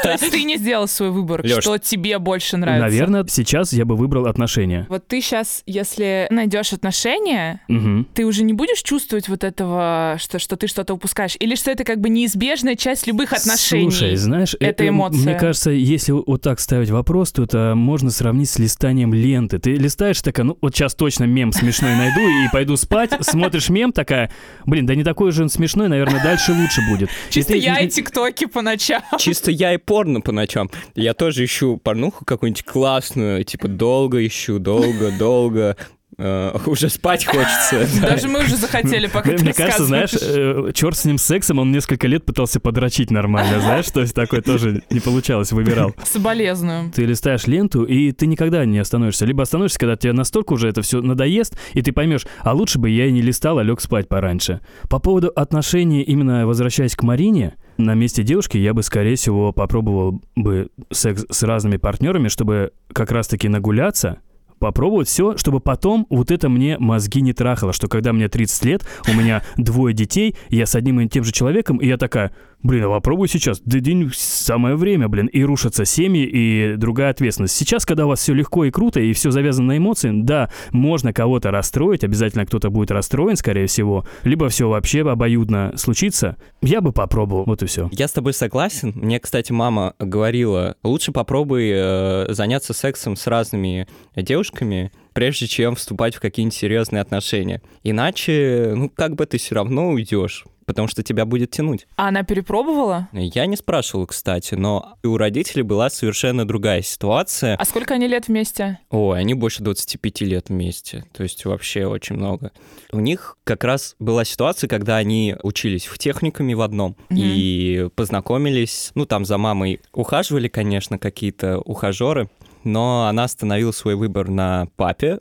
То 0.03 0.11
есть 0.11 0.31
ты 0.31 0.43
не 0.43 0.57
сделал 0.57 0.87
свой 0.87 1.11
выбор, 1.11 1.45
Лёш, 1.45 1.61
что 1.63 1.77
тебе 1.77 2.19
больше 2.19 2.57
нравится? 2.57 2.81
Наверное, 2.85 3.25
сейчас 3.27 3.73
я 3.73 3.85
бы 3.85 3.95
выбрал 3.95 4.25
отношения. 4.27 4.85
Вот 4.89 5.07
ты 5.07 5.21
сейчас, 5.21 5.63
если 5.65 6.27
найдешь 6.29 6.73
отношения, 6.73 7.61
Мгм. 7.67 8.07
ты 8.13 8.25
уже 8.25 8.43
не 8.43 8.53
будешь 8.53 8.81
чувствовать 8.81 9.29
вот 9.29 9.43
этого, 9.43 10.15
что, 10.19 10.39
что 10.39 10.55
ты 10.57 10.67
что-то 10.67 10.93
упускаешь? 10.93 11.35
Или 11.39 11.55
что 11.55 11.71
это 11.71 11.83
как 11.83 11.99
бы 11.99 12.09
неизбежная 12.09 12.75
часть 12.75 13.07
любых 13.07 13.33
отношений? 13.33 13.89
Слушай, 13.91 14.15
знаешь, 14.15 14.55
э- 14.59 14.65
Это 14.67 14.83
э, 14.83 14.89
эмоция. 14.89 15.21
Мне 15.21 15.35
кажется, 15.35 15.71
если 15.71 16.11
вот 16.11 16.41
так 16.41 16.59
ставить 16.59 16.89
вопрос, 16.89 17.31
то 17.31 17.43
это 17.43 17.73
можно 17.75 18.09
сравнить 18.11 18.49
с 18.49 18.56
листанием 18.59 19.13
ленты. 19.13 19.59
Ты 19.59 19.75
листаешь 19.75 20.21
такая, 20.21 20.45
ну 20.45 20.57
вот 20.61 20.75
сейчас 20.75 20.95
точно 20.95 21.25
мем 21.25 21.51
смешной 21.51 21.95
найду 21.95 22.21
и 22.21 22.47
пойду 22.51 22.75
спать, 22.77 23.11
смотришь 23.21 23.69
мем 23.69 23.91
такая, 23.91 24.31
блин, 24.65 24.85
да 24.85 24.95
не 24.95 25.03
такой 25.03 25.31
же 25.31 25.43
он 25.43 25.49
смешной, 25.49 25.87
наверное, 25.89 26.21
дальше 26.23 26.53
лучше 26.53 26.81
будет. 26.89 27.09
И 27.29 27.33
Чисто 27.33 27.53
ты- 27.53 27.59
я 27.59 27.79
и 27.79 27.87
тиктоки 27.87 28.45
по 28.45 28.61
ночам. 28.61 29.01
Чисто 29.19 29.51
я 29.51 29.73
и 29.73 29.77
порно 29.77 30.21
по 30.21 30.31
ночам. 30.31 30.69
Я 30.95 31.13
тоже 31.13 31.45
ищу 31.45 31.77
порнуху 31.77 32.25
какую-нибудь 32.25 32.63
классную, 32.63 33.43
типа 33.43 33.67
долго 33.67 34.25
ищу, 34.25 34.59
долго, 34.59 35.11
долго. 35.17 35.77
Э, 36.19 36.57
уже 36.65 36.89
спать 36.89 37.25
хочется. 37.25 37.87
да. 38.01 38.09
Даже 38.09 38.27
мы 38.27 38.39
уже 38.43 38.55
захотели, 38.55 39.05
пока 39.07 39.31
Мне 39.31 39.53
кажется, 39.53 39.85
знаешь, 39.85 40.13
рассказываешь. 40.13 40.75
черт 40.75 40.97
с 40.97 41.05
ним 41.05 41.17
сексом, 41.19 41.59
он 41.59 41.71
несколько 41.71 42.07
лет 42.07 42.25
пытался 42.25 42.59
подрочить 42.59 43.11
нормально, 43.11 43.59
знаешь, 43.59 43.85
то 43.91 44.01
есть 44.01 44.15
такое 44.15 44.41
тоже 44.41 44.81
не 44.89 44.99
получалось, 44.99 45.51
выбирал. 45.51 45.93
Соболезную. 46.03 46.91
Ты 46.91 47.05
листаешь 47.05 47.45
ленту, 47.45 47.83
и 47.83 48.11
ты 48.13 48.25
никогда 48.25 48.65
не 48.65 48.79
остановишься. 48.79 49.25
Либо 49.25 49.43
остановишься, 49.43 49.77
когда 49.77 49.95
тебе 49.95 50.13
настолько 50.13 50.53
уже 50.53 50.69
это 50.69 50.81
все 50.81 51.01
надоест, 51.01 51.55
и 51.73 51.83
ты 51.83 51.91
поймешь, 51.91 52.25
а 52.39 52.53
лучше 52.53 52.79
бы 52.79 52.89
я 52.89 53.05
и 53.05 53.11
не 53.11 53.21
листал, 53.21 53.59
а 53.59 53.63
лег 53.63 53.79
спать 53.79 54.07
пораньше. 54.07 54.61
По 54.89 54.97
поводу 54.97 55.27
отношений, 55.35 56.01
именно 56.01 56.47
возвращаясь 56.47 56.95
к 56.95 57.03
Марине, 57.03 57.57
на 57.77 57.93
месте 57.93 58.23
девушки 58.23 58.57
я 58.57 58.73
бы, 58.73 58.81
скорее 58.81 59.15
всего, 59.15 59.51
попробовал 59.53 60.21
бы 60.35 60.69
секс 60.91 61.25
с 61.29 61.43
разными 61.43 61.77
партнерами, 61.77 62.27
чтобы 62.27 62.71
как 62.91 63.11
раз-таки 63.11 63.47
нагуляться, 63.49 64.19
попробовать 64.59 65.07
все, 65.07 65.37
чтобы 65.37 65.59
потом 65.59 66.07
вот 66.09 66.31
это 66.31 66.49
мне 66.49 66.77
мозги 66.79 67.21
не 67.21 67.33
трахало, 67.33 67.73
что 67.73 67.87
когда 67.87 68.13
мне 68.13 68.27
30 68.27 68.65
лет, 68.65 68.87
у 69.07 69.13
меня 69.13 69.43
двое 69.57 69.93
детей, 69.93 70.35
я 70.49 70.65
с 70.65 70.75
одним 70.75 70.99
и 71.01 71.07
тем 71.07 71.23
же 71.23 71.31
человеком, 71.31 71.77
и 71.77 71.87
я 71.87 71.97
такая, 71.97 72.31
Блин, 72.63 72.85
а 72.85 72.89
попробуй 72.89 73.27
сейчас. 73.27 73.61
Да 73.63 73.79
день 73.79 74.09
самое 74.13 74.75
время, 74.75 75.07
блин. 75.07 75.27
И 75.27 75.43
рушатся 75.43 75.85
семьи, 75.85 76.25
и 76.25 76.75
другая 76.75 77.11
ответственность. 77.11 77.55
Сейчас, 77.55 77.85
когда 77.85 78.05
у 78.05 78.09
вас 78.09 78.19
все 78.19 78.33
легко 78.33 78.65
и 78.65 78.71
круто, 78.71 78.99
и 78.99 79.13
все 79.13 79.31
завязано 79.31 79.67
на 79.67 79.77
эмоции, 79.77 80.11
да, 80.13 80.49
можно 80.71 81.13
кого-то 81.13 81.51
расстроить, 81.51 82.03
обязательно 82.03 82.45
кто-то 82.45 82.69
будет 82.69 82.91
расстроен, 82.91 83.35
скорее 83.35 83.67
всего, 83.67 84.05
либо 84.23 84.49
все 84.49 84.67
вообще 84.67 85.01
обоюдно 85.07 85.73
случится. 85.77 86.37
Я 86.61 86.81
бы 86.81 86.91
попробовал, 86.91 87.45
вот 87.45 87.61
и 87.61 87.67
все. 87.67 87.89
Я 87.91 88.07
с 88.07 88.11
тобой 88.11 88.33
согласен. 88.33 88.91
Мне, 88.95 89.19
кстати, 89.19 89.51
мама 89.51 89.93
говорила, 89.99 90.75
лучше 90.83 91.11
попробуй 91.11 91.71
э, 91.71 92.25
заняться 92.33 92.73
сексом 92.73 93.15
с 93.15 93.27
разными 93.27 93.87
девушками, 94.15 94.91
прежде 95.13 95.47
чем 95.47 95.75
вступать 95.75 96.15
в 96.15 96.19
какие-нибудь 96.19 96.55
серьезные 96.55 97.01
отношения. 97.01 97.61
Иначе, 97.83 98.73
ну, 98.75 98.89
как 98.89 99.15
бы 99.15 99.25
ты 99.25 99.37
все 99.37 99.55
равно 99.55 99.89
уйдешь 99.89 100.45
потому 100.67 100.87
что 100.87 101.01
тебя 101.01 101.25
будет 101.25 101.49
тянуть. 101.51 101.87
А 101.95 102.09
она 102.09 102.23
перепробовала? 102.23 103.07
Я 103.13 103.47
не 103.47 103.55
спрашивал, 103.55 104.05
кстати, 104.05 104.53
но 104.53 104.97
у 105.03 105.17
родителей 105.17 105.63
была 105.63 105.89
совершенно 105.89 106.45
другая 106.45 106.81
ситуация. 106.83 107.55
А 107.55 107.65
сколько 107.65 107.95
они 107.95 108.05
лет 108.05 108.27
вместе? 108.27 108.79
Ой, 108.91 109.19
они 109.19 109.33
больше 109.33 109.63
25 109.63 110.21
лет 110.21 110.49
вместе, 110.49 111.05
то 111.13 111.23
есть 111.23 111.45
вообще 111.45 111.87
очень 111.87 112.17
много. 112.17 112.51
У 112.91 112.99
них 112.99 113.37
как 113.45 113.63
раз 113.63 113.95
была 113.97 114.25
ситуация, 114.25 114.67
когда 114.67 114.97
они 114.97 115.35
учились 115.41 115.87
в 115.87 115.97
техникуме 115.97 116.55
в 116.55 116.61
одном 116.61 116.97
mm-hmm. 117.09 117.15
и 117.17 117.89
познакомились, 117.95 118.91
ну 118.93 119.05
там 119.05 119.23
за 119.23 119.37
мамой 119.37 119.79
ухаживали, 119.93 120.49
конечно, 120.49 120.99
какие-то 120.99 121.59
ухажеры, 121.59 122.29
но 122.65 123.07
она 123.07 123.23
остановила 123.23 123.71
свой 123.71 123.95
выбор 123.95 124.27
на 124.27 124.67
папе, 124.75 125.19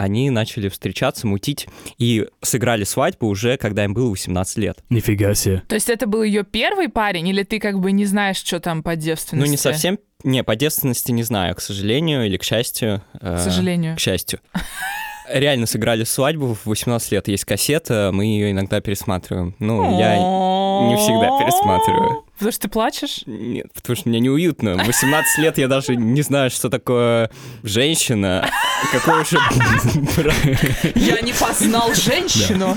они 0.00 0.30
начали 0.30 0.68
встречаться, 0.68 1.26
мутить 1.26 1.68
и 1.98 2.26
сыграли 2.40 2.84
свадьбу 2.84 3.26
уже, 3.26 3.58
когда 3.58 3.84
им 3.84 3.92
было 3.92 4.08
18 4.08 4.56
лет. 4.56 4.78
Нифига 4.88 5.34
себе. 5.34 5.62
То 5.68 5.74
есть 5.74 5.90
это 5.90 6.06
был 6.06 6.22
ее 6.22 6.42
первый 6.42 6.88
парень, 6.88 7.28
или 7.28 7.42
ты 7.42 7.60
как 7.60 7.78
бы 7.78 7.92
не 7.92 8.06
знаешь, 8.06 8.38
что 8.38 8.60
там 8.60 8.82
по 8.82 8.96
девственности? 8.96 9.46
Ну, 9.46 9.50
не 9.50 9.58
совсем 9.58 9.98
не, 10.24 10.42
по 10.42 10.56
девственности 10.56 11.12
не 11.12 11.22
знаю, 11.22 11.54
к 11.54 11.60
сожалению 11.60 12.26
или 12.26 12.36
к 12.36 12.42
счастью. 12.42 13.02
Э, 13.20 13.36
к 13.36 13.40
сожалению. 13.40 13.96
К 13.96 14.00
счастью. 14.00 14.40
Реально 15.32 15.66
сыграли 15.66 16.04
свадьбу 16.04 16.54
в 16.54 16.66
18 16.66 17.12
лет. 17.12 17.28
Есть 17.28 17.44
кассета, 17.44 18.10
мы 18.12 18.24
ее 18.24 18.50
иногда 18.50 18.80
пересматриваем. 18.80 19.54
Ну, 19.58 19.98
я 19.98 20.16
не 20.16 20.96
всегда 20.96 21.38
пересматриваю. 21.38 22.24
Потому 22.34 22.52
что 22.52 22.62
ты 22.62 22.68
плачешь? 22.68 23.22
Нет, 23.26 23.66
потому 23.74 23.96
что 23.96 24.08
мне 24.08 24.18
неуютно. 24.18 24.74
В 24.82 24.86
18 24.86 25.38
лет 25.38 25.58
я 25.58 25.68
даже 25.68 25.94
не 25.94 26.22
знаю, 26.22 26.50
что 26.50 26.70
такое 26.70 27.30
женщина. 27.62 28.48
Какой 28.92 29.24
же... 29.26 29.38
Я 30.94 31.20
не 31.20 31.34
познал 31.34 31.92
женщину. 31.94 32.76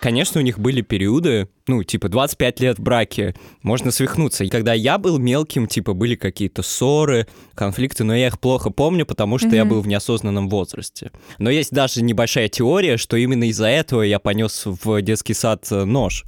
Конечно, 0.00 0.40
у 0.40 0.44
них 0.44 0.58
были 0.58 0.80
периоды, 0.80 1.48
ну, 1.66 1.84
типа, 1.84 2.08
25 2.08 2.60
лет 2.60 2.78
в 2.78 2.82
браке, 2.82 3.34
можно 3.62 3.90
свихнуться. 3.90 4.44
И 4.44 4.48
когда 4.48 4.72
я 4.72 4.96
был 4.96 5.18
мелким, 5.18 5.66
типа, 5.66 5.92
были 5.92 6.14
какие-то 6.14 6.62
ссоры, 6.62 7.26
конфликты, 7.54 8.02
но 8.04 8.16
я 8.16 8.28
их 8.28 8.40
плохо 8.40 8.70
помню, 8.70 9.04
потому 9.04 9.36
что 9.36 9.48
mm-hmm. 9.48 9.56
я 9.56 9.64
был 9.66 9.82
в 9.82 9.86
неосознанном 9.86 10.48
возрасте. 10.48 11.12
Но 11.38 11.50
есть 11.50 11.72
даже 11.72 12.02
небольшая 12.02 12.48
теория, 12.48 12.96
что 12.96 13.18
именно 13.18 13.44
из-за 13.44 13.66
этого 13.66 14.00
я 14.00 14.18
понес 14.18 14.62
в 14.64 15.02
детский 15.02 15.34
сад 15.34 15.66
э, 15.70 15.84
нож. 15.84 16.24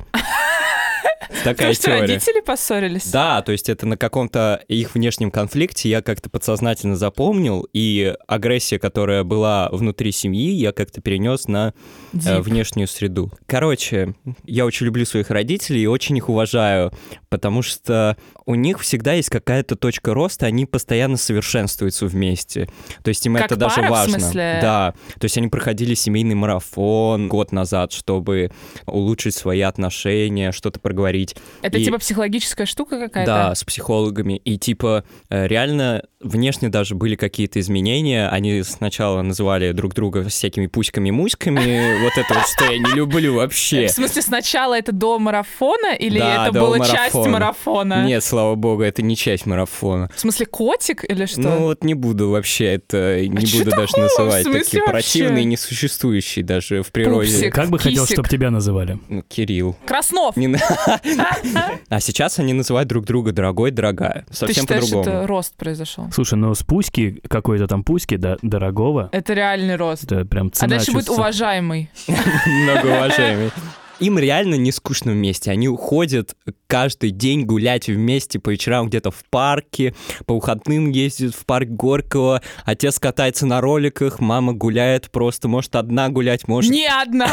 Такая 1.45 1.75
теория. 1.75 2.01
родители 2.01 2.41
поссорились? 2.41 3.11
Да, 3.11 3.43
то 3.43 3.53
есть 3.53 3.69
это 3.69 3.87
на 3.87 3.97
каком-то 3.97 4.63
их 4.69 4.95
внешнем 4.95 5.31
конфликте 5.31 5.89
я 5.89 6.03
как-то 6.03 6.31
подсознательно 6.31 6.97
запомнил, 6.97 7.67
и 7.73 8.15
агрессия, 8.27 8.79
которая 8.79 9.25
была 9.25 9.69
внутри 9.71 10.13
семьи, 10.13 10.53
я 10.53 10.73
как-то 10.73 11.01
перенес 11.01 11.49
на 11.49 11.75
э, 12.13 12.41
внешнюю 12.41 12.89
среду. 12.89 13.33
Короче, 13.47 14.15
я 14.45 14.67
очень 14.67 14.87
люблю 14.87 15.05
своих 15.05 15.31
родителей 15.31 15.83
и 15.83 15.87
очень 15.87 16.17
их 16.17 16.29
уважаю, 16.29 16.93
потому 17.29 17.63
что 17.63 18.17
у 18.47 18.55
них 18.55 18.81
всегда 18.81 19.13
есть 19.13 19.31
какая-то 19.31 19.77
точка 19.77 20.15
роста, 20.15 20.47
они 20.47 20.67
постоянно 20.67 21.17
совершенствуются 21.17 22.07
вместе. 22.07 22.69
То 23.03 23.09
есть 23.09 23.25
им 23.27 23.35
как 23.35 23.47
это 23.47 23.57
даже 23.57 23.77
пара, 23.77 23.91
важно. 23.91 24.19
В 24.19 24.21
смысле? 24.21 24.59
Да. 24.61 24.95
То 25.19 25.25
есть 25.25 25.39
они 25.39 25.49
проходили 25.49 25.95
семейный 25.95 26.35
марафон 26.35 27.29
год 27.29 27.53
назад, 27.53 27.93
чтобы 27.93 28.51
улучшить 28.87 29.35
свои 29.35 29.61
отношения, 29.61 30.53
что-то 30.53 30.81
проговорить. 30.81 31.37
Это 31.63 31.79
и... 31.79 31.85
типа 31.85 31.99
психологическая 31.99 32.67
штука 32.67 32.99
какая-то? 32.99 33.33
Да, 33.33 33.55
с 33.55 33.65
психологами. 33.65 34.37
И 34.45 34.59
типа 34.59 35.05
э, 35.29 35.47
реально 35.47 36.03
внешне 36.21 36.69
даже 36.69 36.95
были 36.95 37.17
какие-то 37.17 37.61
изменения. 37.61 38.29
Они 38.29 38.63
сначала 38.63 39.23
называли 39.23 39.73
друг 39.73 39.95
друга 39.95 40.29
всякими 40.29 40.67
пуськами-муськами. 40.67 41.83
Вот 42.03 42.13
это 42.17 42.35
вот, 42.35 42.47
что 42.49 42.65
я 42.65 42.79
не 42.79 42.95
люблю 42.95 43.35
вообще. 43.35 43.87
В 43.87 43.91
смысле, 43.91 44.23
сначала 44.23 44.77
это 44.77 44.93
до 44.93 45.19
марафона 45.19 45.95
или 45.95 46.19
это 46.19 46.53
была 46.53 46.81
часть 46.81 47.15
марафона? 47.15 48.05
Нет, 48.07 48.25
слава 48.25 48.42
богу, 48.57 48.83
это 48.83 49.03
не 49.03 49.17
часть 49.17 49.47
марафона. 49.47 50.11
В 50.15 50.21
смысле, 50.21 50.47
котик 50.47 51.05
или 51.09 51.27
что? 51.27 51.41
Ну 51.41 51.59
вот 51.61 51.85
не 51.85 51.95
буду 51.95 52.31
вообще 52.31 52.67
это, 52.75 53.27
не 53.27 53.47
а 53.47 53.59
буду 53.59 53.71
даже 53.71 53.97
называть. 53.97 54.45
Такие 54.45 54.83
противные, 54.85 55.45
несуществующие 55.45 56.45
даже 56.45 56.83
в 56.83 56.93
природе. 56.93 57.31
Пупсик, 57.31 57.55
как 57.55 57.71
бы 57.71 57.79
кисик. 57.79 57.91
хотел, 57.91 58.07
чтобы 58.07 58.29
тебя 58.29 58.51
называли? 58.51 58.99
Ну, 59.09 59.23
Кирилл. 59.23 59.77
Краснов. 59.87 60.37
Не... 60.37 60.57
а 61.89 62.01
сейчас 62.01 62.39
они 62.39 62.53
называют 62.53 62.89
друг 62.89 63.05
друга 63.05 63.33
дорогой, 63.33 63.71
дорогая. 63.71 64.27
Совсем 64.31 64.67
по-другому. 64.67 65.05
Ты 65.05 65.11
считаешь, 65.11 65.19
это 65.19 65.27
рост 65.27 65.57
произошел? 65.57 66.09
Слушай, 66.13 66.35
ну 66.35 66.55
с 66.55 66.63
пуськи, 66.63 67.21
какой-то 67.29 67.67
там 67.67 67.85
пуськи, 67.85 68.17
да, 68.17 68.37
дорогого. 68.43 69.09
Это 69.13 69.33
реальный 69.35 69.77
рост. 69.77 70.05
Это 70.05 70.25
прям 70.25 70.53
цена 70.53 70.67
А 70.67 70.71
дальше 70.71 70.93
будет 70.93 71.09
уважаемый. 71.09 71.91
Им 74.03 74.19
реально 74.19 74.57
не 74.57 74.73
скучно 74.73 75.13
вместе. 75.13 75.53
Они 75.53 75.69
уходят 75.69 76.35
каждый 76.67 77.11
день 77.11 77.45
гулять 77.45 77.87
вместе 77.87 78.41
по 78.41 78.51
вечерам 78.51 78.89
где-то 78.89 79.13
в 79.13 79.23
парке, 79.31 79.95
по 80.27 80.35
выходным 80.35 80.91
ездят 80.91 81.37
в 81.37 81.47
парк 81.47 81.69
Горького, 81.69 82.43
отец 82.65 82.99
катается 82.99 83.47
на 83.47 83.61
роликах, 83.61 84.19
мама 84.19 84.55
гуляет 84.55 85.11
просто, 85.11 85.47
может, 85.47 85.77
одна 85.77 86.09
гулять, 86.09 86.49
может... 86.49 86.73
Не 86.73 86.89
одна! 86.89 87.29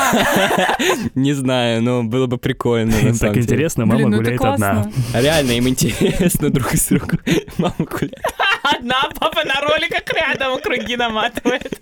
Не 1.16 1.34
знаю, 1.34 1.82
но 1.82 2.04
было 2.04 2.28
бы 2.28 2.38
прикольно, 2.38 2.94
так 3.18 3.36
интересно, 3.38 3.86
мама 3.88 4.08
ну 4.08 4.18
гуляет 4.18 4.42
одна. 4.42 4.92
Реально, 5.14 5.52
им 5.54 5.68
интересно 5.68 6.50
друг 6.52 6.72
с 6.74 6.88
другом. 6.88 7.20
Мама 7.58 7.76
гуляет. 7.80 8.22
Одна 8.62 9.10
папа 9.18 9.44
на 9.44 9.60
роликах 9.62 10.04
рядом 10.14 10.60
круги 10.62 10.96
наматывает. 10.96 11.82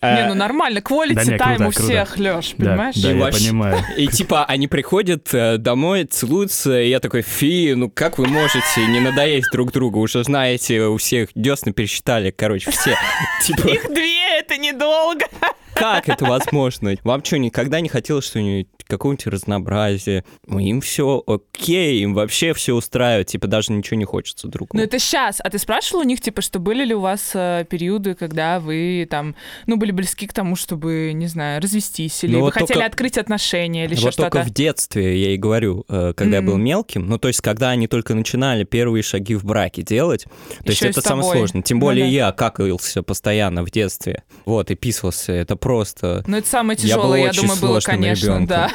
А, 0.00 0.14
Не, 0.14 0.28
ну 0.28 0.34
нормально, 0.34 0.78
quality 0.78 1.38
круто, 1.38 1.66
у 1.66 1.70
всех, 1.70 2.18
Лёш, 2.18 2.54
понимаешь? 2.56 2.96
да, 2.96 3.12
И 3.12 3.18
я 3.18 3.26
понимаю. 3.26 3.78
И 3.96 4.06
типа 4.06 4.44
они 4.44 4.68
приходят 4.68 5.32
э, 5.32 5.58
домой, 5.58 6.04
целуются, 6.04 6.80
и 6.80 6.88
я 6.88 7.00
такой, 7.00 7.22
фи, 7.22 7.74
ну 7.74 7.90
как 7.90 8.18
вы 8.18 8.26
можете 8.26 8.86
не 8.88 9.00
надоесть 9.00 9.50
друг 9.52 9.72
другу? 9.72 10.00
Уже 10.00 10.24
знаете, 10.24 10.82
у 10.82 10.96
всех 10.96 11.30
десны 11.34 11.72
пересчитали, 11.72 12.30
короче, 12.30 12.70
все. 12.70 12.96
Типа, 13.42 13.68
Их 13.68 13.88
две, 13.88 14.38
это 14.38 14.56
недолго. 14.56 15.26
Как 15.74 16.08
это 16.08 16.24
возможно? 16.24 16.94
Вам 17.04 17.24
что, 17.24 17.38
никогда 17.38 17.80
не 17.80 17.88
хотелось 17.88 18.24
что-нибудь, 18.26 18.68
какого-нибудь 18.86 19.26
разнообразия? 19.26 20.24
Ну, 20.46 20.58
им 20.58 20.80
все 20.80 21.22
окей, 21.26 22.00
им 22.02 22.14
вообще 22.14 22.52
все 22.54 22.74
устраивает, 22.74 23.28
типа 23.28 23.46
даже 23.46 23.72
ничего 23.72 23.96
не 23.98 24.04
хочется 24.04 24.48
другу. 24.48 24.70
Ну 24.76 24.82
это 24.82 24.98
сейчас. 24.98 25.40
А 25.42 25.50
ты 25.50 25.58
спрашивал 25.58 26.00
у 26.00 26.04
них, 26.04 26.20
типа, 26.20 26.42
что 26.42 26.58
были 26.58 26.84
ли 26.84 26.94
у 26.94 27.00
вас 27.00 27.30
э, 27.34 27.64
периоды, 27.68 28.14
когда 28.14 28.60
вы 28.60 29.06
там, 29.10 29.34
ну, 29.66 29.76
были 29.76 29.90
близки 29.90 30.26
к 30.26 30.32
тому, 30.32 30.56
чтобы, 30.56 31.12
не 31.14 31.26
знаю, 31.26 31.62
развестись, 31.62 32.22
или 32.24 32.32
Ну, 32.32 32.38
вы 32.38 32.44
вот 32.46 32.54
хотели 32.54 32.74
только- 32.74 32.86
открыть 32.86 33.18
отношения, 33.18 33.84
или 33.86 33.94
еще 33.94 34.04
вот 34.06 34.16
только 34.16 34.38
что-то? 34.38 34.50
в 34.50 34.54
детстве, 34.54 35.22
я 35.22 35.30
и 35.34 35.36
говорю, 35.36 35.84
э, 35.88 36.12
когда 36.16 36.36
я 36.36 36.42
был 36.42 36.56
мелким, 36.56 37.06
ну, 37.06 37.18
то 37.18 37.28
есть, 37.28 37.40
когда 37.40 37.70
они 37.70 37.86
только 37.86 38.14
начинали 38.14 38.64
первые 38.64 39.02
шаги 39.02 39.34
в 39.34 39.44
браке 39.44 39.82
делать, 39.82 40.24
то 40.24 40.30
есть 40.66 40.80
Ещё 40.80 40.88
и 40.88 40.90
это 40.90 41.00
самое 41.00 41.30
сложное. 41.32 41.62
Тем 41.62 41.78
Ну 41.78 41.86
более 41.86 42.04
да. 42.04 42.10
я 42.10 42.32
какался 42.32 43.02
постоянно 43.02 43.64
в 43.64 43.70
детстве, 43.70 44.22
вот, 44.44 44.70
и 44.70 44.74
писался, 44.74 45.32
это 45.32 45.56
просто... 45.64 46.22
Ну, 46.26 46.36
это 46.36 46.46
самое 46.46 46.78
Я 46.78 46.88
тяжелое, 46.88 47.20
я, 47.22 47.28
очень 47.30 47.42
думаю, 47.42 47.60
было, 47.60 47.80
конечно, 47.80 48.26
ребёнком. 48.26 48.46
да. 48.46 48.70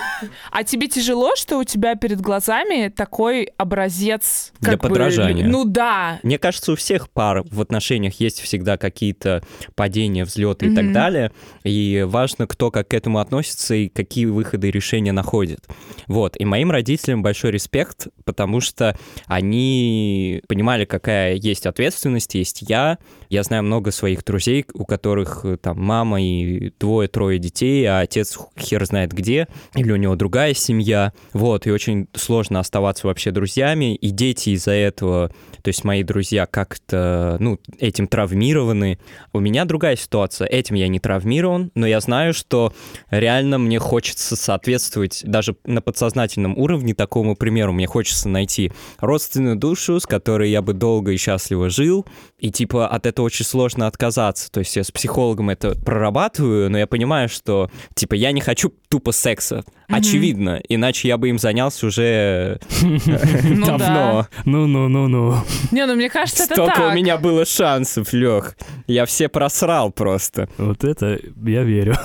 А 0.51 0.63
тебе 0.63 0.87
тяжело, 0.87 1.35
что 1.35 1.59
у 1.59 1.63
тебя 1.63 1.95
перед 1.95 2.19
глазами 2.19 2.89
такой 2.89 3.49
образец 3.57 4.51
Для 4.59 4.73
бы, 4.73 4.79
подражания. 4.79 5.47
ну 5.47 5.65
да. 5.65 6.19
Мне 6.23 6.39
кажется, 6.39 6.71
у 6.71 6.75
всех 6.75 7.11
пар 7.11 7.43
в 7.49 7.61
отношениях 7.61 8.19
есть 8.19 8.41
всегда 8.41 8.77
какие-то 8.77 9.43
падения, 9.75 10.25
взлеты 10.25 10.65
и 10.67 10.75
так 10.75 10.91
далее. 10.91 11.31
И 11.63 12.03
важно, 12.07 12.47
кто 12.47 12.71
как 12.71 12.87
к 12.89 12.93
этому 12.95 13.19
относится 13.19 13.75
и 13.75 13.87
какие 13.87 14.25
выходы 14.25 14.69
и 14.69 14.71
решения 14.71 15.11
находит. 15.11 15.67
Вот. 16.07 16.35
И 16.39 16.45
моим 16.45 16.71
родителям 16.71 17.21
большой 17.21 17.51
респект, 17.51 18.07
потому 18.25 18.61
что 18.61 18.97
они 19.27 20.41
понимали, 20.47 20.85
какая 20.85 21.35
есть 21.35 21.67
ответственность, 21.67 22.33
есть 22.33 22.63
я. 22.67 22.97
Я 23.29 23.43
знаю 23.43 23.63
много 23.63 23.91
своих 23.91 24.25
друзей, 24.25 24.65
у 24.73 24.85
которых 24.85 25.45
э, 25.45 25.57
там 25.57 25.79
мама 25.79 26.19
и 26.19 26.71
двое-трое 26.79 27.39
детей, 27.39 27.85
а 27.85 27.99
отец 27.99 28.37
хер 28.57 28.85
знает 28.85 29.11
где. 29.11 29.47
Или 29.75 29.91
у 29.91 29.95
него 29.95 30.15
другая 30.15 30.53
семья, 30.53 31.13
вот, 31.33 31.67
и 31.67 31.71
очень 31.71 32.07
сложно 32.13 32.59
оставаться 32.59 33.07
вообще 33.07 33.31
друзьями, 33.31 33.95
и 33.95 34.09
дети 34.09 34.51
из-за 34.51 34.71
этого, 34.71 35.31
то 35.61 35.67
есть 35.67 35.83
мои 35.83 36.03
друзья 36.03 36.45
как-то, 36.45 37.37
ну, 37.39 37.59
этим 37.79 38.07
травмированы. 38.07 38.99
У 39.33 39.39
меня 39.39 39.65
другая 39.65 39.95
ситуация, 39.95 40.47
этим 40.47 40.75
я 40.75 40.87
не 40.87 40.99
травмирован, 40.99 41.71
но 41.75 41.85
я 41.85 41.99
знаю, 41.99 42.33
что 42.33 42.73
реально 43.09 43.57
мне 43.57 43.79
хочется 43.79 44.35
соответствовать 44.35 45.21
даже 45.25 45.55
на 45.65 45.81
подсознательном 45.81 46.57
уровне 46.57 46.93
такому 46.93 47.35
примеру, 47.35 47.73
мне 47.73 47.87
хочется 47.87 48.29
найти 48.29 48.71
родственную 48.99 49.55
душу, 49.55 49.99
с 49.99 50.05
которой 50.05 50.49
я 50.49 50.61
бы 50.61 50.73
долго 50.73 51.11
и 51.11 51.17
счастливо 51.17 51.69
жил, 51.69 52.05
и 52.37 52.51
типа 52.51 52.87
от 52.87 53.05
этого 53.05 53.25
очень 53.25 53.45
сложно 53.45 53.87
отказаться, 53.87 54.51
то 54.51 54.59
есть 54.59 54.75
я 54.75 54.83
с 54.83 54.91
психологом 54.91 55.49
это 55.49 55.75
прорабатываю, 55.75 56.68
но 56.69 56.77
я 56.77 56.87
понимаю, 56.87 57.29
что 57.29 57.69
типа 57.95 58.13
я 58.13 58.31
не 58.31 58.41
хочу 58.41 58.73
тупо 58.89 59.11
секса, 59.11 59.63
очевидно, 59.87 60.61
иначе 60.69 61.07
я 61.07 61.17
бы 61.17 61.29
им 61.29 61.39
занялся 61.39 61.87
уже 61.87 62.59
Ну 62.81 63.65
давно. 63.65 64.27
Ну-ну-ну-ну. 64.45 65.35
Не, 65.71 65.85
ну 65.85 65.95
мне 65.95 66.09
кажется, 66.09 66.43
это 66.43 66.53
Столько 66.55 66.75
так. 66.75 66.93
у 66.93 66.95
меня 66.95 67.17
было 67.17 67.45
шансов, 67.45 68.13
Лех. 68.13 68.55
Я 68.87 69.05
все 69.05 69.29
просрал 69.29 69.91
просто. 69.91 70.49
Вот 70.57 70.83
это 70.83 71.19
я 71.45 71.63
верю. 71.63 71.95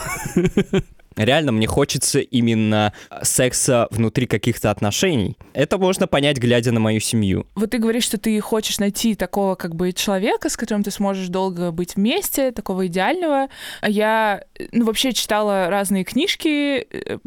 Реально, 1.16 1.53
мне 1.53 1.66
хочется 1.66 2.20
именно 2.20 2.92
секса 3.22 3.88
внутри 3.90 4.27
каких-то 4.27 4.70
отношений. 4.70 5.37
Это 5.53 5.79
можно 5.79 6.07
понять, 6.07 6.38
глядя 6.38 6.72
на 6.72 6.81
мою 6.81 7.00
семью. 7.00 7.46
Вот 7.55 7.70
ты 7.70 7.79
говоришь, 7.79 8.05
что 8.05 8.18
ты 8.18 8.40
хочешь 8.40 8.79
найти 8.79 9.14
такого 9.14 9.55
как 9.55 9.74
бы 9.74 9.92
человека, 9.92 10.48
с 10.48 10.57
которым 10.57 10.83
ты 10.83 10.90
сможешь 10.90 11.29
долго 11.29 11.70
быть 11.70 11.96
вместе, 11.96 12.50
такого 12.50 12.87
идеального. 12.87 13.48
А 13.81 13.88
я, 13.88 14.42
ну, 14.72 14.85
вообще 14.85 15.12
читала 15.12 15.68
разные 15.68 16.05
книжки. 16.05 16.87
э, 16.90 17.18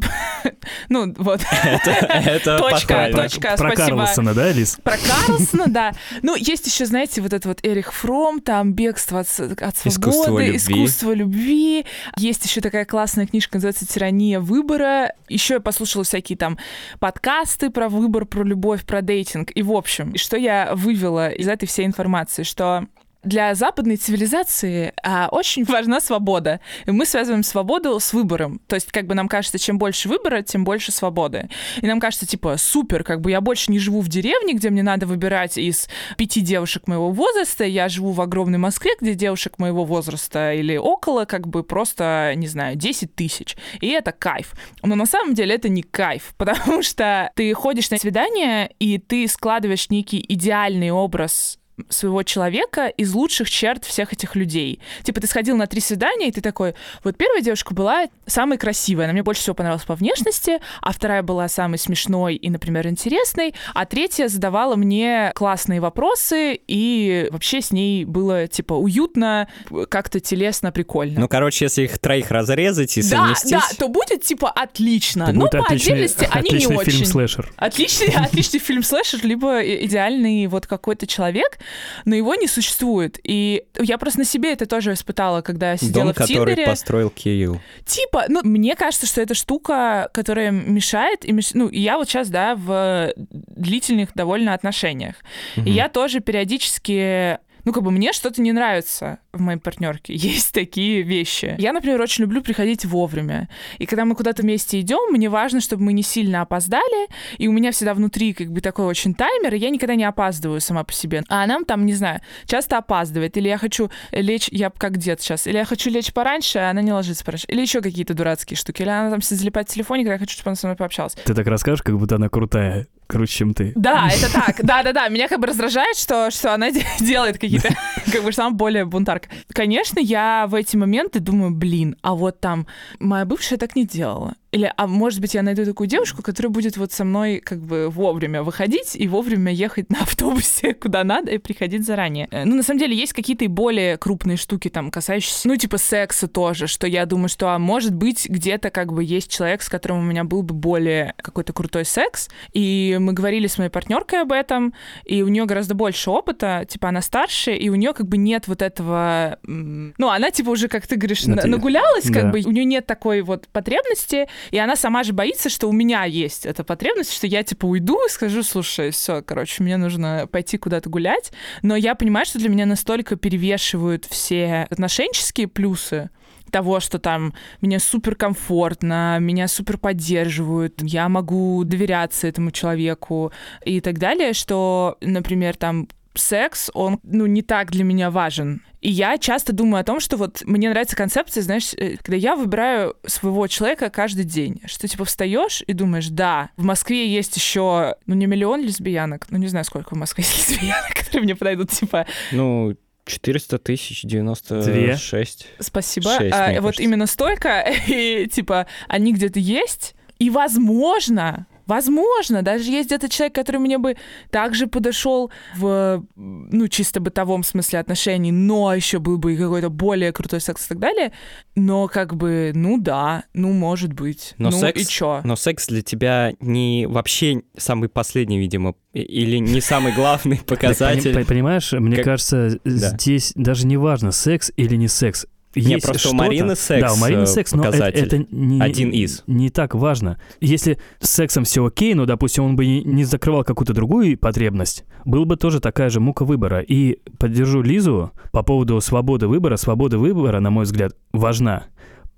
Ну, 0.88 1.14
вот. 1.18 1.40
Это 1.74 2.58
Точка, 2.58 3.10
точка, 3.12 3.56
Про. 3.56 3.74
Карлсона, 3.74 4.34
да, 4.34 4.52
Лиз? 4.52 4.78
Про 4.82 4.96
Карлсона, 4.96 5.66
да. 5.68 5.92
Ну, 6.22 6.34
есть 6.36 6.66
еще, 6.66 6.86
знаете, 6.86 7.20
вот 7.20 7.32
это 7.32 7.48
вот 7.48 7.60
Эрих 7.62 7.92
Фром, 7.92 8.40
там 8.40 8.72
«Бегство 8.72 9.20
от, 9.20 9.28
свободы», 9.28 10.44
любви. 10.46 10.56
«Искусство 10.56 11.12
любви». 11.12 11.86
Есть 12.16 12.44
еще 12.44 12.60
такая 12.60 12.84
классная 12.84 13.26
книжка, 13.26 13.56
называется 13.56 13.77
«Тирания 13.86 14.40
выбора». 14.40 15.12
Еще 15.28 15.54
я 15.54 15.60
послушала 15.60 16.04
всякие 16.04 16.38
там 16.38 16.58
подкасты 17.00 17.70
про 17.70 17.88
выбор, 17.88 18.24
про 18.24 18.42
любовь, 18.42 18.84
про 18.84 19.02
дейтинг. 19.02 19.50
И, 19.54 19.62
в 19.62 19.72
общем, 19.72 20.16
что 20.16 20.36
я 20.36 20.74
вывела 20.74 21.30
из 21.30 21.48
этой 21.48 21.66
всей 21.66 21.86
информации, 21.86 22.42
что 22.42 22.86
для 23.22 23.54
западной 23.54 23.96
цивилизации 23.96 24.92
а, 25.02 25.28
очень 25.30 25.64
важна 25.64 26.00
свобода. 26.00 26.60
И 26.86 26.90
мы 26.90 27.04
связываем 27.04 27.42
свободу 27.42 27.98
с 27.98 28.12
выбором. 28.12 28.60
То 28.66 28.76
есть, 28.76 28.92
как 28.92 29.06
бы 29.06 29.14
нам 29.14 29.28
кажется, 29.28 29.58
чем 29.58 29.78
больше 29.78 30.08
выбора, 30.08 30.42
тем 30.42 30.64
больше 30.64 30.92
свободы. 30.92 31.48
И 31.82 31.86
нам 31.86 32.00
кажется, 32.00 32.26
типа, 32.26 32.56
супер, 32.56 33.02
как 33.02 33.20
бы 33.20 33.30
я 33.30 33.40
больше 33.40 33.72
не 33.72 33.78
живу 33.78 34.00
в 34.00 34.08
деревне, 34.08 34.54
где 34.54 34.70
мне 34.70 34.82
надо 34.82 35.06
выбирать 35.06 35.58
из 35.58 35.88
пяти 36.16 36.40
девушек 36.40 36.86
моего 36.86 37.10
возраста. 37.10 37.64
Я 37.64 37.88
живу 37.88 38.12
в 38.12 38.20
огромной 38.20 38.58
Москве, 38.58 38.92
где 39.00 39.14
девушек 39.14 39.58
моего 39.58 39.84
возраста 39.84 40.52
или 40.52 40.76
около, 40.76 41.24
как 41.24 41.48
бы 41.48 41.64
просто, 41.64 42.32
не 42.36 42.46
знаю, 42.46 42.76
10 42.76 43.14
тысяч. 43.14 43.56
И 43.80 43.88
это 43.88 44.12
кайф. 44.12 44.52
Но 44.82 44.94
на 44.94 45.06
самом 45.06 45.34
деле 45.34 45.56
это 45.56 45.68
не 45.68 45.82
кайф, 45.82 46.34
потому 46.38 46.82
что 46.82 47.30
ты 47.34 47.52
ходишь 47.54 47.90
на 47.90 47.98
свидание, 47.98 48.70
и 48.78 48.98
ты 48.98 49.26
складываешь 49.26 49.90
некий 49.90 50.24
идеальный 50.28 50.90
образ 50.90 51.58
своего 51.88 52.22
человека 52.22 52.88
из 52.88 53.12
лучших 53.12 53.50
черт 53.50 53.84
всех 53.84 54.12
этих 54.12 54.36
людей. 54.36 54.80
Типа 55.02 55.20
ты 55.20 55.26
сходил 55.26 55.56
на 55.56 55.66
три 55.66 55.80
свидания, 55.80 56.28
и 56.28 56.32
ты 56.32 56.40
такой, 56.40 56.74
вот 57.04 57.16
первая 57.16 57.40
девушка 57.40 57.74
была 57.74 58.06
самой 58.26 58.58
красивой, 58.58 59.04
она 59.04 59.12
мне 59.12 59.22
больше 59.22 59.42
всего 59.42 59.54
понравилась 59.54 59.84
по 59.84 59.94
внешности, 59.94 60.58
а 60.80 60.92
вторая 60.92 61.22
была 61.22 61.48
самой 61.48 61.78
смешной 61.78 62.36
и, 62.36 62.50
например, 62.50 62.86
интересной, 62.88 63.54
а 63.74 63.86
третья 63.86 64.28
задавала 64.28 64.76
мне 64.76 65.32
классные 65.34 65.80
вопросы, 65.80 66.58
и 66.66 67.28
вообще 67.30 67.60
с 67.60 67.70
ней 67.70 68.04
было, 68.04 68.46
типа, 68.46 68.74
уютно, 68.74 69.48
как-то 69.88 70.20
телесно, 70.20 70.72
прикольно. 70.72 71.20
Ну, 71.20 71.28
короче, 71.28 71.66
если 71.66 71.82
их 71.82 71.98
троих 71.98 72.30
разрезать 72.30 72.96
и 72.98 73.02
да, 73.02 73.08
совместить... 73.08 73.50
да, 73.52 73.62
то 73.78 73.88
будет, 73.88 74.22
типа, 74.22 74.50
отлично. 74.50 75.24
Это 75.24 75.32
будет 75.32 75.50
по 75.52 75.58
отличный, 75.58 75.92
отдельности 75.92 76.28
они 76.30 76.50
не 76.50 76.56
отличный 76.56 76.76
очень. 76.76 76.92
фильм-слэшер. 76.92 77.52
Отличный, 77.56 78.08
отличный 78.16 78.60
фильм 78.60 78.82
слэшер, 78.82 79.20
либо 79.24 79.60
идеальный 79.62 80.46
вот 80.46 80.66
какой-то 80.66 81.06
человек, 81.06 81.58
но 82.04 82.14
его 82.14 82.34
не 82.34 82.46
существует. 82.46 83.18
И 83.24 83.64
я 83.80 83.98
просто 83.98 84.20
на 84.20 84.24
себе 84.24 84.52
это 84.52 84.66
тоже 84.66 84.92
испытала, 84.92 85.42
когда 85.42 85.76
сидела 85.76 86.04
Дом, 86.06 86.12
в 86.12 86.16
который 86.16 86.54
Тиндере. 86.54 86.66
построил 86.66 87.10
Кирилл. 87.10 87.60
Типа, 87.84 88.24
ну, 88.28 88.40
мне 88.44 88.74
кажется, 88.76 89.06
что 89.06 89.20
это 89.20 89.34
штука, 89.34 90.10
которая 90.12 90.50
мешает. 90.50 91.24
И 91.24 91.32
меш- 91.32 91.52
Ну, 91.54 91.68
и 91.68 91.80
я 91.80 91.96
вот 91.98 92.08
сейчас, 92.08 92.28
да, 92.28 92.54
в 92.56 93.12
длительных 93.16 94.10
довольно 94.14 94.54
отношениях. 94.54 95.16
И 95.56 95.70
я 95.70 95.88
тоже 95.88 96.20
периодически 96.20 97.38
ну, 97.64 97.72
как 97.72 97.82
бы 97.82 97.90
мне 97.90 98.12
что-то 98.12 98.40
не 98.40 98.52
нравится 98.52 99.18
в 99.32 99.40
моей 99.40 99.58
партнерке. 99.58 100.14
Есть 100.14 100.52
такие 100.52 101.02
вещи. 101.02 101.54
Я, 101.58 101.72
например, 101.72 102.00
очень 102.00 102.22
люблю 102.22 102.42
приходить 102.42 102.84
вовремя. 102.84 103.48
И 103.78 103.86
когда 103.86 104.04
мы 104.04 104.14
куда-то 104.14 104.42
вместе 104.42 104.80
идем, 104.80 105.12
мне 105.12 105.28
важно, 105.28 105.60
чтобы 105.60 105.84
мы 105.84 105.92
не 105.92 106.02
сильно 106.02 106.42
опоздали. 106.42 107.08
И 107.38 107.48
у 107.48 107.52
меня 107.52 107.72
всегда 107.72 107.94
внутри 107.94 108.32
как 108.32 108.50
бы 108.50 108.60
такой 108.60 108.86
очень 108.86 109.14
таймер, 109.14 109.54
и 109.54 109.58
я 109.58 109.70
никогда 109.70 109.94
не 109.94 110.04
опаздываю 110.04 110.60
сама 110.60 110.84
по 110.84 110.92
себе. 110.92 111.22
А 111.28 111.44
она 111.44 111.60
там, 111.66 111.86
не 111.86 111.94
знаю, 111.94 112.20
часто 112.46 112.78
опаздывает. 112.78 113.36
Или 113.36 113.48
я 113.48 113.58
хочу 113.58 113.90
лечь, 114.12 114.48
я 114.50 114.70
как 114.70 114.98
дед 114.98 115.20
сейчас, 115.20 115.46
или 115.46 115.56
я 115.56 115.64
хочу 115.64 115.90
лечь 115.90 116.12
пораньше, 116.12 116.58
а 116.58 116.70
она 116.70 116.82
не 116.82 116.92
ложится 116.92 117.24
пораньше. 117.24 117.46
Или 117.48 117.60
еще 117.60 117.80
какие-то 117.80 118.14
дурацкие 118.14 118.56
штуки. 118.56 118.82
Или 118.82 118.90
она 118.90 119.10
там 119.10 119.22
залипает 119.22 119.68
в 119.68 119.72
телефоне, 119.74 120.04
когда 120.04 120.14
я 120.14 120.18
хочу, 120.18 120.34
чтобы 120.34 120.50
она 120.50 120.56
со 120.56 120.66
мной 120.66 120.76
пообщалась. 120.76 121.14
Ты 121.24 121.34
так 121.34 121.46
расскажешь, 121.46 121.82
как 121.82 121.98
будто 121.98 122.16
она 122.16 122.28
крутая, 122.28 122.86
круче, 123.08 123.32
чем 123.38 123.54
ты. 123.54 123.72
Да, 123.74 124.08
это 124.12 124.32
так. 124.32 124.64
Да-да-да. 124.64 125.08
Меня 125.08 125.26
как 125.28 125.40
бы 125.40 125.46
раздражает, 125.48 125.96
что, 125.96 126.30
что 126.30 126.54
она 126.54 126.70
де- 126.70 126.86
делает 127.00 127.38
какие-то, 127.38 127.70
как 128.12 128.22
бы, 128.22 128.30
что 128.30 128.42
она 128.46 128.50
более 128.54 128.84
бунтарка. 128.84 129.28
Конечно, 129.52 129.98
я 129.98 130.46
в 130.46 130.54
эти 130.54 130.76
моменты 130.76 131.18
думаю, 131.18 131.50
блин, 131.50 131.96
а 132.02 132.14
вот 132.14 132.40
там 132.40 132.66
моя 133.00 133.24
бывшая 133.24 133.56
так 133.56 133.74
не 133.74 133.84
делала. 133.84 134.34
Или, 134.50 134.72
а 134.76 134.86
может 134.86 135.20
быть, 135.20 135.34
я 135.34 135.42
найду 135.42 135.64
такую 135.66 135.86
девушку, 135.88 136.22
которая 136.22 136.50
будет 136.50 136.76
вот 136.78 136.90
со 136.92 137.04
мной 137.04 137.38
как 137.44 137.58
бы 137.60 137.90
вовремя 137.90 138.42
выходить 138.42 138.96
и 138.96 139.06
вовремя 139.06 139.52
ехать 139.52 139.90
на 139.90 139.98
автобусе 140.02 140.72
куда 140.74 141.04
надо 141.04 141.32
и 141.32 141.38
приходить 141.38 141.84
заранее. 141.84 142.28
Э, 142.30 142.44
Ну, 142.44 142.56
на 142.56 142.62
самом 142.62 142.80
деле, 142.80 142.96
есть 142.96 143.12
какие-то 143.12 143.44
и 143.44 143.48
более 143.48 143.98
крупные 143.98 144.38
штуки, 144.38 144.68
там, 144.68 144.90
касающиеся, 144.90 145.48
ну, 145.48 145.56
типа 145.56 145.76
секса 145.76 146.28
тоже, 146.28 146.66
что 146.66 146.86
я 146.86 147.04
думаю, 147.04 147.28
что, 147.28 147.50
а 147.50 147.58
может 147.58 147.94
быть, 147.94 148.26
где-то 148.28 148.70
как 148.70 148.92
бы 148.92 149.04
есть 149.04 149.30
человек, 149.30 149.60
с 149.62 149.68
которым 149.68 149.98
у 149.98 150.02
меня 150.02 150.24
был 150.24 150.42
бы 150.42 150.54
более 150.54 151.14
какой-то 151.18 151.52
крутой 151.52 151.84
секс, 151.84 152.28
и 152.54 152.96
мы 153.00 153.12
говорили 153.12 153.46
с 153.48 153.58
моей 153.58 153.70
партнеркой 153.70 154.22
об 154.22 154.32
этом, 154.32 154.72
и 155.04 155.22
у 155.22 155.28
нее 155.28 155.44
гораздо 155.44 155.74
больше 155.74 156.10
опыта, 156.10 156.64
типа, 156.66 156.88
она 156.88 157.02
старше, 157.02 157.54
и 157.54 157.68
у 157.68 157.74
нее 157.74 157.92
как 157.92 158.06
бы 158.08 158.16
нет 158.16 158.48
вот 158.48 158.62
этого... 158.62 159.38
Ну, 159.42 160.08
она, 160.08 160.30
типа, 160.30 160.50
уже, 160.50 160.68
как 160.68 160.86
ты 160.86 160.96
говоришь, 160.96 161.24
на- 161.26 161.36
ты- 161.36 161.48
нагулялась, 161.48 162.04
как 162.06 162.24
да. 162.24 162.28
бы, 162.30 162.40
у 162.46 162.50
нее 162.50 162.64
нет 162.64 162.86
такой 162.86 163.20
вот 163.20 163.46
потребности, 163.48 164.26
и 164.50 164.58
она 164.58 164.76
сама 164.76 165.02
же 165.02 165.12
боится, 165.12 165.48
что 165.48 165.68
у 165.68 165.72
меня 165.72 166.04
есть 166.04 166.46
эта 166.46 166.64
потребность, 166.64 167.12
что 167.12 167.26
я 167.26 167.42
типа 167.42 167.66
уйду 167.66 168.04
и 168.06 168.10
скажу, 168.10 168.42
слушай, 168.42 168.90
все, 168.90 169.22
короче, 169.22 169.62
мне 169.62 169.76
нужно 169.76 170.28
пойти 170.30 170.58
куда-то 170.58 170.88
гулять. 170.90 171.32
Но 171.62 171.76
я 171.76 171.94
понимаю, 171.94 172.26
что 172.26 172.38
для 172.38 172.48
меня 172.48 172.66
настолько 172.66 173.16
перевешивают 173.16 174.04
все 174.04 174.66
отношенческие 174.70 175.48
плюсы, 175.48 176.10
того, 176.50 176.80
что 176.80 176.98
там 176.98 177.34
мне 177.60 177.78
супер 177.78 178.14
комфортно, 178.14 179.18
меня 179.20 179.48
супер 179.48 179.78
поддерживают, 179.78 180.80
я 180.82 181.08
могу 181.08 181.62
доверяться 181.64 182.26
этому 182.26 182.50
человеку 182.50 183.32
и 183.64 183.80
так 183.80 183.98
далее, 183.98 184.32
что, 184.32 184.96
например, 185.00 185.56
там 185.56 185.88
секс, 186.20 186.70
он, 186.74 187.00
ну, 187.02 187.26
не 187.26 187.42
так 187.42 187.70
для 187.70 187.84
меня 187.84 188.10
важен. 188.10 188.62
И 188.80 188.90
я 188.90 189.18
часто 189.18 189.52
думаю 189.52 189.80
о 189.80 189.84
том, 189.84 189.98
что 189.98 190.16
вот 190.16 190.42
мне 190.44 190.68
нравится 190.70 190.94
концепция, 190.94 191.42
знаешь, 191.42 191.72
э, 191.76 191.96
когда 191.96 192.16
я 192.16 192.36
выбираю 192.36 192.94
своего 193.06 193.46
человека 193.48 193.90
каждый 193.90 194.24
день, 194.24 194.60
что 194.66 194.86
типа 194.86 195.04
встаешь 195.04 195.64
и 195.66 195.72
думаешь, 195.72 196.08
да, 196.08 196.50
в 196.56 196.62
Москве 196.62 197.08
есть 197.08 197.36
еще, 197.36 197.96
ну, 198.06 198.14
не 198.14 198.26
миллион 198.26 198.62
лесбиянок, 198.62 199.26
ну, 199.30 199.38
не 199.38 199.48
знаю, 199.48 199.64
сколько 199.64 199.94
в 199.94 199.98
Москве 199.98 200.24
есть 200.24 200.50
лесбиянок, 200.50 200.94
которые 200.94 201.22
мне 201.24 201.34
подойдут, 201.34 201.70
типа, 201.70 202.06
Ну, 202.30 202.76
400 203.04 203.58
тысяч, 203.58 204.02
96. 204.02 205.46
Спасибо. 205.58 206.14
Шесть, 206.16 206.34
А, 206.34 206.48
мне 206.48 206.60
вот 206.60 206.68
кажется. 206.68 206.82
именно 206.82 207.06
столько, 207.06 207.60
и 207.88 208.28
типа 208.30 208.66
они 208.86 209.12
где-то 209.12 209.40
есть, 209.40 209.94
и 210.18 210.30
возможно, 210.30 211.46
возможно, 211.68 212.42
даже 212.42 212.64
есть 212.70 212.88
где-то 212.88 213.08
человек, 213.08 213.34
который 213.34 213.58
мне 213.58 213.78
бы 213.78 213.96
также 214.30 214.66
подошел 214.66 215.30
в, 215.56 216.04
ну, 216.16 216.68
чисто 216.68 217.00
бытовом 217.00 217.44
смысле 217.44 217.78
отношений, 217.78 218.32
но 218.32 218.74
еще 218.74 218.98
был 218.98 219.18
бы 219.18 219.34
и 219.34 219.36
какой-то 219.36 219.68
более 219.68 220.12
крутой 220.12 220.40
секс 220.40 220.64
и 220.66 220.68
так 220.70 220.78
далее. 220.78 221.12
Но 221.54 221.86
как 221.86 222.16
бы, 222.16 222.52
ну 222.54 222.80
да, 222.80 223.24
ну 223.34 223.52
может 223.52 223.92
быть. 223.92 224.34
Но 224.38 224.50
ну 224.50 224.58
секс- 224.58 224.82
и 224.82 224.86
чё? 224.86 225.20
Но 225.24 225.36
секс 225.36 225.68
для 225.68 225.82
тебя 225.82 226.32
не 226.40 226.86
вообще 226.88 227.42
самый 227.56 227.88
последний, 227.88 228.38
видимо, 228.38 228.74
или 228.92 229.36
не 229.36 229.60
самый 229.60 229.92
главный 229.92 230.38
показатель. 230.46 231.24
Понимаешь, 231.26 231.72
мне 231.72 232.02
кажется, 232.02 232.58
здесь 232.64 233.32
даже 233.34 233.66
не 233.66 233.76
важно, 233.76 234.10
секс 234.10 234.50
или 234.56 234.74
не 234.76 234.88
секс. 234.88 235.26
Есть 235.54 235.68
Не, 235.68 235.78
просто 235.78 236.10
у 236.10 236.12
Марины 236.14 236.54
секс, 236.54 236.82
Да, 236.86 236.92
у 236.92 236.96
Марины 236.96 237.22
э, 237.22 237.26
секс, 237.26 237.52
но 237.52 237.64
это, 237.64 237.84
это 237.84 238.26
не, 238.30 238.60
Один 238.60 238.90
из. 238.90 239.24
не 239.26 239.50
так 239.50 239.74
важно. 239.74 240.20
Если 240.40 240.78
с 241.00 241.10
сексом 241.10 241.44
все 241.44 241.64
окей, 241.64 241.94
но, 241.94 242.06
допустим, 242.06 242.44
он 242.44 242.56
бы 242.56 242.66
не- 242.66 243.04
закрывал 243.04 243.44
какую-то 243.44 243.72
другую 243.72 244.18
потребность, 244.18 244.84
было 245.04 245.24
бы 245.24 245.36
тоже 245.36 245.60
такая 245.60 245.88
же 245.90 246.00
мука 246.00 246.24
выбора. 246.24 246.60
И 246.60 246.98
поддержу 247.18 247.62
Лизу 247.62 248.12
по 248.30 248.42
поводу 248.42 248.80
свободы 248.80 249.26
выбора. 249.26 249.56
Свобода 249.56 249.98
выбора, 249.98 250.40
на 250.40 250.50
мой 250.50 250.64
взгляд, 250.64 250.94
важна. 251.12 251.64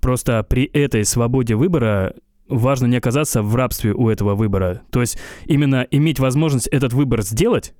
Просто 0.01 0.43
при 0.43 0.65
этой 0.65 1.05
свободе 1.05 1.55
выбора 1.55 2.15
важно 2.47 2.87
не 2.87 2.97
оказаться 2.97 3.41
в 3.41 3.55
рабстве 3.55 3.93
у 3.93 4.09
этого 4.09 4.35
выбора. 4.35 4.81
То 4.91 4.99
есть 5.01 5.17
именно 5.45 5.87
иметь 5.89 6.19
возможность 6.19 6.67
этот 6.67 6.91
выбор 6.91 7.21
сделать, 7.21 7.73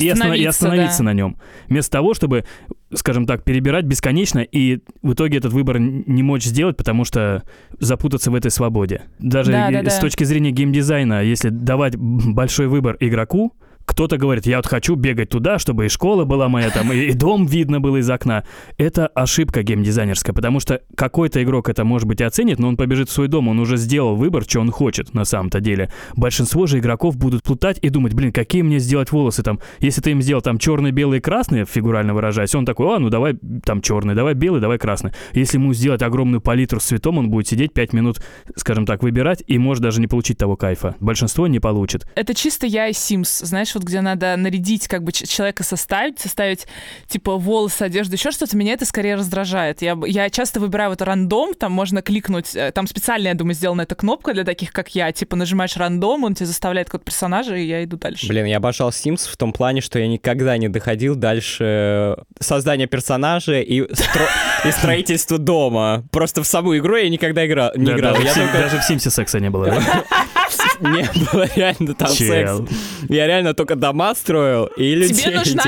и, 0.00 0.08
останов- 0.08 0.36
и 0.36 0.44
остановиться 0.44 0.98
да. 0.98 1.04
на 1.04 1.12
нем. 1.14 1.36
Вместо 1.68 1.90
того, 1.92 2.14
чтобы, 2.14 2.44
скажем 2.92 3.26
так, 3.26 3.44
перебирать 3.44 3.84
бесконечно 3.84 4.40
и 4.40 4.80
в 5.02 5.12
итоге 5.14 5.38
этот 5.38 5.52
выбор 5.52 5.78
не 5.78 6.22
мочь 6.22 6.44
сделать, 6.44 6.76
потому 6.76 7.04
что 7.04 7.42
запутаться 7.78 8.30
в 8.30 8.34
этой 8.34 8.50
свободе. 8.50 9.02
Даже 9.18 9.52
Да, 9.52 9.70
да, 9.70 9.80
и- 9.80 9.84
да. 9.84 9.90
с 9.90 9.98
точки 9.98 10.24
зрения 10.24 10.50
геймдизайна, 10.50 11.22
если 11.22 11.48
давать 11.50 11.96
большой 11.96 12.66
выбор 12.68 12.96
игроку, 13.00 13.52
кто-то 13.84 14.16
говорит, 14.16 14.46
я 14.46 14.56
вот 14.56 14.66
хочу 14.66 14.94
бегать 14.94 15.30
туда, 15.30 15.58
чтобы 15.58 15.86
и 15.86 15.88
школа 15.88 16.24
была 16.24 16.48
моя, 16.48 16.70
там, 16.70 16.92
и, 16.92 17.12
дом 17.12 17.46
видно 17.46 17.80
было 17.80 17.98
из 17.98 18.10
окна. 18.10 18.44
Это 18.78 19.06
ошибка 19.06 19.62
геймдизайнерская, 19.62 20.34
потому 20.34 20.60
что 20.60 20.80
какой-то 20.96 21.42
игрок 21.42 21.68
это, 21.68 21.84
может 21.84 22.08
быть, 22.08 22.20
и 22.20 22.24
оценит, 22.24 22.58
но 22.58 22.68
он 22.68 22.76
побежит 22.76 23.08
в 23.08 23.12
свой 23.12 23.28
дом, 23.28 23.48
он 23.48 23.58
уже 23.58 23.76
сделал 23.76 24.16
выбор, 24.16 24.44
что 24.44 24.60
он 24.60 24.70
хочет 24.70 25.14
на 25.14 25.24
самом-то 25.24 25.60
деле. 25.60 25.90
Большинство 26.16 26.66
же 26.66 26.78
игроков 26.78 27.16
будут 27.16 27.42
плутать 27.42 27.78
и 27.82 27.88
думать, 27.88 28.14
блин, 28.14 28.32
какие 28.32 28.62
мне 28.62 28.78
сделать 28.78 29.12
волосы 29.12 29.42
там. 29.42 29.60
Если 29.80 30.00
ты 30.00 30.10
им 30.10 30.22
сделал 30.22 30.42
там 30.42 30.58
черный, 30.58 30.90
белый, 30.90 31.20
красный, 31.20 31.64
фигурально 31.64 32.14
выражаясь, 32.14 32.54
он 32.54 32.64
такой, 32.64 32.96
а, 32.96 32.98
ну 32.98 33.10
давай 33.10 33.36
там 33.64 33.82
черный, 33.82 34.14
давай 34.14 34.34
белый, 34.34 34.60
давай 34.60 34.78
красный. 34.78 35.12
Если 35.32 35.58
ему 35.58 35.74
сделать 35.74 36.02
огромную 36.02 36.40
палитру 36.40 36.80
с 36.80 36.84
цветом, 36.84 37.18
он 37.18 37.30
будет 37.30 37.48
сидеть 37.48 37.72
5 37.72 37.92
минут, 37.92 38.20
скажем 38.56 38.86
так, 38.86 39.02
выбирать 39.02 39.42
и 39.46 39.58
может 39.58 39.82
даже 39.82 40.00
не 40.00 40.06
получить 40.06 40.38
того 40.38 40.56
кайфа. 40.56 40.96
Большинство 41.00 41.46
не 41.46 41.60
получит. 41.60 42.06
Это 42.14 42.34
чисто 42.34 42.66
я 42.66 42.88
и 42.88 42.92
Sims, 42.92 43.44
знаешь, 43.44 43.73
вот 43.74 43.84
где 43.84 44.00
надо 44.00 44.36
нарядить, 44.36 44.88
как 44.88 45.02
бы 45.02 45.12
человека 45.12 45.62
составить, 45.62 46.18
составить, 46.20 46.66
типа, 47.08 47.36
волосы, 47.36 47.82
одежду, 47.82 48.14
еще 48.14 48.30
что-то, 48.30 48.56
меня 48.56 48.72
это 48.74 48.84
скорее 48.86 49.14
раздражает. 49.16 49.82
Я, 49.82 49.96
я 50.06 50.30
часто 50.30 50.60
выбираю 50.60 50.90
вот 50.90 51.02
рандом, 51.02 51.54
там 51.54 51.72
можно 51.72 52.02
кликнуть, 52.02 52.54
э, 52.54 52.70
там 52.72 52.86
специально, 52.86 53.28
я 53.28 53.34
думаю, 53.34 53.54
сделана 53.54 53.82
эта 53.82 53.94
кнопка 53.94 54.32
для 54.34 54.44
таких, 54.44 54.72
как 54.72 54.94
я, 54.94 55.10
типа, 55.12 55.36
нажимаешь 55.36 55.76
рандом, 55.76 56.24
он 56.24 56.34
тебе 56.34 56.46
заставляет 56.46 56.88
какого-то 56.88 57.04
персонажа, 57.06 57.56
и 57.56 57.64
я 57.66 57.84
иду 57.84 57.96
дальше. 57.96 58.26
Блин, 58.28 58.46
я 58.46 58.56
обожал 58.58 58.90
Sims 58.90 59.28
в 59.30 59.36
том 59.36 59.52
плане, 59.52 59.80
что 59.80 59.98
я 59.98 60.06
никогда 60.08 60.56
не 60.56 60.68
доходил 60.68 61.14
дальше 61.16 62.16
создания 62.40 62.86
персонажа 62.86 63.60
и, 63.60 63.80
стро- 63.82 64.28
и 64.64 64.70
строительства 64.72 65.38
дома. 65.38 66.04
Просто 66.10 66.42
в 66.42 66.46
саму 66.46 66.76
игру 66.76 66.96
я 66.96 67.08
никогда 67.08 67.46
играл, 67.46 67.72
не 67.76 67.86
Да, 67.86 67.96
играл. 67.96 68.14
даже, 68.14 68.24
Я 68.26 68.32
в 68.32 68.34
только 68.34 68.58
даже 68.58 68.78
в 68.78 68.84
Симсе 68.84 69.10
секса 69.10 69.40
не 69.40 69.50
было. 69.50 69.74
не 70.80 71.08
было 71.32 71.48
реально 71.54 71.94
там 71.94 72.08
секс. 72.08 72.62
Я 73.08 73.26
реально 73.26 73.54
только 73.54 73.76
дома 73.76 74.14
строил 74.14 74.66
и 74.76 74.94
людей 74.94 75.14
Тебе 75.14 75.38
нужна 75.38 75.62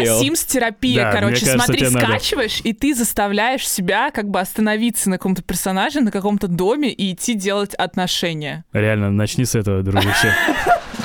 Да, 1.03 1.13
короче. 1.13 1.47
Смотри, 1.47 1.87
скачиваешь, 1.87 2.61
и 2.65 2.73
ты 2.73 2.95
заставляешь 2.95 3.69
себя 3.69 4.11
как 4.11 4.29
бы 4.29 4.41
остановиться 4.41 5.11
на 5.11 5.19
каком-то 5.19 5.43
персонаже, 5.43 6.01
на 6.01 6.11
каком-то 6.11 6.49
доме 6.49 6.93
и 6.93 7.13
идти 7.13 7.35
делать 7.35 7.75
отношения. 7.75 8.65
Реально, 8.73 9.11
начни 9.11 9.45
с 9.45 9.55
этого, 9.55 9.83
дружище. 9.83 10.35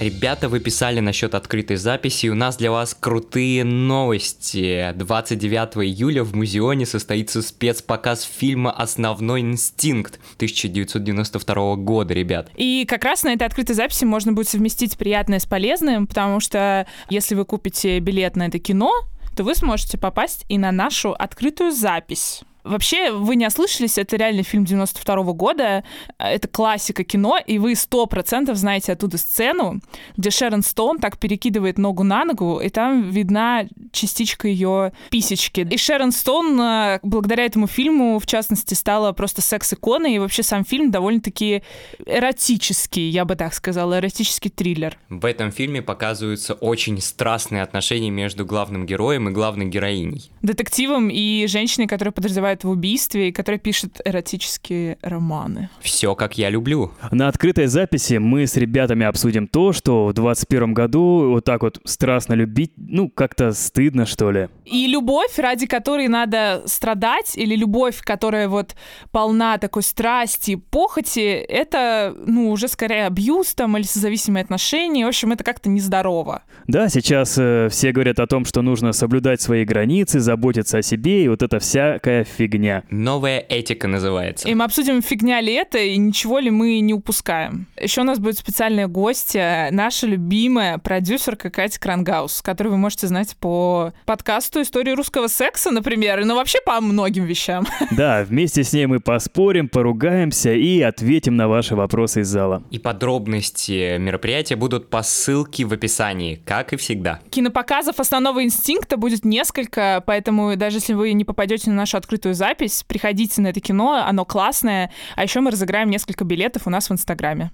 Ребята, 0.00 0.48
вы 0.48 0.60
писали 0.60 1.00
насчет 1.00 1.34
открытой 1.34 1.76
записи, 1.76 2.28
у 2.28 2.34
нас 2.34 2.56
для 2.56 2.70
вас 2.70 2.96
крутые 2.98 3.64
новости. 3.64 4.94
29 4.94 5.84
июля 5.86 6.24
в 6.24 6.34
Музеоне 6.34 6.86
состоится 6.86 7.42
спецпоказ 7.42 8.22
фильма 8.22 8.70
«Основной 8.70 9.40
инстинкт» 9.40 10.18
1992 10.36 11.76
года, 11.76 12.14
ребят. 12.14 12.48
И 12.56 12.86
как 12.88 13.04
раз 13.04 13.24
на 13.24 13.34
этой 13.34 13.42
открытой 13.42 13.74
записи 13.74 14.06
можно 14.06 14.32
будет 14.32 14.48
совместить 14.48 14.96
приятное 14.96 15.38
с 15.38 15.44
полезным, 15.44 16.06
потому 16.06 16.40
что 16.40 16.86
если 17.10 17.34
вы 17.34 17.44
купите 17.44 17.98
билет 17.98 18.36
на 18.36 18.46
это 18.46 18.58
кино, 18.58 18.94
то 19.36 19.44
вы 19.44 19.54
сможете 19.54 19.98
попасть 19.98 20.46
и 20.48 20.56
на 20.56 20.72
нашу 20.72 21.12
открытую 21.12 21.72
запись. 21.72 22.40
Вообще, 22.64 23.10
вы 23.12 23.36
не 23.36 23.46
ослышались, 23.46 23.98
это 23.98 24.16
реальный 24.16 24.42
фильм 24.42 24.64
92 24.64 25.32
года, 25.32 25.84
это 26.18 26.48
классика 26.48 27.04
кино, 27.04 27.38
и 27.44 27.58
вы 27.58 27.74
сто 27.74 28.06
процентов 28.06 28.56
знаете 28.56 28.92
оттуда 28.92 29.18
сцену, 29.18 29.80
где 30.16 30.30
Шерон 30.30 30.62
Стоун 30.62 30.98
так 30.98 31.18
перекидывает 31.18 31.78
ногу 31.78 32.02
на 32.02 32.24
ногу, 32.24 32.60
и 32.60 32.68
там 32.68 33.10
видна 33.10 33.66
частичка 33.92 34.48
ее 34.48 34.92
писечки. 35.10 35.66
И 35.70 35.76
Шерон 35.76 36.12
Стоун 36.12 36.60
э, 36.60 37.00
благодаря 37.02 37.44
этому 37.44 37.66
фильму, 37.66 38.18
в 38.18 38.26
частности, 38.26 38.74
стала 38.74 39.12
просто 39.12 39.40
секс-иконой, 39.42 40.14
и 40.14 40.18
вообще 40.18 40.42
сам 40.42 40.64
фильм 40.64 40.90
довольно-таки 40.90 41.62
эротический, 42.06 43.08
я 43.08 43.24
бы 43.24 43.36
так 43.36 43.54
сказала, 43.54 43.98
эротический 43.98 44.50
триллер. 44.50 44.98
В 45.08 45.24
этом 45.24 45.50
фильме 45.52 45.82
показываются 45.82 46.54
очень 46.54 47.00
страстные 47.00 47.62
отношения 47.62 48.10
между 48.10 48.44
главным 48.44 48.86
героем 48.86 49.28
и 49.28 49.32
главной 49.32 49.66
героиней. 49.66 50.30
Детективом 50.42 51.08
и 51.08 51.46
женщиной, 51.46 51.86
которая 51.86 52.12
подозревает 52.50 52.64
в 52.64 52.68
убийстве, 52.68 53.28
и 53.28 53.32
которая 53.32 53.58
пишет 53.58 54.00
эротические 54.04 54.98
романы. 55.02 55.68
Все 55.80 56.14
как 56.14 56.38
я 56.38 56.50
люблю. 56.50 56.92
На 57.10 57.28
открытой 57.28 57.66
записи 57.66 58.18
мы 58.18 58.46
с 58.46 58.56
ребятами 58.56 59.06
обсудим 59.06 59.46
то, 59.46 59.72
что 59.72 60.06
в 60.06 60.12
21 60.12 60.74
году 60.74 61.30
вот 61.30 61.44
так 61.44 61.62
вот 61.62 61.80
страстно 61.84 62.34
любить, 62.34 62.72
ну, 62.76 63.08
как-то 63.08 63.52
стыдно, 63.52 64.06
что 64.06 64.30
ли. 64.30 64.48
И 64.64 64.86
любовь, 64.86 65.38
ради 65.38 65.66
которой 65.66 66.08
надо 66.08 66.62
страдать, 66.66 67.36
или 67.36 67.56
любовь, 67.56 68.00
которая 68.00 68.48
вот 68.48 68.74
полна 69.10 69.58
такой 69.58 69.82
страсти, 69.82 70.56
похоти, 70.56 71.44
это, 71.48 72.14
ну, 72.26 72.50
уже 72.50 72.68
скорее 72.68 73.06
абьюз 73.06 73.54
там 73.54 73.76
или 73.76 73.84
созависимые 73.84 74.42
отношения. 74.42 75.04
В 75.04 75.08
общем, 75.08 75.32
это 75.32 75.44
как-то 75.44 75.68
нездорово. 75.68 76.42
Да, 76.66 76.88
сейчас 76.88 77.36
э, 77.38 77.68
все 77.70 77.92
говорят 77.92 78.20
о 78.20 78.26
том, 78.26 78.44
что 78.44 78.62
нужно 78.62 78.92
соблюдать 78.92 79.40
свои 79.40 79.64
границы, 79.64 80.20
заботиться 80.20 80.78
о 80.78 80.82
себе, 80.82 81.24
и 81.24 81.28
вот 81.28 81.42
это 81.42 81.58
всякая 81.58 82.24
фигня. 82.40 82.84
Новая 82.88 83.38
этика 83.38 83.86
называется. 83.86 84.48
И 84.48 84.54
мы 84.54 84.64
обсудим, 84.64 85.02
фигня 85.02 85.42
ли 85.42 85.52
это, 85.52 85.76
и 85.76 85.98
ничего 85.98 86.38
ли 86.38 86.50
мы 86.50 86.80
не 86.80 86.94
упускаем. 86.94 87.66
Еще 87.78 88.00
у 88.00 88.04
нас 88.04 88.18
будет 88.18 88.38
специальная 88.38 88.86
гостья, 88.86 89.68
наша 89.72 90.06
любимая 90.06 90.78
продюсерка 90.78 91.50
Катя 91.50 91.78
Крангаус, 91.78 92.40
которую 92.40 92.72
вы 92.72 92.78
можете 92.78 93.08
знать 93.08 93.36
по 93.38 93.92
подкасту 94.06 94.62
«Истории 94.62 94.92
русского 94.92 95.26
секса», 95.26 95.70
например, 95.70 96.24
ну 96.24 96.34
вообще 96.34 96.60
по 96.64 96.80
многим 96.80 97.24
вещам. 97.24 97.66
Да, 97.90 98.24
вместе 98.24 98.64
с 98.64 98.72
ней 98.72 98.86
мы 98.86 99.00
поспорим, 99.00 99.68
поругаемся 99.68 100.54
и 100.54 100.80
ответим 100.80 101.36
на 101.36 101.48
ваши 101.48 101.74
вопросы 101.74 102.20
из 102.20 102.28
зала. 102.28 102.62
И 102.70 102.78
подробности 102.78 103.98
мероприятия 103.98 104.56
будут 104.56 104.88
по 104.88 105.02
ссылке 105.02 105.64
в 105.64 105.72
описании, 105.74 106.40
как 106.46 106.72
и 106.72 106.76
всегда. 106.76 107.20
Кинопоказов 107.28 108.00
основного 108.00 108.42
инстинкта 108.42 108.96
будет 108.96 109.24
несколько, 109.26 110.02
поэтому 110.06 110.56
даже 110.56 110.78
если 110.78 110.94
вы 110.94 111.12
не 111.12 111.24
попадете 111.24 111.68
на 111.68 111.76
нашу 111.76 111.98
открытую 111.98 112.29
запись, 112.34 112.84
приходите 112.86 113.40
на 113.40 113.48
это 113.48 113.60
кино, 113.60 114.04
оно 114.06 114.24
классное. 114.24 114.90
А 115.16 115.22
еще 115.22 115.40
мы 115.40 115.50
разыграем 115.50 115.90
несколько 115.90 116.24
билетов 116.24 116.66
у 116.66 116.70
нас 116.70 116.88
в 116.88 116.92
Инстаграме. 116.92 117.50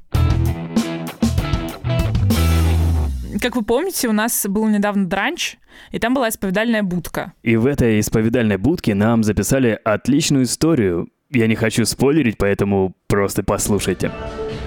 Как 3.41 3.55
вы 3.55 3.62
помните, 3.62 4.09
у 4.09 4.12
нас 4.12 4.47
был 4.49 4.67
недавно 4.67 5.07
дранч, 5.07 5.57
и 5.91 5.99
там 5.99 6.15
была 6.15 6.29
исповедальная 6.29 6.83
будка. 6.83 7.33
И 7.43 7.57
в 7.57 7.67
этой 7.67 8.01
исповедальной 8.01 8.57
будке 8.57 8.95
нам 8.95 9.23
записали 9.23 9.79
отличную 9.85 10.45
историю. 10.45 11.09
Я 11.31 11.47
не 11.47 11.55
хочу 11.55 11.85
спойлерить, 11.85 12.39
поэтому 12.39 12.95
просто 13.09 13.43
послушайте. 13.43 14.11
А, 14.11 14.66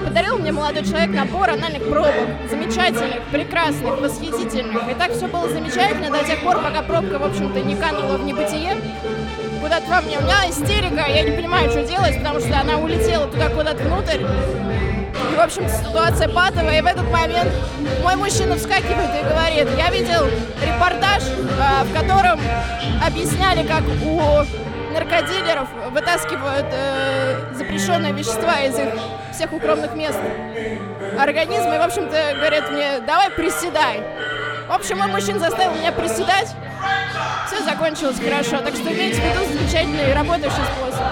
Подарил 0.00 0.38
мне 0.38 0.50
молодой 0.50 0.84
человек 0.84 1.10
набор 1.10 1.50
анальных 1.50 1.88
пробок. 1.88 2.28
Замечательных, 2.50 3.22
прекрасных, 3.30 4.00
восхитительных. 4.00 4.90
И 4.90 4.94
так 4.94 5.12
все 5.12 5.28
было 5.28 5.48
замечательно 5.48 6.10
до 6.10 6.24
тех 6.24 6.40
пор, 6.40 6.56
пока 6.56 6.82
пробка, 6.82 7.18
в 7.18 7.24
общем-то, 7.24 7.60
не 7.60 7.76
канула 7.76 8.16
в 8.16 8.24
небытие. 8.24 8.76
Куда-то 9.62 9.88
во 9.88 10.00
мне. 10.00 10.18
У 10.18 10.22
меня 10.22 10.50
истерика, 10.50 11.04
я 11.08 11.22
не 11.22 11.36
понимаю, 11.36 11.70
что 11.70 11.84
делать, 11.84 12.18
потому 12.18 12.40
что 12.40 12.58
она 12.58 12.76
улетела 12.78 13.28
туда 13.28 13.48
куда-то 13.50 13.84
внутрь. 13.84 14.22
И, 15.32 15.36
в 15.36 15.40
общем, 15.40 15.68
ситуация 15.68 16.28
патовая, 16.28 16.78
и 16.78 16.82
в 16.82 16.86
этот 16.86 17.08
момент 17.10 17.50
мой 18.02 18.16
мужчина 18.16 18.56
вскакивает 18.56 19.10
и 19.20 19.28
говорит, 19.28 19.68
я 19.78 19.90
видел 19.90 20.26
репортаж, 20.60 21.22
а, 21.60 21.84
в 21.84 21.92
котором 21.92 22.40
объясняли, 23.04 23.66
как 23.66 23.82
у 24.04 24.44
наркодилеров 24.94 25.68
вытаскивают 25.90 26.66
э, 26.70 27.54
запрещенные 27.54 28.12
вещества 28.12 28.60
из 28.60 28.78
их 28.78 28.88
всех 29.32 29.52
укромных 29.52 29.94
мест 29.94 30.18
организма. 31.18 31.74
И, 31.74 31.78
в 31.78 31.82
общем-то, 31.82 32.34
говорят 32.36 32.70
мне, 32.70 33.00
давай 33.00 33.30
приседай. 33.30 34.02
В 34.68 34.72
общем, 34.72 34.98
мой 34.98 35.08
мужчина 35.08 35.38
заставил 35.38 35.72
меня 35.72 35.92
приседать. 35.92 36.54
Все 37.46 37.62
закончилось 37.64 38.16
хорошо. 38.18 38.58
Так 38.58 38.74
что 38.74 38.92
имейте 38.92 39.20
в 39.20 39.24
виду 39.24 39.44
замечательный 39.52 40.14
работающий 40.14 40.62
способ. 40.76 41.02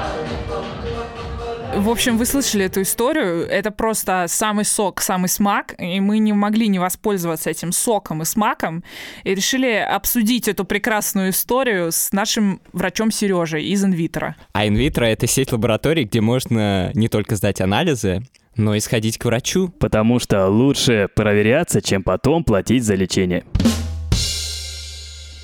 В 1.75 1.89
общем, 1.89 2.19
вы 2.19 2.27
слышали 2.27 2.67
эту 2.67 2.83
историю. 2.83 3.47
Это 3.49 3.71
просто 3.71 4.27
самый 4.29 4.65
сок, 4.65 5.01
самый 5.01 5.29
смак. 5.29 5.75
И 5.79 6.01
мы 6.01 6.19
не 6.19 6.33
могли 6.35 6.69
не 6.69 6.79
воспользоваться 6.79 7.49
этим 7.49 7.73
соком 7.73 8.23
и 8.23 8.25
смаком. 8.27 8.85
И 9.25 9.35
решили 9.35 9.73
обсудить 9.73 10.49
эту 10.49 10.65
прекрасную 10.65 11.31
историю 11.31 11.91
с 11.91 12.13
нашим 12.13 12.61
врачом 12.73 13.11
Сережей 13.11 13.65
из 13.65 13.83
инвитро. 13.85 14.37
А 14.53 14.67
инвитро— 14.67 15.05
это 15.07 15.27
сеть 15.27 15.51
лабораторий, 15.51 16.05
где 16.05 16.21
можно 16.21 16.93
не 16.95 17.09
только 17.09 17.37
сдать 17.37 17.61
анализы, 17.63 18.23
но 18.55 18.75
и 18.75 18.81
сходить 18.81 19.17
к 19.17 19.25
врачу. 19.25 19.69
Потому 19.81 20.19
что 20.19 20.47
лучше 20.49 21.09
проверяться, 21.17 21.81
чем 21.81 22.03
потом 22.03 22.45
платить 22.45 22.85
за 22.85 22.95
лечение. 22.95 23.45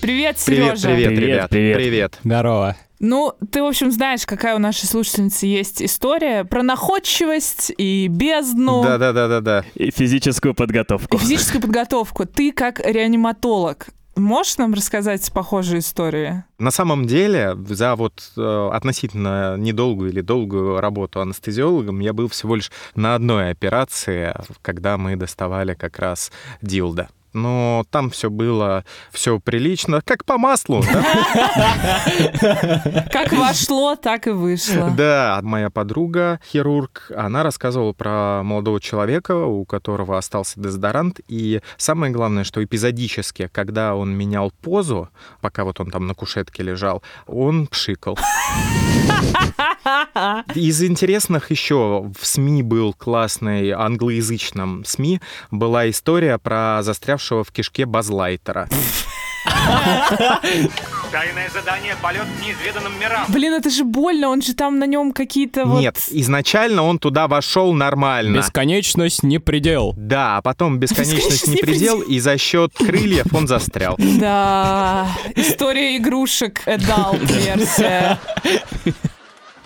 Привет, 0.01 0.37
Привет, 0.47 0.79
Сережа. 0.79 0.89
привет, 0.89 1.09
Привет, 1.09 1.29
ребят. 1.29 1.51
привет. 1.51 1.77
Привет. 1.77 2.19
Здорово. 2.23 2.77
Ну, 3.01 3.35
ты, 3.53 3.63
в 3.63 3.67
общем, 3.67 3.91
знаешь, 3.93 4.27
какая 4.27 4.57
у 4.57 4.59
нашей 4.59 4.87
слушательницы 4.87 5.47
есть 5.47 5.83
история 5.83 6.45
про 6.45 6.63
находчивость 6.63 7.73
и 7.77 8.09
бездну. 8.09 8.83
Да, 8.83 8.99
да, 8.99 9.13
да, 9.13 9.29
да, 9.29 9.41
да. 9.41 9.65
И 9.75 9.91
физическую 9.91 10.53
и 10.53 10.57
подготовку. 10.57 11.19
физическую 11.19 11.63
подготовку. 11.63 12.27
Ты 12.27 12.53
как 12.53 12.81
реаниматолог 12.81 13.89
можешь 14.19 14.59
нам 14.59 14.75
рассказать 14.75 15.33
похожие 15.33 15.79
истории? 15.79 16.45
На 16.59 16.71
самом 16.71 17.07
деле, 17.07 17.57
за 17.69 17.95
вот 17.95 18.33
э, 18.37 18.71
относительно 18.73 19.57
недолгую 19.57 20.11
или 20.11 20.21
долгую 20.21 20.81
работу 20.81 21.21
анестезиологом 21.21 22.01
я 22.01 22.13
был 22.13 22.29
всего 22.29 22.57
лишь 22.57 22.71
на 22.95 23.15
одной 23.15 23.51
операции, 23.51 24.35
когда 24.63 24.99
мы 24.99 25.17
доставали 25.17 25.75
как 25.75 25.99
раз 25.99 26.33
дилда. 26.63 27.09
Но 27.39 27.85
там 27.91 28.11
все 28.11 28.31
было 28.31 28.85
все 29.13 29.39
прилично, 29.41 30.01
как 30.05 30.25
по 30.25 30.39
маслу. 30.39 30.83
Как 33.11 33.33
вошло, 33.33 33.97
так 33.97 34.27
и 34.27 34.31
вышло. 34.31 34.91
Да, 34.97 35.41
моя 35.43 35.71
подруга, 35.71 36.41
хирург, 36.45 37.11
она 37.17 37.43
рассказывала 37.43 37.93
про 37.93 38.43
молодого 38.43 38.81
человека, 38.81 39.45
у 39.45 39.65
которого 39.65 40.19
остался 40.19 40.61
дезодорант. 40.61 41.21
И 41.29 41.61
самое 41.77 42.13
главное, 42.13 42.45
что 42.45 42.63
эпизодически, 42.63 43.49
когда 43.53 43.95
он 43.95 44.11
менял 44.15 44.53
позу, 44.63 45.09
пока 45.41 45.65
вот 45.65 45.81
он 45.81 45.91
там 45.91 46.07
на 46.07 46.15
кушетке 46.15 46.63
лежал, 46.63 47.03
он 47.27 47.67
пшикал. 47.67 48.19
Из 50.55 50.83
интересных 50.83 51.51
еще 51.51 52.11
в 52.19 52.27
СМИ 52.27 52.63
был 52.63 52.93
классный, 52.93 53.71
англоязычном 53.71 54.85
СМИ, 54.85 55.21
была 55.51 55.89
история 55.91 56.39
про 56.39 56.81
застрявшего 56.83 57.45
в 57.45 57.53
кишке 57.53 57.87
базлайтера. 57.87 58.69
Тайное 61.11 61.49
задание 61.49 61.95
«Полет 62.03 62.25
к 62.25 62.45
неизведанным 62.45 62.93
мирам». 63.01 63.25
Блин, 63.29 63.55
это 63.55 63.71
же 63.71 63.85
больно, 63.85 64.29
он 64.29 64.43
же 64.43 64.55
там 64.55 64.79
на 64.79 64.85
нем 64.85 65.13
какие-то 65.13 65.65
вот... 65.65 65.81
Нет, 65.81 65.97
изначально 66.11 66.83
он 66.83 66.99
туда 66.99 67.29
вошел 67.29 67.73
нормально. 67.73 68.37
Бесконечность 68.37 69.23
не 69.23 69.39
предел. 69.39 69.95
Да, 69.97 70.37
а 70.37 70.43
потом 70.43 70.79
бесконечность 70.79 71.47
Бесконечность 71.47 71.49
не 71.49 71.55
не 71.55 71.63
предел, 71.63 72.01
и 72.03 72.19
за 72.19 72.37
счет 72.37 72.73
крыльев 72.75 73.33
он 73.33 73.49
застрял. 73.49 73.97
Да, 73.99 75.09
история 75.35 75.97
игрушек, 75.97 76.63
adult 76.67 77.25
версия. 77.25 78.19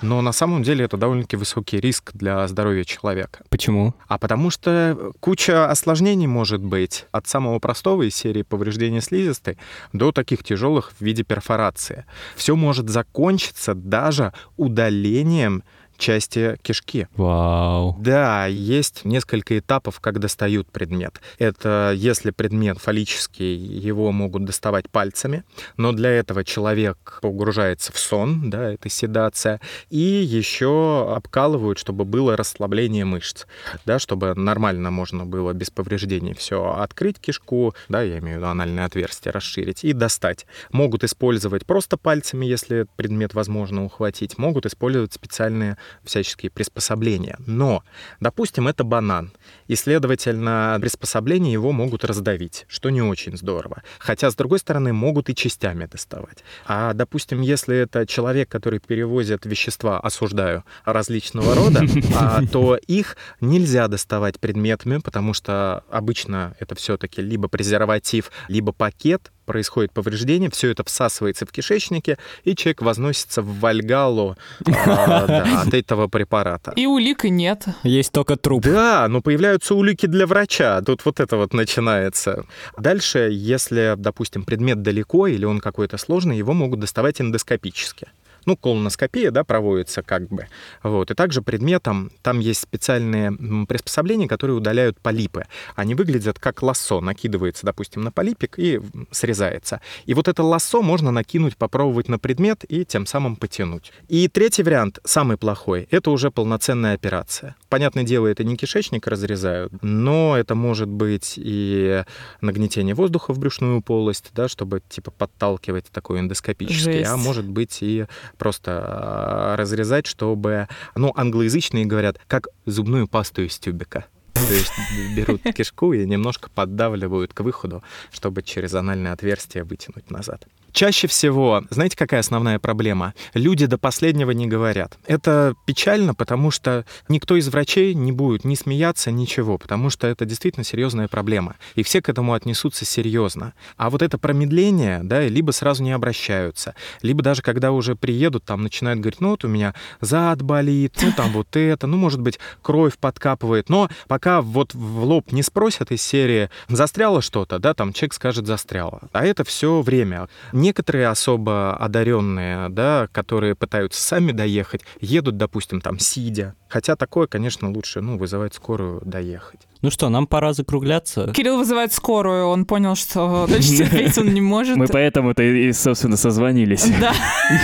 Но 0.02 0.20
на 0.20 0.32
самом 0.32 0.62
деле 0.62 0.84
это 0.84 0.96
довольно-таки 0.96 1.36
высокий 1.36 1.80
риск 1.80 2.10
для 2.12 2.46
здоровья 2.48 2.84
человека. 2.84 3.44
Почему? 3.48 3.94
А 4.08 4.18
потому 4.18 4.50
что 4.50 5.12
куча 5.20 5.70
осложнений 5.70 6.26
может 6.26 6.62
быть. 6.62 7.06
От 7.12 7.28
самого 7.28 7.58
простого 7.60 8.02
из 8.02 8.14
серии 8.14 8.42
повреждения 8.42 9.00
слизистой 9.00 9.58
до 9.92 10.12
таких 10.12 10.42
тяжелых 10.42 10.92
в 10.98 11.00
виде 11.00 11.22
перфорации. 11.22 12.04
Все 12.36 12.56
может 12.56 12.88
закончиться 12.88 13.74
даже 13.74 14.32
удалением 14.56 15.62
части 15.96 16.58
кишки. 16.62 17.08
Вау. 17.16 17.96
Да, 18.00 18.46
есть 18.46 19.04
несколько 19.04 19.58
этапов, 19.58 20.00
как 20.00 20.18
достают 20.18 20.70
предмет. 20.70 21.20
Это 21.38 21.92
если 21.94 22.30
предмет 22.30 22.78
фаллический, 22.78 23.56
его 23.56 24.12
могут 24.12 24.44
доставать 24.44 24.90
пальцами, 24.90 25.44
но 25.76 25.92
для 25.92 26.10
этого 26.10 26.44
человек 26.44 27.18
погружается 27.22 27.92
в 27.92 27.98
сон, 27.98 28.50
да, 28.50 28.72
это 28.72 28.88
седация, 28.88 29.60
и 29.90 29.98
еще 29.98 31.12
обкалывают, 31.14 31.78
чтобы 31.78 32.04
было 32.04 32.36
расслабление 32.36 33.04
мышц, 33.04 33.46
да, 33.84 33.98
чтобы 33.98 34.34
нормально 34.34 34.90
можно 34.90 35.24
было 35.24 35.52
без 35.52 35.70
повреждений 35.70 36.34
все 36.34 36.74
открыть 36.78 37.18
кишку, 37.18 37.74
да, 37.88 38.02
я 38.02 38.18
имею 38.18 38.36
в 38.36 38.38
виду 38.38 38.46
анальное 38.48 38.84
отверстие, 38.86 39.32
расширить 39.32 39.84
и 39.84 39.92
достать. 39.92 40.46
Могут 40.70 41.04
использовать 41.04 41.66
просто 41.66 41.96
пальцами, 41.96 42.46
если 42.46 42.86
предмет 42.96 43.34
возможно 43.34 43.84
ухватить, 43.84 44.38
могут 44.38 44.66
использовать 44.66 45.12
специальные 45.12 45.76
всяческие 46.04 46.50
приспособления. 46.50 47.36
Но, 47.46 47.82
допустим, 48.20 48.68
это 48.68 48.84
банан, 48.84 49.32
и, 49.66 49.76
следовательно, 49.76 50.78
приспособления 50.80 51.52
его 51.52 51.72
могут 51.72 52.04
раздавить, 52.04 52.66
что 52.68 52.90
не 52.90 53.02
очень 53.02 53.36
здорово. 53.36 53.82
Хотя, 53.98 54.30
с 54.30 54.34
другой 54.34 54.58
стороны, 54.58 54.92
могут 54.92 55.30
и 55.30 55.34
частями 55.34 55.86
доставать. 55.86 56.44
А, 56.66 56.92
допустим, 56.92 57.40
если 57.40 57.76
это 57.76 58.06
человек, 58.06 58.48
который 58.48 58.80
перевозит 58.80 59.46
вещества, 59.46 60.00
осуждаю, 60.00 60.64
различного 60.84 61.54
рода, 61.54 61.82
а, 62.16 62.42
то 62.46 62.78
их 62.86 63.16
нельзя 63.40 63.88
доставать 63.88 64.40
предметами, 64.40 64.98
потому 64.98 65.34
что 65.34 65.84
обычно 65.90 66.54
это 66.58 66.74
все-таки 66.74 67.22
либо 67.22 67.48
презерватив, 67.48 68.30
либо 68.48 68.72
пакет, 68.72 69.32
происходит 69.44 69.92
повреждение, 69.92 70.50
все 70.50 70.70
это 70.70 70.84
всасывается 70.84 71.46
в 71.46 71.52
кишечнике, 71.52 72.18
и 72.44 72.54
человек 72.54 72.82
возносится 72.82 73.42
в 73.42 73.60
Вальгалу 73.60 74.36
а, 74.66 75.26
да, 75.26 75.62
от 75.62 75.74
этого 75.74 76.08
препарата. 76.08 76.72
И 76.76 76.86
улик 76.86 77.24
нет. 77.24 77.64
Есть 77.82 78.12
только 78.12 78.36
труп. 78.36 78.64
Да, 78.64 79.06
но 79.08 79.20
появляются 79.20 79.74
улики 79.74 80.06
для 80.06 80.26
врача. 80.26 80.80
Тут 80.82 81.04
вот 81.04 81.20
это 81.20 81.36
вот 81.36 81.54
начинается. 81.54 82.44
Дальше, 82.78 83.28
если, 83.32 83.94
допустим, 83.96 84.44
предмет 84.44 84.82
далеко 84.82 85.26
или 85.26 85.44
он 85.44 85.60
какой-то 85.60 85.98
сложный, 85.98 86.36
его 86.36 86.52
могут 86.52 86.80
доставать 86.80 87.20
эндоскопически. 87.20 88.08
Ну, 88.44 88.56
колоноскопия, 88.56 89.30
да, 89.30 89.44
проводится 89.44 90.02
как 90.02 90.28
бы. 90.28 90.46
Вот. 90.82 91.10
И 91.10 91.14
также 91.14 91.42
предметом, 91.42 92.10
там 92.22 92.40
есть 92.40 92.60
специальные 92.60 93.32
приспособления, 93.66 94.28
которые 94.28 94.56
удаляют 94.56 94.98
полипы. 95.00 95.46
Они 95.74 95.94
выглядят 95.94 96.38
как 96.38 96.62
лассо, 96.62 97.00
накидывается, 97.00 97.66
допустим, 97.66 98.02
на 98.02 98.10
полипик 98.10 98.58
и 98.58 98.80
срезается. 99.10 99.80
И 100.06 100.14
вот 100.14 100.28
это 100.28 100.42
лассо 100.42 100.82
можно 100.82 101.10
накинуть, 101.10 101.56
попробовать 101.56 102.08
на 102.08 102.18
предмет 102.18 102.64
и 102.68 102.84
тем 102.84 103.06
самым 103.06 103.36
потянуть. 103.36 103.92
И 104.08 104.28
третий 104.28 104.62
вариант, 104.62 104.98
самый 105.04 105.36
плохой, 105.36 105.88
это 105.90 106.10
уже 106.10 106.30
полноценная 106.30 106.94
операция. 106.94 107.56
Понятное 107.72 108.04
дело, 108.04 108.26
это 108.26 108.44
не 108.44 108.58
кишечник 108.58 109.06
разрезают, 109.06 109.72
но 109.80 110.36
это 110.36 110.54
может 110.54 110.90
быть 110.90 111.34
и 111.38 112.04
нагнетение 112.42 112.94
воздуха 112.94 113.32
в 113.32 113.38
брюшную 113.38 113.80
полость, 113.80 114.30
да, 114.34 114.46
чтобы 114.46 114.82
типа 114.90 115.10
подталкивать 115.10 115.86
такой 115.86 116.20
эндоскопический, 116.20 117.02
а 117.02 117.16
Жесть. 117.16 117.24
может 117.24 117.46
быть 117.46 117.78
и 117.80 118.04
просто 118.36 118.72
а, 118.84 119.56
разрезать, 119.56 120.06
чтобы, 120.06 120.68
ну, 120.96 121.14
англоязычные 121.16 121.86
говорят, 121.86 122.20
как 122.26 122.48
зубную 122.66 123.08
пасту 123.08 123.40
из 123.40 123.58
тюбика. 123.58 124.04
То 124.34 124.52
есть 124.52 124.72
берут 125.16 125.40
кишку 125.54 125.94
и 125.94 126.04
немножко 126.04 126.50
поддавливают 126.50 127.32
к 127.32 127.40
выходу, 127.40 127.82
чтобы 128.12 128.42
через 128.42 128.74
анальное 128.74 129.14
отверстие 129.14 129.64
вытянуть 129.64 130.10
назад. 130.10 130.46
Чаще 130.72 131.06
всего, 131.06 131.64
знаете, 131.68 131.96
какая 131.98 132.20
основная 132.20 132.58
проблема? 132.58 133.12
Люди 133.34 133.66
до 133.66 133.76
последнего 133.76 134.30
не 134.30 134.46
говорят. 134.46 134.96
Это 135.06 135.54
печально, 135.66 136.14
потому 136.14 136.50
что 136.50 136.86
никто 137.08 137.36
из 137.36 137.48
врачей 137.48 137.92
не 137.92 138.10
будет 138.10 138.44
ни 138.44 138.54
смеяться, 138.54 139.10
ничего, 139.10 139.58
потому 139.58 139.90
что 139.90 140.06
это 140.06 140.24
действительно 140.24 140.64
серьезная 140.64 141.08
проблема. 141.08 141.56
И 141.74 141.82
все 141.82 142.00
к 142.00 142.08
этому 142.08 142.32
отнесутся 142.32 142.86
серьезно. 142.86 143.52
А 143.76 143.90
вот 143.90 144.00
это 144.00 144.16
промедление, 144.16 145.00
да, 145.02 145.20
либо 145.28 145.50
сразу 145.50 145.82
не 145.82 145.92
обращаются, 145.92 146.74
либо 147.02 147.22
даже 147.22 147.42
когда 147.42 147.70
уже 147.70 147.94
приедут, 147.94 148.44
там 148.44 148.62
начинают 148.62 149.00
говорить, 149.00 149.20
ну 149.20 149.30
вот 149.30 149.44
у 149.44 149.48
меня 149.48 149.74
зад 150.00 150.40
болит, 150.40 150.94
ну 151.02 151.12
там 151.14 151.32
вот 151.32 151.54
это, 151.54 151.86
ну 151.86 151.98
может 151.98 152.20
быть 152.20 152.38
кровь 152.62 152.96
подкапывает, 152.96 153.68
но 153.68 153.90
пока 154.08 154.40
вот 154.40 154.72
в 154.72 155.04
лоб 155.04 155.32
не 155.32 155.42
спросят 155.42 155.92
из 155.92 156.00
серии 156.02 156.48
«застряло 156.68 157.20
что-то?», 157.20 157.58
да, 157.58 157.74
там 157.74 157.92
человек 157.92 158.14
скажет 158.14 158.46
«застряло». 158.46 159.02
А 159.12 159.26
это 159.26 159.44
все 159.44 159.82
время. 159.82 160.28
Некоторые 160.62 161.08
особо 161.08 161.76
одаренные, 161.76 162.68
да, 162.68 163.08
которые 163.12 163.54
пытаются 163.54 164.00
сами 164.00 164.32
доехать, 164.32 164.82
едут, 165.00 165.36
допустим, 165.36 165.80
там 165.80 165.98
сидя. 165.98 166.54
Хотя 166.68 166.96
такое, 166.96 167.26
конечно, 167.26 167.70
лучше, 167.70 168.00
ну, 168.00 168.16
вызывать 168.16 168.54
скорую 168.54 169.02
доехать. 169.04 169.60
Ну 169.82 169.90
что, 169.90 170.08
нам 170.08 170.26
пора 170.26 170.52
закругляться. 170.52 171.32
Кирилл 171.34 171.58
вызывает 171.58 171.92
скорую, 171.92 172.46
он 172.46 172.64
понял, 172.64 172.94
что 172.94 173.46
дальше 173.48 173.68
терпеть 173.76 174.16
он 174.16 174.32
не 174.32 174.40
может. 174.40 174.76
Мы 174.76 174.86
поэтому-то 174.86 175.42
и, 175.42 175.72
собственно, 175.72 176.16
созвонились. 176.16 176.86
Да, 177.00 177.12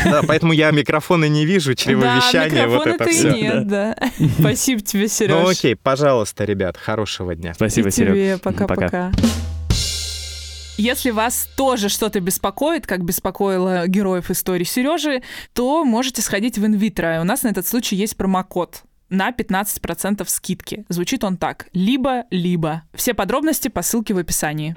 Да, 0.04 0.20
поэтому 0.26 0.52
я 0.52 0.70
микрофона 0.72 1.26
не 1.28 1.46
вижу, 1.46 1.74
чревовещание, 1.74 2.66
вот 2.66 2.86
это 2.86 3.04
микрофона-то 3.04 3.10
и 3.10 3.12
все. 3.12 3.30
нет, 3.30 3.68
да. 3.68 3.96
Спасибо 4.40 4.80
тебе, 4.80 5.08
Сереж. 5.08 5.36
Ну 5.36 5.48
окей, 5.48 5.76
пожалуйста, 5.76 6.44
ребят, 6.44 6.76
хорошего 6.76 7.34
дня. 7.36 7.54
Спасибо, 7.54 7.88
И 7.88 7.90
Серег. 7.92 8.14
тебе 8.14 8.38
пока-пока. 8.38 9.12
Если 10.78 11.10
вас 11.10 11.48
тоже 11.56 11.88
что-то 11.88 12.20
беспокоит, 12.20 12.86
как 12.86 13.04
беспокоило 13.04 13.88
героев 13.88 14.30
истории 14.30 14.62
Сережи, 14.62 15.22
то 15.52 15.84
можете 15.84 16.22
сходить 16.22 16.56
в 16.56 16.64
инвитро. 16.64 17.18
У 17.20 17.24
нас 17.24 17.42
на 17.42 17.48
этот 17.48 17.66
случай 17.66 17.96
есть 17.96 18.16
промокод. 18.16 18.84
на 19.10 19.30
15% 19.30 20.24
скидки. 20.28 20.84
Звучит 20.88 21.24
он 21.24 21.36
так. 21.36 21.66
Либо-либо. 21.72 22.82
Все 22.94 23.12
подробности 23.12 23.66
по 23.66 23.82
ссылке 23.82 24.14
в 24.14 24.18
описании. 24.18 24.76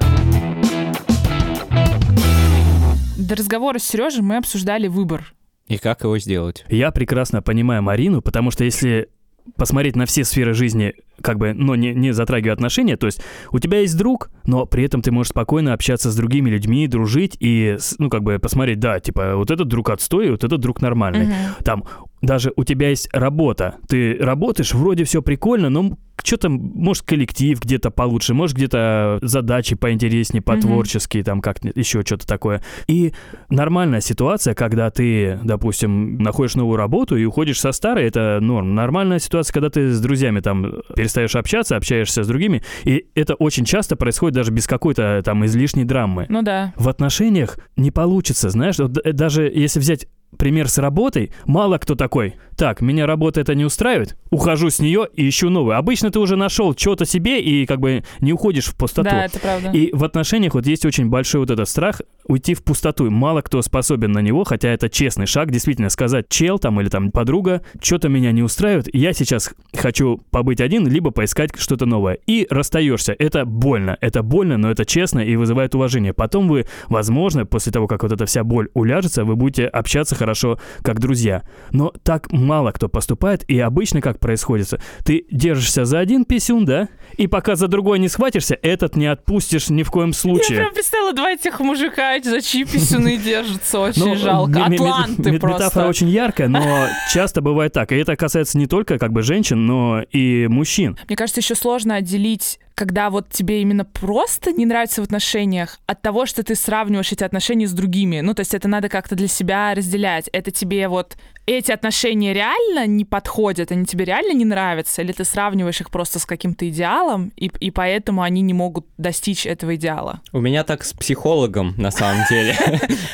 До 3.16 3.36
разговора 3.36 3.78
с 3.78 3.84
Сережей 3.84 4.24
мы 4.24 4.38
обсуждали 4.38 4.88
выбор. 4.88 5.36
И 5.68 5.78
как 5.78 6.02
его 6.02 6.18
сделать? 6.18 6.66
Я 6.68 6.90
прекрасно 6.90 7.44
понимаю 7.44 7.84
Марину, 7.84 8.24
потому 8.24 8.50
что 8.50 8.64
если 8.64 9.10
посмотреть 9.56 9.96
на 9.96 10.06
все 10.06 10.24
сферы 10.24 10.54
жизни, 10.54 10.94
как 11.22 11.38
бы, 11.38 11.54
но 11.54 11.76
не, 11.76 11.94
не 11.94 12.12
затрагивая 12.12 12.54
отношения, 12.54 12.98
то 12.98 13.06
есть 13.06 13.22
у 13.52 13.60
тебя 13.60 13.80
есть 13.80 13.98
друг, 13.98 14.32
но 14.46 14.66
при 14.66 14.84
этом 14.84 15.02
ты 15.02 15.12
можешь 15.12 15.30
спокойно 15.30 15.74
общаться 15.74 16.12
с 16.12 16.16
другими 16.16 16.50
людьми, 16.50 16.88
дружить 16.88 17.38
и, 17.40 17.78
ну, 18.00 18.10
как 18.10 18.24
бы 18.24 18.40
посмотреть, 18.40 18.80
да, 18.80 19.00
типа, 19.00 19.36
вот 19.36 19.52
этот 19.52 19.68
друг 19.68 19.90
отстой, 19.90 20.32
вот 20.32 20.44
этот 20.44 20.60
друг 20.60 20.82
нормальный. 20.82 21.28
Там 21.64 21.84
даже 22.22 22.54
у 22.56 22.64
тебя 22.64 22.90
есть 22.90 23.10
работа, 23.14 23.78
ты 23.88 24.18
работаешь, 24.20 24.74
вроде 24.74 25.04
все 25.04 25.22
прикольно, 25.22 25.70
но 25.70 25.98
что-то, 26.24 26.50
может, 26.50 27.04
коллектив 27.04 27.60
где-то 27.60 27.92
получше, 27.92 28.34
может, 28.34 28.56
где-то 28.58 29.20
задачи 29.22 29.76
поинтереснее, 29.76 30.42
потворческие, 30.42 31.24
там 31.24 31.42
как 31.42 31.58
еще 31.76 32.02
что-то 32.02 32.28
такое. 32.28 32.62
И 32.88 33.14
нормальная 33.50 34.02
ситуация, 34.02 34.54
когда 34.54 34.90
ты, 34.90 35.40
допустим, 35.44 36.18
находишь 36.18 36.56
новую 36.56 36.78
работу 36.78 37.16
и 37.18 37.26
уходишь 37.26 37.60
со 37.60 37.72
старой, 37.72 38.06
это 38.06 38.40
норм. 38.42 38.76
Нормальная 38.76 39.20
ситуация, 39.20 39.54
когда 39.54 39.70
ты 39.70 39.92
с 39.92 40.00
друзьями 40.00 40.40
там 40.40 40.82
перестаешь 40.96 41.36
общаться, 41.36 41.76
общаешься 41.76 42.24
с 42.24 42.28
другими, 42.28 42.64
и 42.84 43.06
это 43.16 43.36
очень 43.36 43.66
часто 43.66 43.96
происходит 43.96 44.36
даже 44.36 44.52
без 44.52 44.68
какой-то 44.68 45.22
там 45.24 45.46
излишней 45.46 45.84
драмы. 45.84 46.26
Ну 46.30 46.42
да. 46.42 46.74
В 46.78 46.90
отношениях 46.90 47.58
не 47.76 47.92
получится, 47.92 48.50
знаешь, 48.50 48.78
д- 48.78 49.14
даже 49.14 49.44
если 49.44 49.80
взять 49.80 50.08
пример 50.38 50.68
с 50.70 50.78
работой, 50.78 51.32
мало 51.46 51.78
кто 51.78 51.96
такой, 51.96 52.36
так, 52.56 52.82
меня 52.82 53.06
работа 53.06 53.42
это 53.42 53.56
не 53.56 53.66
устраивает, 53.66 54.18
ухожу 54.30 54.70
с 54.70 54.80
нее 54.80 55.08
и 55.16 55.28
ищу 55.28 55.50
новую. 55.50 55.78
Обычно 55.78 56.12
ты 56.12 56.20
уже 56.20 56.36
нашел 56.36 56.76
что-то 56.76 57.06
себе 57.06 57.42
и 57.42 57.66
как 57.66 57.80
бы 57.80 58.04
не 58.20 58.34
уходишь 58.34 58.68
в 58.68 58.76
пустоту. 58.76 59.10
Да, 59.10 59.26
это 59.26 59.40
правда. 59.40 59.72
И 59.72 59.92
в 59.94 60.04
отношениях 60.04 60.54
вот 60.54 60.66
есть 60.68 60.86
очень 60.86 61.10
большой 61.10 61.42
вот 61.42 61.50
этот 61.50 61.68
страх 61.68 62.02
уйти 62.26 62.54
в 62.54 62.64
пустоту. 62.64 63.10
Мало 63.10 63.42
кто 63.42 63.62
способен 63.62 64.12
на 64.12 64.20
него, 64.20 64.44
хотя 64.44 64.70
это 64.70 64.90
честный 64.90 65.26
шаг, 65.26 65.52
действительно 65.52 65.90
сказать 65.90 66.28
чел 66.30 66.60
там 66.60 66.80
или 66.82 66.90
там 66.90 67.12
подруга, 67.12 67.62
что-то 67.82 68.10
меня 68.10 68.32
не 68.32 68.44
устраивает, 68.44 68.94
я 68.94 69.14
сейчас 69.14 69.54
хочу 69.76 70.22
побыть 70.32 70.62
один, 70.62 70.88
либо 70.88 71.12
поискать 71.12 71.52
что-то 71.58 71.86
новое. 71.86 72.18
И 72.28 72.48
расстаешься. 72.50 73.16
Это 73.18 73.46
больно. 73.46 73.98
Это 74.02 74.24
больно, 74.24 74.58
но 74.58 74.72
это 74.72 74.86
честно 74.86 75.20
и 75.20 75.36
вызывает 75.36 75.76
уважение. 75.76 76.14
Потом 76.14 76.48
вы, 76.48 76.66
возможно, 76.88 77.46
после 77.46 77.72
того, 77.72 77.88
как 77.88 78.04
вот 78.04 78.12
эта 78.12 78.26
вся 78.26 78.44
боль 78.44 78.70
уляжется, 78.74 79.26
вы 79.26 79.36
будете 79.36 79.66
общаться 79.66 80.16
хорошо, 80.16 80.60
как 80.84 81.00
друзья. 81.00 81.44
Но 81.72 81.94
так 82.04 82.32
мало 82.32 82.72
кто 82.72 82.90
поступает, 82.90 83.44
и 83.50 83.60
обычно 83.60 84.02
как 84.02 84.20
происходит? 84.20 84.62
Ты 85.04 85.26
держишься 85.32 85.86
за 85.86 86.00
один 86.00 86.26
писюн, 86.26 86.66
да? 86.66 86.90
И 87.18 87.28
пока 87.28 87.56
за 87.56 87.68
другой 87.68 88.00
не 88.00 88.08
схватишься, 88.08 88.58
этот 88.62 88.96
не 88.96 89.08
отпустишь 89.08 89.70
ни 89.70 89.84
в 89.84 89.92
коем 89.92 90.10
Я 90.10 90.14
случае. 90.14 90.58
прям 90.60 90.74
представила 90.74 91.14
два 91.14 91.32
этих 91.32 91.60
мужика, 91.60 92.16
за 92.26 92.42
чьи 92.42 92.64
писюны 92.66 93.18
держатся. 93.18 93.80
Очень 93.82 94.06
Ну, 94.06 94.16
жалко. 94.16 94.66
Атланты 94.66 95.40
просто. 95.40 95.64
Метафора 95.66 95.88
очень 95.88 96.10
яркая, 96.10 96.48
но 96.48 96.88
часто 97.14 97.42
бывает 97.42 97.74
так. 97.74 97.92
И 97.92 97.96
это 97.96 98.16
касается 98.16 98.58
не 98.58 98.68
только 98.68 98.98
как 99.00 99.12
бы 99.12 99.22
женщин, 99.22 99.66
но 99.66 100.02
и 100.12 100.48
мужчин. 100.48 100.98
Мне 101.08 101.16
кажется, 101.16 101.42
еще 101.42 101.56
сложно 101.56 101.96
отделить, 101.96 102.60
когда 102.82 103.12
вот 103.12 103.30
тебе 103.30 103.62
именно 103.62 103.86
просто 103.86 104.52
не 104.52 104.66
нравится 104.66 105.02
в 105.02 105.04
отношениях, 105.04 105.78
от 105.86 106.02
того, 106.02 106.26
что 106.26 106.42
ты 106.42 106.56
сравниваешь 106.56 107.12
эти 107.12 107.24
отношения 107.24 107.68
с 107.68 107.74
другими. 107.74 108.22
Ну, 108.22 108.34
то 108.34 108.40
есть 108.40 108.56
это 108.56 108.68
надо 108.68 108.90
как-то 108.90 109.14
для 109.14 109.28
себя 109.28 109.76
разделять. 109.76 110.30
Это 110.34 110.50
тебе 110.50 110.88
вот 110.88 111.16
эти 111.46 111.72
отношения 111.72 112.34
реально 112.34 112.88
не 112.88 113.04
подходят, 113.04 113.72
они 113.72 113.86
тебе 113.86 114.06
реально 114.06 114.34
не 114.34 114.46
нравятся, 114.46 115.02
или 115.02 115.12
ты 115.12 115.26
сравниваешь 115.26 115.82
их 115.82 115.90
просто 115.90 116.20
с 116.20 116.26
каким-то 116.26 116.70
идеалом, 116.70 117.32
и, 117.36 117.52
и 117.60 117.72
поэтому 117.72 118.22
они 118.22 118.42
не 118.42 118.54
могут 118.54 118.86
достичь 118.98 119.46
этого 119.46 119.76
идеала. 119.76 120.22
У 120.32 120.40
меня 120.40 120.64
так 120.64 120.84
с 120.84 120.94
психологом, 120.94 121.74
на 121.78 121.92
самом 121.92 122.26
деле. 122.30 122.56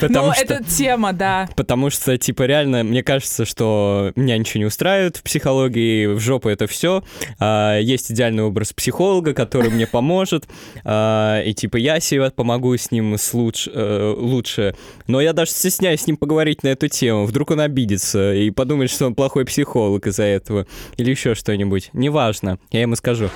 Ну, 0.18 0.32
это 0.32 0.63
тема, 0.63 1.13
да. 1.13 1.47
Потому 1.55 1.89
что, 1.89 2.18
типа, 2.18 2.43
реально, 2.43 2.84
мне 2.84 3.03
кажется, 3.03 3.45
что 3.45 4.11
меня 4.15 4.38
ничего 4.38 4.59
не 4.59 4.65
устраивает 4.65 5.18
в 5.18 5.24
психологии, 5.24 6.07
в 6.07 6.20
жопу 6.20 6.49
это 6.49 6.65
все. 6.68 7.03
есть 7.39 8.11
идеальный 8.11 8.43
образ 8.43 8.74
психолога, 8.74 9.34
который 9.34 9.56
мне 9.65 9.87
поможет, 9.87 10.47
а, 10.83 11.41
и, 11.41 11.53
типа, 11.53 11.77
я 11.77 11.99
себе 11.99 12.29
помогу 12.31 12.75
с 12.75 12.91
ним 12.91 13.15
с 13.17 13.33
луч- 13.33 13.69
э, 13.71 14.13
лучше. 14.17 14.75
Но 15.07 15.21
я 15.21 15.33
даже 15.33 15.51
стесняюсь 15.51 16.01
с 16.01 16.07
ним 16.07 16.17
поговорить 16.17 16.63
на 16.63 16.69
эту 16.69 16.87
тему. 16.87 17.25
Вдруг 17.25 17.51
он 17.51 17.59
обидится 17.61 18.33
и 18.33 18.49
подумает, 18.51 18.89
что 18.89 19.05
он 19.05 19.15
плохой 19.15 19.45
психолог 19.45 20.07
из-за 20.07 20.23
этого. 20.23 20.67
Или 20.97 21.11
еще 21.11 21.35
что-нибудь. 21.35 21.89
Неважно, 21.93 22.59
я 22.71 22.81
ему 22.81 22.95
скажу. 22.95 23.29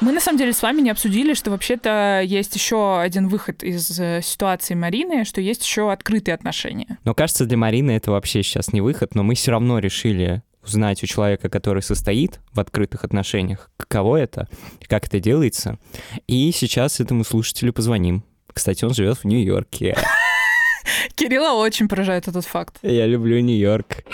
Мы 0.00 0.12
на 0.12 0.20
самом 0.20 0.38
деле 0.38 0.54
с 0.54 0.62
вами 0.62 0.80
не 0.80 0.90
обсудили, 0.90 1.34
что 1.34 1.50
вообще-то 1.50 2.22
есть 2.24 2.54
еще 2.54 2.98
один 3.00 3.28
выход 3.28 3.62
из 3.62 4.00
э, 4.00 4.20
ситуации 4.22 4.72
Марины, 4.72 5.26
что 5.26 5.42
есть 5.42 5.62
еще 5.62 5.92
открытые 5.92 6.34
отношения. 6.34 6.98
Но 7.04 7.12
кажется, 7.14 7.44
для 7.44 7.58
Марины 7.58 7.90
это 7.90 8.10
вообще 8.10 8.42
сейчас 8.42 8.72
не 8.72 8.80
выход, 8.80 9.14
но 9.14 9.22
мы 9.22 9.34
все 9.34 9.50
равно 9.50 9.78
решили 9.78 10.42
узнать 10.62 11.02
у 11.02 11.06
человека, 11.06 11.48
который 11.48 11.82
состоит 11.82 12.40
в 12.52 12.60
открытых 12.60 13.04
отношениях, 13.04 13.70
каково 13.76 14.16
это, 14.16 14.48
как 14.86 15.06
это 15.06 15.20
делается. 15.20 15.78
И 16.26 16.52
сейчас 16.52 17.00
этому 17.00 17.24
слушателю 17.24 17.72
позвоним. 17.72 18.24
Кстати, 18.52 18.84
он 18.84 18.94
живет 18.94 19.18
в 19.18 19.24
Нью-Йорке. 19.24 19.96
Кирилла 21.14 21.52
очень 21.52 21.88
поражает 21.88 22.28
этот 22.28 22.44
факт. 22.44 22.78
Я 22.82 23.06
люблю 23.06 23.40
Нью-Йорк. 23.40 24.04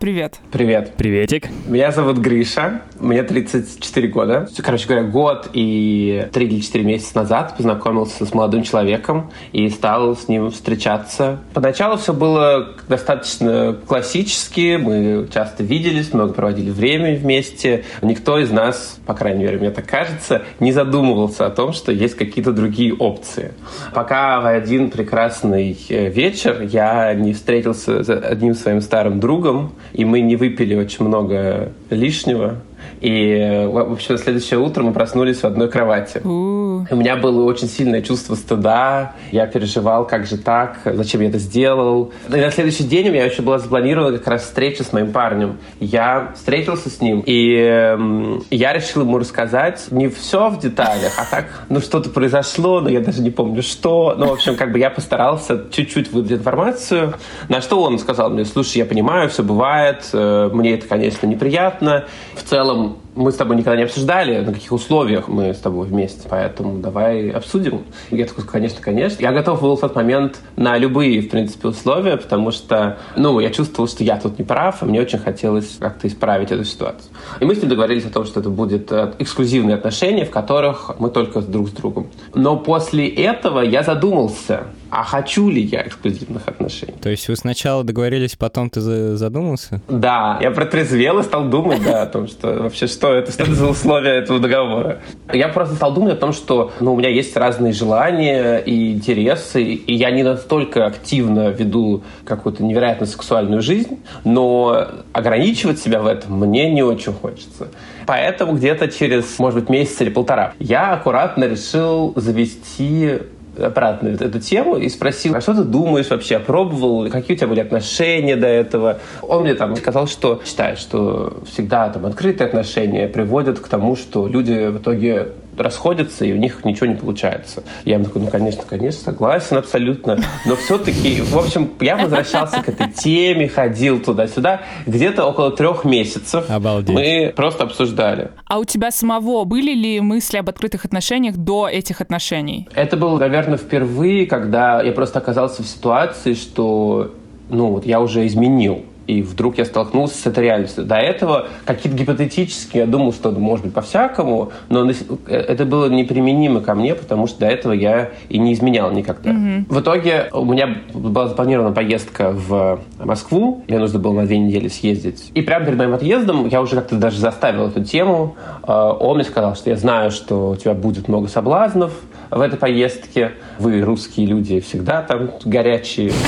Привет. 0.00 0.38
Привет. 0.50 0.94
Приветик. 0.96 1.48
Меня 1.66 1.92
зовут 1.92 2.16
Гриша, 2.16 2.80
мне 2.98 3.22
34 3.22 4.08
года. 4.08 4.48
Короче 4.56 4.88
говоря, 4.88 5.04
год 5.04 5.50
и 5.52 6.26
3 6.32 6.46
или 6.46 6.60
4 6.60 6.84
месяца 6.86 7.18
назад 7.18 7.54
познакомился 7.58 8.24
с 8.24 8.32
молодым 8.32 8.62
человеком 8.62 9.30
и 9.52 9.68
стал 9.68 10.16
с 10.16 10.26
ним 10.26 10.52
встречаться. 10.52 11.40
Поначалу 11.52 11.98
все 11.98 12.14
было 12.14 12.76
достаточно 12.88 13.76
классически, 13.86 14.78
мы 14.80 15.28
часто 15.30 15.64
виделись, 15.64 16.14
много 16.14 16.32
проводили 16.32 16.70
время 16.70 17.18
вместе. 17.18 17.84
Никто 18.00 18.38
из 18.38 18.50
нас, 18.50 18.98
по 19.04 19.12
крайней 19.12 19.44
мере, 19.44 19.58
мне 19.58 19.70
так 19.70 19.84
кажется, 19.84 20.44
не 20.60 20.72
задумывался 20.72 21.44
о 21.44 21.50
том, 21.50 21.74
что 21.74 21.92
есть 21.92 22.16
какие-то 22.16 22.52
другие 22.52 22.94
опции. 22.94 23.52
Пока 23.92 24.40
в 24.40 24.46
один 24.46 24.90
прекрасный 24.90 25.78
э, 25.90 26.08
вечер 26.08 26.62
я 26.62 27.12
не 27.12 27.34
встретился 27.34 28.02
с 28.02 28.08
одним 28.08 28.54
своим 28.54 28.80
старым 28.80 29.20
другом, 29.20 29.72
и 29.92 30.04
мы 30.04 30.20
не 30.20 30.36
выпили 30.36 30.74
очень 30.74 31.04
много 31.06 31.72
лишнего. 31.90 32.56
И, 33.00 33.32
э, 33.32 33.66
в 33.66 33.92
общем, 33.92 34.14
на 34.14 34.18
следующее 34.18 34.60
утро 34.60 34.82
мы 34.82 34.92
проснулись 34.92 35.38
в 35.38 35.44
одной 35.44 35.68
кровати. 35.68 36.20
У, 36.24 36.84
У 36.90 36.96
меня 36.96 37.16
было 37.16 37.44
очень 37.44 37.68
сильное 37.68 38.02
чувство 38.02 38.34
стыда. 38.34 39.14
Я 39.32 39.46
переживал, 39.46 40.06
как 40.06 40.26
же 40.26 40.36
так, 40.36 40.80
зачем 40.84 41.22
я 41.22 41.28
это 41.28 41.38
сделал. 41.38 42.12
И 42.28 42.32
на 42.32 42.50
следующий 42.50 42.84
день 42.84 43.08
у 43.08 43.12
меня 43.12 43.24
еще 43.24 43.42
была 43.42 43.58
запланирована 43.58 44.18
как 44.18 44.26
раз 44.26 44.42
встреча 44.42 44.84
с 44.84 44.92
моим 44.92 45.12
парнем. 45.12 45.58
Я 45.78 46.32
встретился 46.34 46.90
с 46.90 47.00
ним, 47.00 47.22
и 47.24 47.54
эм, 47.54 48.42
я 48.50 48.72
решил 48.72 49.02
ему 49.02 49.18
рассказать 49.18 49.86
не 49.90 50.08
все 50.08 50.50
в 50.50 50.58
деталях, 50.58 51.12
а 51.16 51.24
так, 51.24 51.64
ну, 51.68 51.80
что-то 51.80 52.10
произошло, 52.10 52.80
но 52.80 52.88
я 52.88 53.00
даже 53.00 53.22
не 53.22 53.30
помню, 53.30 53.62
что. 53.62 54.14
Ну, 54.16 54.26
в 54.28 54.32
общем, 54.32 54.56
как 54.56 54.72
бы 54.72 54.78
я 54.78 54.90
постарался 54.90 55.64
чуть-чуть 55.70 56.12
выдать 56.12 56.32
информацию, 56.32 57.14
на 57.48 57.60
что 57.60 57.82
он 57.82 57.98
сказал 57.98 58.30
мне, 58.30 58.44
слушай, 58.44 58.78
я 58.78 58.84
понимаю, 58.84 59.28
все 59.28 59.42
бывает, 59.42 60.08
э, 60.12 60.50
мне 60.52 60.74
это, 60.74 60.86
конечно, 60.86 61.26
неприятно. 61.26 62.04
В 62.34 62.42
целом, 62.42 62.89
Então, 62.90 63.09
мы 63.14 63.32
с 63.32 63.36
тобой 63.36 63.56
никогда 63.56 63.76
не 63.76 63.84
обсуждали, 63.84 64.40
на 64.40 64.52
каких 64.52 64.72
условиях 64.72 65.28
мы 65.28 65.52
с 65.52 65.58
тобой 65.58 65.86
вместе, 65.86 66.28
поэтому 66.28 66.78
давай 66.80 67.30
обсудим. 67.30 67.82
Я 68.10 68.26
такой, 68.26 68.44
конечно, 68.44 68.80
конечно. 68.80 69.20
Я 69.22 69.32
готов 69.32 69.60
был 69.62 69.76
в 69.76 69.80
тот 69.80 69.94
момент 69.94 70.38
на 70.56 70.76
любые, 70.78 71.20
в 71.22 71.28
принципе, 71.30 71.68
условия, 71.68 72.16
потому 72.16 72.50
что, 72.50 72.98
ну, 73.16 73.40
я 73.40 73.50
чувствовал, 73.50 73.88
что 73.88 74.04
я 74.04 74.16
тут 74.16 74.38
не 74.38 74.44
прав, 74.44 74.82
и 74.82 74.86
мне 74.86 75.00
очень 75.00 75.18
хотелось 75.18 75.76
как-то 75.78 76.06
исправить 76.08 76.52
эту 76.52 76.64
ситуацию. 76.64 77.10
И 77.40 77.44
мы 77.44 77.54
с 77.54 77.60
ним 77.60 77.68
договорились 77.70 78.04
о 78.06 78.10
том, 78.10 78.24
что 78.24 78.40
это 78.40 78.50
будет 78.50 78.90
э, 78.92 79.12
эксклюзивные 79.18 79.76
отношения, 79.76 80.24
в 80.24 80.30
которых 80.30 80.92
мы 80.98 81.10
только 81.10 81.40
друг 81.40 81.68
с 81.68 81.72
другом. 81.72 82.08
Но 82.34 82.56
после 82.56 83.08
этого 83.08 83.60
я 83.60 83.82
задумался, 83.82 84.64
а 84.90 85.04
хочу 85.04 85.48
ли 85.48 85.62
я 85.62 85.82
эксклюзивных 85.86 86.46
отношений? 86.48 86.94
То 87.00 87.10
есть 87.10 87.28
вы 87.28 87.36
сначала 87.36 87.84
договорились, 87.84 88.36
потом 88.36 88.70
ты 88.70 88.80
за- 88.80 89.16
задумался? 89.16 89.80
Да, 89.88 90.38
я 90.40 90.50
протрезвел 90.50 91.18
и 91.20 91.22
стал 91.22 91.44
думать, 91.48 91.82
да, 91.84 92.02
о 92.02 92.06
том, 92.06 92.26
что 92.26 92.54
вообще 92.62 92.86
что 92.86 92.99
это, 93.08 93.32
что 93.32 93.42
это 93.44 93.54
за 93.54 93.66
условия 93.66 94.18
этого 94.18 94.38
договора. 94.38 95.00
Я 95.32 95.48
просто 95.48 95.74
стал 95.74 95.94
думать 95.94 96.14
о 96.14 96.16
том, 96.16 96.32
что 96.32 96.72
ну, 96.80 96.94
у 96.94 96.96
меня 96.96 97.08
есть 97.08 97.36
разные 97.36 97.72
желания 97.72 98.58
и 98.58 98.92
интересы, 98.92 99.62
и 99.62 99.94
я 99.94 100.10
не 100.10 100.22
настолько 100.22 100.86
активно 100.86 101.48
веду 101.48 102.02
какую-то 102.24 102.62
невероятно 102.62 103.06
сексуальную 103.06 103.62
жизнь, 103.62 104.00
но 104.24 104.88
ограничивать 105.12 105.78
себя 105.78 106.00
в 106.00 106.06
этом 106.06 106.38
мне 106.38 106.70
не 106.70 106.82
очень 106.82 107.12
хочется. 107.12 107.68
Поэтому 108.06 108.54
где-то 108.54 108.88
через, 108.88 109.38
может 109.38 109.60
быть, 109.60 109.68
месяц 109.68 110.00
или 110.00 110.10
полтора 110.10 110.54
я 110.58 110.92
аккуратно 110.92 111.44
решил 111.44 112.12
завести 112.16 113.18
обратно 113.58 114.08
эту 114.08 114.40
тему 114.40 114.76
и 114.76 114.88
спросил, 114.88 115.34
а 115.34 115.40
что 115.40 115.54
ты 115.54 115.64
думаешь 115.64 116.10
вообще, 116.10 116.38
пробовал, 116.38 117.10
какие 117.10 117.36
у 117.36 117.38
тебя 117.38 117.48
были 117.48 117.60
отношения 117.60 118.36
до 118.36 118.46
этого? 118.46 118.98
Он 119.22 119.42
мне 119.42 119.54
там 119.54 119.76
сказал, 119.76 120.06
что 120.06 120.40
считает, 120.44 120.78
что 120.78 121.42
всегда 121.50 121.88
там 121.88 122.06
открытые 122.06 122.46
отношения 122.48 123.08
приводят 123.08 123.58
к 123.58 123.68
тому, 123.68 123.96
что 123.96 124.26
люди 124.26 124.68
в 124.68 124.78
итоге 124.78 125.32
расходятся, 125.62 126.24
и 126.24 126.32
у 126.32 126.36
них 126.36 126.64
ничего 126.64 126.86
не 126.86 126.94
получается. 126.94 127.62
Я 127.84 127.94
ему 127.94 128.04
такой, 128.04 128.22
ну, 128.22 128.28
конечно, 128.28 128.62
конечно, 128.68 129.02
согласен 129.04 129.56
абсолютно. 129.56 130.18
Но 130.46 130.56
все-таки, 130.56 131.20
в 131.20 131.36
общем, 131.36 131.70
я 131.80 131.96
возвращался 131.96 132.62
к 132.62 132.68
этой 132.68 132.90
теме, 132.90 133.48
ходил 133.48 134.00
туда-сюда. 134.00 134.62
Где-то 134.86 135.24
около 135.24 135.50
трех 135.50 135.84
месяцев 135.84 136.50
Обалдеть. 136.50 136.94
мы 136.94 137.32
просто 137.34 137.64
обсуждали. 137.64 138.30
А 138.46 138.58
у 138.58 138.64
тебя 138.64 138.90
самого 138.90 139.44
были 139.44 139.72
ли 139.72 140.00
мысли 140.00 140.38
об 140.38 140.48
открытых 140.48 140.84
отношениях 140.84 141.36
до 141.36 141.68
этих 141.68 142.00
отношений? 142.00 142.68
Это 142.74 142.96
было, 142.96 143.18
наверное, 143.18 143.58
впервые, 143.58 144.26
когда 144.26 144.82
я 144.82 144.92
просто 144.92 145.18
оказался 145.18 145.62
в 145.62 145.66
ситуации, 145.66 146.34
что 146.34 147.14
ну, 147.48 147.72
вот 147.72 147.86
я 147.86 148.00
уже 148.00 148.26
изменил 148.26 148.84
и 149.10 149.22
вдруг 149.22 149.58
я 149.58 149.64
столкнулся 149.64 150.16
с 150.16 150.26
этой 150.26 150.44
реальностью. 150.44 150.84
До 150.84 150.96
этого 150.96 151.48
какие-то 151.64 151.98
гипотетические, 151.98 152.82
я 152.82 152.86
думал, 152.86 153.12
что 153.12 153.30
может 153.32 153.64
быть 153.64 153.74
по-всякому, 153.74 154.52
но 154.68 154.88
это 155.26 155.64
было 155.64 155.86
неприменимо 155.86 156.60
ко 156.60 156.74
мне, 156.74 156.94
потому 156.94 157.26
что 157.26 157.40
до 157.40 157.46
этого 157.46 157.72
я 157.72 158.10
и 158.28 158.38
не 158.38 158.52
изменял 158.52 158.90
никогда. 158.92 159.30
Mm-hmm. 159.30 159.64
В 159.68 159.80
итоге 159.80 160.28
у 160.32 160.44
меня 160.44 160.76
была 160.94 161.28
запланирована 161.28 161.72
поездка 161.72 162.30
в 162.30 162.80
Москву, 162.98 163.64
мне 163.66 163.78
нужно 163.78 163.98
было 163.98 164.12
на 164.12 164.26
две 164.26 164.38
недели 164.38 164.68
съездить. 164.68 165.30
И 165.34 165.42
прямо 165.42 165.64
перед 165.64 165.78
моим 165.78 165.94
отъездом 165.94 166.46
я 166.46 166.60
уже 166.60 166.76
как-то 166.76 166.96
даже 166.96 167.18
заставил 167.18 167.66
эту 167.66 167.82
тему. 167.84 168.36
А, 168.62 168.92
он 168.92 169.16
мне 169.16 169.24
сказал, 169.24 169.56
что 169.56 169.70
я 169.70 169.76
знаю, 169.76 170.10
что 170.10 170.50
у 170.50 170.56
тебя 170.56 170.74
будет 170.74 171.08
много 171.08 171.28
соблазнов, 171.28 171.92
в 172.30 172.40
этой 172.40 172.58
поездке. 172.58 173.32
Вы, 173.58 173.80
русские 173.82 174.26
люди, 174.26 174.60
всегда 174.60 175.02
там 175.02 175.30
горячие. 175.44 176.12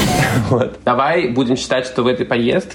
Вот. 0.49 0.79
Давай 0.85 1.29
будем 1.29 1.57
считать, 1.57 1.87
что 1.87 2.03
в 2.03 2.07
этой 2.07 2.27
поездке 2.27 2.72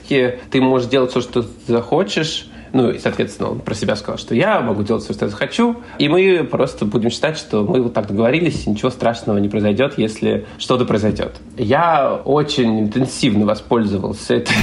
ты 0.52 0.62
можешь 0.62 0.90
делать 0.90 1.12
все, 1.12 1.22
что 1.22 1.44
ты 1.44 1.50
захочешь, 1.68 2.48
ну, 2.74 2.92
и, 2.92 3.00
соответственно, 3.00 3.52
он 3.52 3.60
про 3.60 3.74
себя 3.74 3.96
сказал, 3.96 4.18
что 4.18 4.36
я 4.36 4.62
могу 4.62 4.84
делать 4.84 5.04
все, 5.04 5.14
что 5.14 5.26
я 5.26 5.30
захочу. 5.30 5.78
И 6.00 6.10
мы 6.10 6.44
просто 6.44 6.86
будем 6.86 7.10
считать, 7.10 7.38
что 7.38 7.64
мы 7.64 7.82
вот 7.82 7.94
так 7.94 8.08
договорились, 8.08 8.66
ничего 8.68 8.90
страшного 8.90 9.38
не 9.38 9.50
произойдет, 9.50 9.94
если 9.98 10.46
что-то 10.58 10.86
произойдет. 10.86 11.36
Я 11.58 12.14
очень 12.26 12.82
интенсивно 12.82 13.46
воспользовался 13.46 14.36
этим 14.36 14.54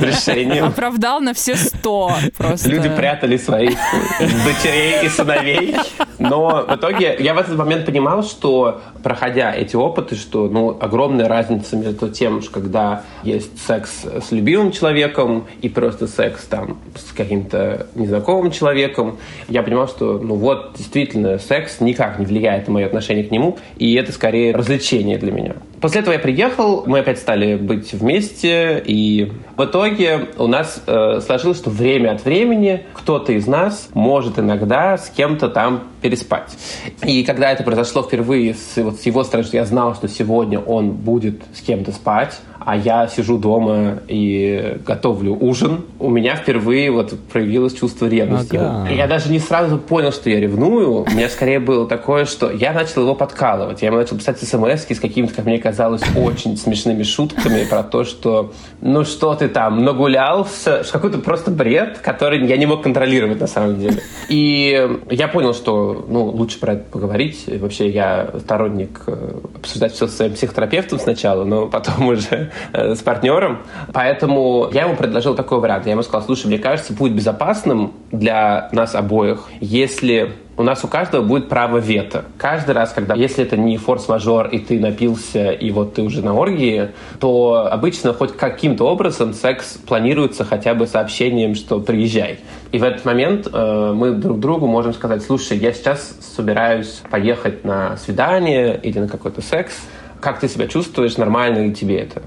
решением. 0.00 0.66
Оправдал 0.66 1.20
на 1.20 1.34
все 1.34 1.56
сто 1.56 2.12
просто. 2.36 2.68
Люди 2.68 2.88
прятали 2.88 3.36
своих 3.36 3.78
дочерей 4.18 5.04
и 5.04 5.08
сыновей. 5.08 5.76
Но 6.18 6.64
в 6.68 6.74
итоге 6.74 7.16
я 7.18 7.34
в 7.34 7.38
этот 7.38 7.56
момент 7.56 7.84
понимал, 7.86 8.22
что 8.22 8.80
проходя 9.02 9.52
эти 9.54 9.76
опыты, 9.76 10.16
что 10.16 10.48
ну, 10.48 10.76
огромная 10.80 11.28
разница 11.28 11.76
между 11.76 12.08
тем, 12.08 12.40
когда 12.52 13.02
есть 13.22 13.64
секс 13.66 14.04
с 14.04 14.32
любимым 14.32 14.72
человеком 14.72 15.46
и 15.60 15.68
просто 15.68 16.06
секс 16.06 16.44
там 16.44 16.75
с 16.94 17.12
каким-то 17.12 17.86
незнакомым 17.94 18.50
человеком, 18.50 19.18
я 19.48 19.62
понимал, 19.62 19.88
что 19.88 20.18
ну 20.18 20.34
вот 20.34 20.74
действительно 20.76 21.38
секс 21.38 21.80
никак 21.80 22.18
не 22.18 22.26
влияет 22.26 22.68
на 22.68 22.74
мое 22.74 22.86
отношение 22.86 23.24
к 23.24 23.30
нему, 23.30 23.58
и 23.76 23.94
это 23.94 24.12
скорее 24.12 24.54
развлечение 24.54 25.18
для 25.18 25.32
меня. 25.32 25.54
После 25.80 26.00
этого 26.00 26.14
я 26.14 26.18
приехал, 26.18 26.84
мы 26.86 27.00
опять 27.00 27.18
стали 27.18 27.56
быть 27.56 27.92
вместе, 27.92 28.82
и 28.84 29.30
в 29.56 29.64
итоге 29.64 30.28
у 30.38 30.46
нас 30.46 30.82
э, 30.86 31.20
сложилось, 31.20 31.58
что 31.58 31.70
время 31.70 32.12
от 32.12 32.24
времени 32.24 32.84
кто-то 32.94 33.32
из 33.32 33.46
нас 33.46 33.90
может 33.92 34.38
иногда 34.38 34.96
с 34.96 35.10
кем-то 35.10 35.48
там 35.48 35.84
переспать. 36.00 36.56
И 37.04 37.24
когда 37.24 37.52
это 37.52 37.62
произошло 37.62 38.02
впервые 38.02 38.54
с, 38.54 38.82
вот, 38.82 39.00
с 39.00 39.06
его 39.06 39.22
стороны, 39.22 39.46
что 39.46 39.58
я 39.58 39.66
знал, 39.66 39.94
что 39.94 40.08
сегодня 40.08 40.58
он 40.58 40.92
будет 40.92 41.42
с 41.54 41.60
кем-то 41.60 41.92
спать, 41.92 42.40
а 42.66 42.76
я 42.76 43.06
сижу 43.06 43.38
дома 43.38 44.00
и 44.08 44.78
готовлю 44.84 45.36
ужин, 45.40 45.82
у 46.00 46.10
меня 46.10 46.34
впервые 46.34 46.65
вот 46.90 47.18
проявилось 47.32 47.74
чувство 47.74 48.06
ревности. 48.06 48.56
Ага. 48.56 48.88
Я 48.90 49.06
даже 49.06 49.30
не 49.30 49.38
сразу 49.38 49.78
понял, 49.78 50.12
что 50.12 50.30
я 50.30 50.40
ревную. 50.40 51.02
У 51.02 51.10
меня 51.10 51.28
скорее 51.28 51.60
было 51.60 51.86
такое, 51.86 52.24
что 52.24 52.50
я 52.50 52.72
начал 52.72 53.02
его 53.02 53.14
подкалывать. 53.14 53.82
Я 53.82 53.88
ему 53.88 53.98
начал 53.98 54.16
писать 54.16 54.40
смс 54.40 54.86
с 54.88 55.00
какими-то, 55.00 55.34
как 55.34 55.44
мне 55.44 55.58
казалось, 55.58 56.02
очень 56.16 56.56
смешными 56.56 57.02
шутками 57.02 57.64
про 57.64 57.82
то, 57.82 58.04
что 58.04 58.52
ну 58.80 59.04
что 59.04 59.34
ты 59.34 59.48
там, 59.48 59.84
нагулялся, 59.84 60.82
какой-то 60.90 61.18
просто 61.18 61.50
бред, 61.50 61.98
который 61.98 62.46
я 62.46 62.56
не 62.56 62.66
мог 62.66 62.82
контролировать 62.82 63.40
на 63.40 63.46
самом 63.46 63.78
деле. 63.78 64.00
И 64.28 64.98
я 65.10 65.28
понял, 65.28 65.54
что 65.54 66.06
ну, 66.08 66.24
лучше 66.24 66.58
про 66.58 66.74
это 66.74 66.84
поговорить. 66.90 67.44
Вообще 67.46 67.88
я 67.88 68.30
сторонник 68.40 69.02
э, 69.06 69.40
обсуждать 69.56 69.92
все 69.92 70.06
с 70.06 70.16
своим 70.16 70.32
психотерапевтом 70.32 70.98
сначала, 70.98 71.44
но 71.44 71.66
потом 71.66 72.08
уже 72.08 72.50
Э, 72.72 72.94
с 72.94 73.00
партнером. 73.00 73.62
Поэтому 73.92 74.68
я 74.72 74.82
ему 74.82 74.96
предложил 74.96 75.34
такой 75.34 75.60
вариант. 75.60 75.86
Я 75.86 75.92
ему 75.92 76.02
сказал, 76.02 76.22
слушай, 76.22 76.46
мне 76.46 76.55
кажется, 76.58 76.92
будет 76.92 77.14
безопасным 77.14 77.92
для 78.10 78.68
нас 78.72 78.94
обоих, 78.94 79.48
если 79.60 80.32
у 80.56 80.62
нас 80.62 80.84
у 80.84 80.88
каждого 80.88 81.22
будет 81.22 81.48
право 81.48 81.78
вето. 81.78 82.24
Каждый 82.38 82.70
раз, 82.70 82.92
когда, 82.92 83.14
если 83.14 83.44
это 83.44 83.56
не 83.56 83.76
форс-мажор, 83.76 84.48
и 84.48 84.58
ты 84.58 84.80
напился, 84.80 85.50
и 85.50 85.70
вот 85.70 85.94
ты 85.94 86.02
уже 86.02 86.22
на 86.22 86.34
оргии, 86.34 86.90
то 87.20 87.68
обычно 87.70 88.14
хоть 88.14 88.36
каким-то 88.36 88.84
образом 88.84 89.34
секс 89.34 89.76
планируется 89.86 90.44
хотя 90.44 90.74
бы 90.74 90.86
сообщением, 90.86 91.54
что 91.54 91.80
приезжай. 91.80 92.38
И 92.72 92.78
в 92.78 92.84
этот 92.84 93.04
момент 93.04 93.48
э, 93.52 93.92
мы 93.94 94.12
друг 94.12 94.40
другу 94.40 94.66
можем 94.66 94.94
сказать, 94.94 95.22
слушай, 95.22 95.58
я 95.58 95.72
сейчас 95.72 96.16
собираюсь 96.20 97.02
поехать 97.10 97.64
на 97.64 97.96
свидание 97.98 98.80
или 98.82 98.98
на 98.98 99.08
какой-то 99.08 99.42
секс, 99.42 99.74
как 100.20 100.40
ты 100.40 100.48
себя 100.48 100.66
чувствуешь, 100.66 101.18
нормально 101.18 101.66
ли 101.66 101.74
тебе 101.74 101.98
это? 101.98 102.22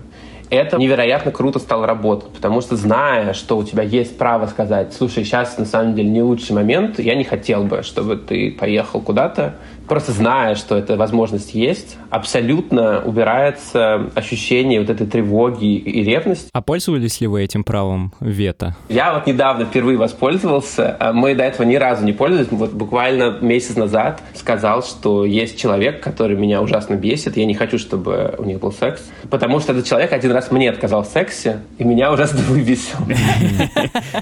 Это 0.50 0.78
невероятно 0.78 1.32
круто 1.32 1.60
стало 1.60 1.86
работать, 1.86 2.30
потому 2.30 2.62
что 2.62 2.76
зная, 2.76 3.34
что 3.34 3.58
у 3.58 3.64
тебя 3.64 3.84
есть 3.84 4.18
право 4.18 4.48
сказать, 4.48 4.94
слушай, 4.94 5.24
сейчас 5.24 5.58
на 5.58 5.66
самом 5.66 5.96
деле 5.96 6.10
не 6.10 6.24
лучший 6.24 6.54
момент, 6.54 7.00
я 7.00 7.16
не 7.16 7.24
хотел 7.24 7.64
бы, 7.64 7.84
чтобы 7.84 8.18
ты 8.18 8.52
поехал 8.52 9.02
куда-то, 9.02 9.56
просто 9.90 10.12
зная, 10.12 10.56
что 10.56 10.78
эта 10.78 10.96
возможность 10.96 11.54
есть, 11.54 11.98
абсолютно 12.10 13.02
убирается 13.04 14.10
ощущение 14.16 14.80
вот 14.80 14.90
этой 14.90 15.08
тревоги 15.08 15.76
и 15.76 16.04
ревности. 16.04 16.50
А 16.54 16.62
пользовались 16.62 17.20
ли 17.20 17.28
вы 17.28 17.44
этим 17.44 17.64
правом 17.64 18.14
вето? 18.20 18.76
Я 18.88 19.14
вот 19.14 19.28
недавно 19.28 19.66
впервые 19.66 19.98
воспользовался. 19.98 20.96
А 21.00 21.14
мы 21.14 21.36
до 21.36 21.44
этого 21.44 21.66
ни 21.66 21.76
разу 21.76 22.06
не 22.06 22.14
пользовались. 22.14 22.48
Вот 22.52 22.72
буквально 22.72 23.38
месяц 23.42 23.76
назад 23.76 24.22
сказал, 24.34 24.84
что 24.84 25.26
есть 25.26 25.60
человек, 25.60 26.02
который 26.02 26.38
меня 26.38 26.62
ужасно 26.62 26.96
бесит. 26.96 27.38
Я 27.38 27.46
не 27.46 27.56
хочу, 27.56 27.78
чтобы 27.78 28.36
у 28.38 28.46
них 28.46 28.60
был 28.60 28.72
секс. 28.72 29.02
Потому 29.30 29.60
что 29.60 29.74
этот 29.74 29.86
человек 29.86 30.14
один 30.14 30.32
раз 30.32 30.52
мне 30.52 30.70
отказал 30.70 31.04
в 31.04 31.08
сексе, 31.08 31.62
и 31.78 31.84
меня 31.84 32.12
ужасно 32.12 32.40
выбесил. 32.48 32.98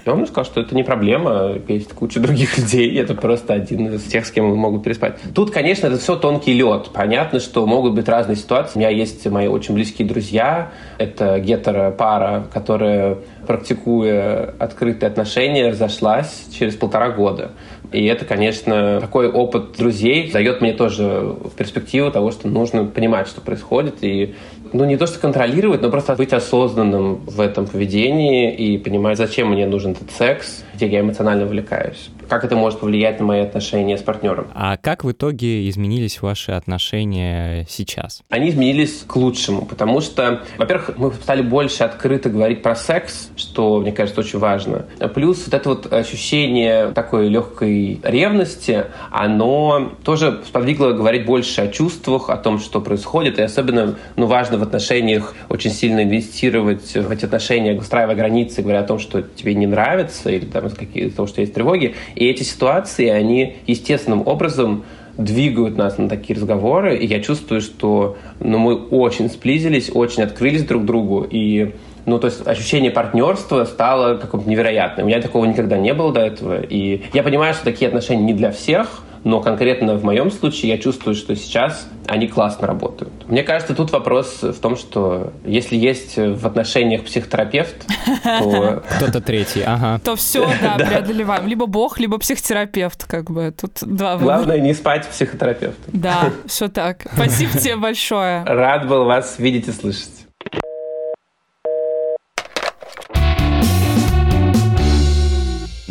И 0.05 0.09
он 0.09 0.17
мне 0.17 0.27
сказал, 0.27 0.45
что 0.45 0.61
это 0.61 0.75
не 0.75 0.83
проблема. 0.83 1.55
Есть 1.67 1.93
куча 1.93 2.19
других 2.19 2.57
людей. 2.57 2.97
Это 2.97 3.13
просто 3.13 3.53
один 3.53 3.93
из 3.93 4.03
тех, 4.03 4.25
с 4.25 4.31
кем 4.31 4.45
могут 4.55 4.83
переспать. 4.83 5.17
Тут 5.33 5.51
конечно, 5.57 5.87
это 5.87 5.97
все 5.97 6.15
тонкий 6.15 6.53
лед. 6.53 6.91
Понятно, 6.93 7.39
что 7.39 7.65
могут 7.65 7.95
быть 7.95 8.07
разные 8.07 8.35
ситуации. 8.35 8.73
У 8.75 8.79
меня 8.79 8.89
есть 8.89 9.25
мои 9.25 9.47
очень 9.47 9.73
близкие 9.73 10.07
друзья. 10.07 10.71
Это 10.99 11.39
гетеро-пара, 11.39 12.45
которая, 12.53 13.17
практикуя 13.47 14.53
открытые 14.59 15.07
отношения, 15.07 15.69
разошлась 15.69 16.45
через 16.53 16.75
полтора 16.75 17.09
года. 17.09 17.53
И 17.91 18.05
это, 18.05 18.23
конечно, 18.23 19.01
такой 19.01 19.31
опыт 19.31 19.71
друзей 19.75 20.29
дает 20.31 20.61
мне 20.61 20.73
тоже 20.73 21.35
перспективу 21.57 22.11
того, 22.11 22.29
что 22.29 22.47
нужно 22.47 22.85
понимать, 22.85 23.27
что 23.27 23.41
происходит, 23.41 23.95
и 24.01 24.35
ну, 24.73 24.85
не 24.85 24.95
то, 24.95 25.07
что 25.07 25.17
контролировать, 25.17 25.81
но 25.81 25.89
просто 25.89 26.13
быть 26.15 26.33
осознанным 26.33 27.15
в 27.25 27.41
этом 27.41 27.65
поведении 27.65 28.53
и 28.53 28.77
понимать, 28.77 29.17
зачем 29.17 29.49
мне 29.49 29.65
нужен 29.65 29.93
этот 29.93 30.11
секс, 30.11 30.63
где 30.75 30.85
я 30.87 30.99
эмоционально 30.99 31.45
увлекаюсь 31.45 32.11
как 32.27 32.43
это 32.43 32.55
может 32.55 32.79
повлиять 32.79 33.19
на 33.19 33.25
мои 33.25 33.41
отношения 33.41 33.97
с 33.97 34.01
партнером. 34.01 34.47
А 34.53 34.77
как 34.77 35.03
в 35.03 35.11
итоге 35.11 35.69
изменились 35.69 36.21
ваши 36.21 36.51
отношения 36.51 37.65
сейчас? 37.69 38.21
Они 38.29 38.49
изменились 38.49 39.03
к 39.07 39.15
лучшему, 39.15 39.65
потому 39.65 40.01
что, 40.01 40.43
во-первых, 40.57 40.97
мы 40.97 41.13
стали 41.13 41.41
больше 41.41 41.83
открыто 41.83 42.29
говорить 42.29 42.61
про 42.61 42.75
секс, 42.75 43.29
что, 43.35 43.79
мне 43.79 43.91
кажется, 43.91 44.21
очень 44.21 44.39
важно. 44.39 44.85
Плюс 45.13 45.45
вот 45.45 45.53
это 45.53 45.69
вот 45.69 45.91
ощущение 45.91 46.91
такой 46.91 47.29
легкой 47.29 47.99
ревности, 48.03 48.85
оно 49.11 49.93
тоже 50.03 50.41
сподвигло 50.45 50.91
говорить 50.91 51.25
больше 51.25 51.61
о 51.61 51.67
чувствах, 51.67 52.29
о 52.29 52.37
том, 52.37 52.59
что 52.59 52.81
происходит, 52.81 53.39
и 53.39 53.41
особенно 53.41 53.97
ну, 54.15 54.25
важно 54.25 54.57
в 54.57 54.63
отношениях 54.63 55.35
очень 55.49 55.71
сильно 55.71 56.03
инвестировать 56.03 56.93
в 56.93 57.11
эти 57.11 57.25
отношения, 57.25 57.73
выстраивая 57.73 58.15
границы, 58.15 58.61
говоря 58.61 58.81
о 58.81 58.83
том, 58.83 58.99
что 58.99 59.21
тебе 59.21 59.53
не 59.55 59.67
нравится, 59.67 60.29
или 60.29 60.45
там 60.45 60.67
из 60.67 61.13
того, 61.13 61.27
что 61.27 61.41
есть 61.41 61.53
тревоги, 61.53 61.95
и 62.17 62.25
эти 62.25 62.41
ситуации, 62.43 63.09
они 63.09 63.57
естественным 63.67 64.27
образом 64.27 64.83
двигают 65.17 65.77
нас 65.77 65.97
на 65.97 66.09
такие 66.09 66.35
разговоры, 66.35 66.97
и 66.97 67.05
я 67.05 67.21
чувствую, 67.21 67.61
что 67.61 68.17
ну, 68.39 68.57
мы 68.57 68.75
очень 68.75 69.29
сблизились, 69.29 69.91
очень 69.93 70.23
открылись 70.23 70.63
друг 70.63 70.85
другу, 70.85 71.27
и 71.29 71.75
ну, 72.07 72.19
то 72.19 72.27
есть 72.27 72.47
ощущение 72.47 72.89
партнерства 72.89 73.65
стало 73.65 74.15
каким-то 74.15 74.49
невероятным. 74.49 75.05
У 75.05 75.09
меня 75.09 75.21
такого 75.21 75.45
никогда 75.45 75.77
не 75.77 75.93
было 75.93 76.11
до 76.13 76.21
этого, 76.21 76.61
и 76.61 77.01
я 77.13 77.21
понимаю, 77.21 77.53
что 77.53 77.65
такие 77.65 77.87
отношения 77.87 78.23
не 78.23 78.33
для 78.33 78.51
всех, 78.51 79.03
но 79.27 79.41
конкретно 79.41 79.95
в 79.95 80.05
моем 80.05 80.31
случае 80.31 80.71
я 80.71 80.77
чувствую, 80.77 81.13
что 81.13 81.35
сейчас 81.35 81.89
они 82.07 82.29
классно 82.29 82.65
работают. 82.65 83.11
Мне 83.27 83.43
кажется, 83.43 83.75
тут 83.75 83.91
вопрос 83.91 84.41
в 84.41 84.57
том, 84.61 84.77
что 84.77 85.33
если 85.45 85.75
есть 85.75 86.15
в 86.15 86.47
отношениях 86.47 87.03
психотерапевт, 87.03 87.75
то... 88.23 88.83
Кто-то 88.89 89.19
третий, 89.19 89.63
ага. 89.63 89.99
То 90.01 90.15
все, 90.15 90.47
да, 90.61 90.77
преодолеваем. 90.77 91.45
Либо 91.45 91.65
бог, 91.65 91.99
либо 91.99 92.17
психотерапевт, 92.17 93.03
как 93.03 93.29
бы. 93.29 93.53
Тут 93.59 93.79
два 93.81 94.15
выбора. 94.15 94.37
Главное 94.37 94.59
не 94.59 94.73
спать 94.73 95.05
психотерапевтом. 95.05 95.91
Да, 95.91 96.31
все 96.45 96.69
так. 96.69 97.05
Спасибо 97.13 97.51
тебе 97.57 97.75
большое. 97.75 98.43
Рад 98.45 98.87
был 98.87 99.03
вас 99.03 99.39
видеть 99.39 99.67
и 99.67 99.71
слышать. 99.73 100.26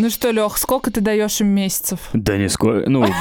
Ну 0.06 0.10
что, 0.10 0.30
Лех, 0.30 0.56
сколько 0.56 0.92
ты 0.92 1.00
даешь 1.00 1.40
им 1.40 1.48
месяцев? 1.48 2.10
Да 2.12 2.36
нисколько, 2.36 2.88
ну... 2.88 3.04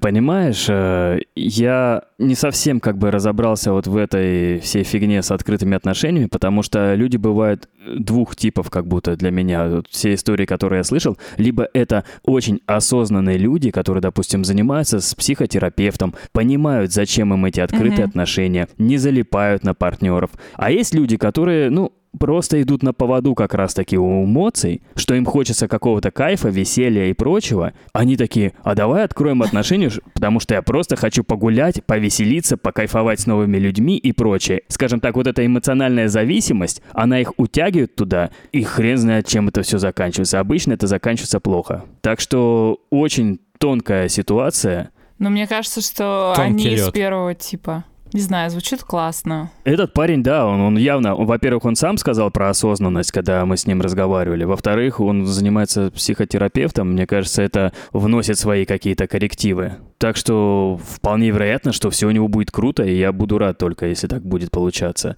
Понимаешь, 0.00 0.66
э, 0.68 1.18
я 1.34 2.02
не 2.18 2.36
совсем 2.36 2.78
как 2.78 2.96
бы 2.96 3.10
разобрался 3.10 3.72
вот 3.72 3.88
в 3.88 3.96
этой 3.96 4.60
всей 4.60 4.84
фигне 4.84 5.22
с 5.22 5.32
открытыми 5.32 5.76
отношениями, 5.76 6.26
потому 6.26 6.62
что 6.62 6.94
люди 6.94 7.16
бывают 7.16 7.68
двух 7.84 8.36
типов 8.36 8.70
как 8.70 8.86
будто 8.86 9.16
для 9.16 9.32
меня. 9.32 9.66
Вот 9.66 9.88
все 9.90 10.14
истории, 10.14 10.46
которые 10.46 10.78
я 10.78 10.84
слышал, 10.84 11.18
либо 11.36 11.68
это 11.74 12.04
очень 12.22 12.60
осознанные 12.66 13.38
люди, 13.38 13.72
которые, 13.72 14.00
допустим, 14.00 14.44
занимаются 14.44 15.00
с 15.00 15.16
психотерапевтом, 15.16 16.14
понимают, 16.30 16.92
зачем 16.92 17.34
им 17.34 17.44
эти 17.44 17.58
открытые 17.58 18.04
Мгм. 18.04 18.10
отношения, 18.10 18.68
не 18.78 18.98
залипают 18.98 19.64
на 19.64 19.74
партнеров. 19.74 20.30
А 20.54 20.70
есть 20.70 20.94
люди, 20.94 21.16
которые, 21.16 21.70
ну, 21.70 21.90
просто 22.16 22.60
идут 22.62 22.82
на 22.82 22.92
поводу 22.92 23.34
как 23.34 23.54
раз-таки 23.54 23.96
у 23.98 24.24
эмоций, 24.24 24.82
что 24.94 25.14
им 25.14 25.24
хочется 25.24 25.68
какого-то 25.68 26.10
кайфа, 26.10 26.48
веселья 26.48 27.06
и 27.06 27.12
прочего. 27.12 27.72
Они 27.92 28.16
такие, 28.16 28.52
а 28.62 28.74
давай 28.74 29.04
откроем 29.04 29.42
отношения, 29.42 29.90
потому 30.14 30.40
что 30.40 30.54
я 30.54 30.62
просто 30.62 30.96
хочу 30.96 31.22
погулять, 31.24 31.84
повеселиться, 31.84 32.56
покайфовать 32.56 33.20
с 33.20 33.26
новыми 33.26 33.58
людьми 33.58 33.96
и 33.96 34.12
прочее. 34.12 34.62
Скажем 34.68 35.00
так, 35.00 35.16
вот 35.16 35.26
эта 35.26 35.44
эмоциональная 35.44 36.08
зависимость, 36.08 36.82
она 36.92 37.20
их 37.20 37.32
утягивает 37.36 37.94
туда, 37.94 38.30
и 38.52 38.62
хрен 38.62 38.98
знает, 38.98 39.26
чем 39.26 39.48
это 39.48 39.62
все 39.62 39.78
заканчивается. 39.78 40.40
Обычно 40.40 40.72
это 40.72 40.86
заканчивается 40.86 41.40
плохо. 41.40 41.84
Так 42.00 42.20
что 42.20 42.80
очень 42.90 43.40
тонкая 43.58 44.08
ситуация. 44.08 44.90
Но 45.18 45.30
мне 45.30 45.46
кажется, 45.46 45.80
что 45.80 46.32
Тонкий 46.36 46.66
они 46.68 46.74
из 46.76 46.84
лёд. 46.86 46.94
первого 46.94 47.34
типа. 47.34 47.84
Не 48.12 48.20
знаю, 48.20 48.50
звучит 48.50 48.82
классно. 48.82 49.50
Этот 49.64 49.92
парень, 49.92 50.22
да, 50.22 50.46
он, 50.46 50.60
он 50.60 50.76
явно, 50.78 51.14
во-первых, 51.14 51.64
он 51.64 51.76
сам 51.76 51.98
сказал 51.98 52.30
про 52.30 52.50
осознанность, 52.50 53.12
когда 53.12 53.44
мы 53.44 53.56
с 53.56 53.66
ним 53.66 53.80
разговаривали. 53.80 54.44
Во-вторых, 54.44 55.00
он 55.00 55.26
занимается 55.26 55.90
психотерапевтом. 55.90 56.92
Мне 56.92 57.06
кажется, 57.06 57.42
это 57.42 57.72
вносит 57.92 58.38
свои 58.38 58.64
какие-то 58.64 59.06
коррективы. 59.06 59.74
Так 59.98 60.16
что 60.16 60.78
вполне 60.88 61.30
вероятно, 61.30 61.72
что 61.72 61.90
все 61.90 62.06
у 62.06 62.10
него 62.10 62.28
будет 62.28 62.50
круто, 62.50 62.84
и 62.84 62.96
я 62.96 63.12
буду 63.12 63.38
рад 63.38 63.58
только, 63.58 63.86
если 63.86 64.06
так 64.06 64.22
будет 64.24 64.50
получаться. 64.50 65.16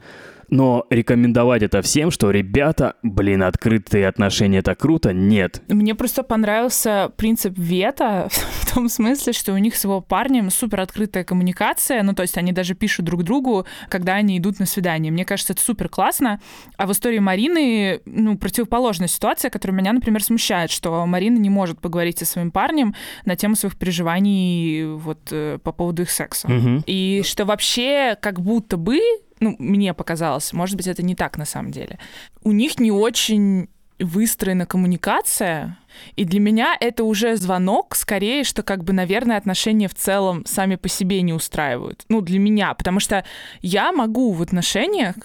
Но 0.51 0.87
рекомендовать 0.91 1.63
это 1.63 1.83
всем, 1.83 2.11
что, 2.11 2.31
ребята, 2.31 2.95
блин, 3.03 3.43
открытые 3.43 4.09
отношения 4.09 4.59
это 4.59 4.75
круто, 4.75 5.13
нет. 5.13 5.63
Мне 5.69 5.95
просто 5.95 6.23
понравился 6.23 7.13
принцип 7.17 7.59
вето 7.59 8.29
в 8.31 8.75
том 8.75 8.89
смысле, 8.89 9.33
что 9.33 9.53
у 9.53 9.59
них 9.59 9.77
с 9.77 9.85
его 9.85 10.01
парнем 10.01 10.51
супер 10.51 10.81
открытая 10.81 11.25
коммуникация, 11.25 12.03
ну 12.03 12.15
то 12.15 12.23
есть 12.23 12.39
они 12.39 12.53
даже 12.53 12.75
пишут 12.75 13.05
друг 13.05 13.23
другу, 13.23 13.67
когда 13.89 14.15
они 14.15 14.39
идут 14.39 14.59
на 14.59 14.67
свидание. 14.67 15.13
Мне 15.13 15.25
кажется, 15.25 15.53
это 15.53 15.63
супер 15.63 15.89
классно. 15.89 16.41
А 16.77 16.87
в 16.87 16.93
истории 16.93 17.19
Марины, 17.19 18.01
ну, 18.05 18.39
противоположная 18.39 19.09
ситуация, 19.09 19.51
которая 19.51 19.77
меня, 19.77 19.93
например, 19.93 20.23
смущает, 20.23 20.71
что 20.71 21.05
Марина 21.07 21.39
не 21.39 21.51
может 21.51 21.81
поговорить 21.81 22.19
со 22.19 22.27
своим 22.27 22.51
парнем 22.51 22.95
на 23.25 23.37
тему 23.37 23.57
своих 23.57 23.77
переживаний 23.77 24.87
вот 24.87 25.29
э, 25.31 25.59
по 25.63 25.73
поводу 25.73 26.03
их 26.03 26.11
секса. 26.11 26.49
Мгм. 26.49 26.85
И 26.87 27.23
что 27.25 27.45
вообще 27.45 28.17
как 28.21 28.41
будто 28.41 28.77
бы, 28.77 29.01
ну, 29.41 29.57
мне 29.59 29.95
показалось, 29.95 30.53
может 30.53 30.77
быть, 30.77 30.87
это 30.87 31.03
не 31.03 31.15
так 31.15 31.39
на 31.39 31.45
самом 31.45 31.71
деле, 31.71 31.99
у 32.43 32.53
них 32.53 32.79
не 32.79 32.93
очень 32.93 33.69
выстроена 33.99 34.65
коммуникация, 34.65 35.77
и 36.15 36.25
для 36.25 36.41
меня 36.41 36.77
это 36.79 37.05
уже 37.05 37.37
звонок, 37.37 37.97
скорее, 37.97 38.45
что 38.45 38.63
как 38.63 38.85
бы, 38.85 38.93
наверное, 38.93 39.37
отношения 39.37 39.89
в 39.89 39.95
целом 39.95 40.45
сами 40.47 40.77
по 40.77 40.89
себе 40.89 41.21
не 41.23 41.33
устраивают. 41.33 42.05
Ну, 42.09 42.21
для 42.21 42.39
меня, 42.39 42.75
потому 42.75 43.01
что 43.01 43.25
я 43.61 43.93
могу 43.93 44.33
в 44.33 44.43
отношениях 44.43 45.17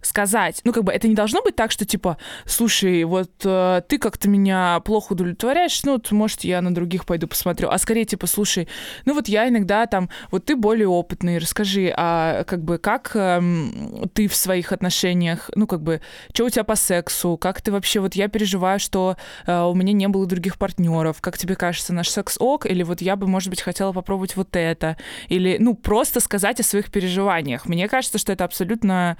сказать, 0.00 0.60
ну, 0.64 0.72
как 0.72 0.84
бы 0.84 0.92
это 0.92 1.08
не 1.08 1.14
должно 1.14 1.42
быть 1.42 1.56
так, 1.56 1.70
что 1.70 1.84
типа, 1.84 2.18
слушай, 2.44 3.04
вот 3.04 3.30
э, 3.44 3.82
ты 3.88 3.98
как-то 3.98 4.28
меня 4.28 4.80
плохо 4.80 5.12
удовлетворяешь, 5.12 5.82
ну, 5.84 5.92
вот, 5.92 6.10
может, 6.12 6.44
я 6.44 6.60
на 6.60 6.74
других 6.74 7.06
пойду 7.06 7.26
посмотрю, 7.26 7.68
а 7.68 7.78
скорее 7.78 8.04
типа, 8.04 8.26
слушай, 8.26 8.68
ну, 9.04 9.14
вот 9.14 9.28
я 9.28 9.48
иногда 9.48 9.86
там, 9.86 10.08
вот 10.30 10.44
ты 10.44 10.56
более 10.56 10.88
опытный, 10.88 11.38
расскажи, 11.38 11.92
а 11.96 12.44
как 12.44 12.62
бы 12.62 12.78
как 12.78 13.12
эм, 13.14 14.10
ты 14.14 14.28
в 14.28 14.34
своих 14.34 14.72
отношениях, 14.72 15.50
ну, 15.54 15.66
как 15.66 15.82
бы, 15.82 16.00
что 16.32 16.44
у 16.44 16.50
тебя 16.50 16.64
по 16.64 16.76
сексу, 16.76 17.36
как 17.36 17.60
ты 17.60 17.72
вообще, 17.72 18.00
вот 18.00 18.14
я 18.14 18.28
переживаю, 18.28 18.78
что 18.78 19.16
э, 19.46 19.62
у 19.62 19.74
меня 19.74 19.92
не 19.92 20.08
было 20.08 20.26
других 20.26 20.58
партнеров, 20.58 21.20
как 21.20 21.38
тебе 21.38 21.56
кажется, 21.56 21.92
наш 21.92 22.08
секс 22.08 22.36
ок, 22.38 22.66
или 22.66 22.82
вот 22.82 23.00
я 23.00 23.16
бы, 23.16 23.26
может 23.26 23.50
быть, 23.50 23.60
хотела 23.60 23.92
попробовать 23.92 24.36
вот 24.36 24.54
это, 24.56 24.96
или, 25.28 25.56
ну, 25.58 25.74
просто 25.74 26.20
сказать 26.20 26.60
о 26.60 26.62
своих 26.62 26.90
переживаниях. 26.90 27.66
Мне 27.66 27.88
кажется, 27.88 28.18
что 28.18 28.32
это 28.32 28.44
абсолютно 28.44 29.16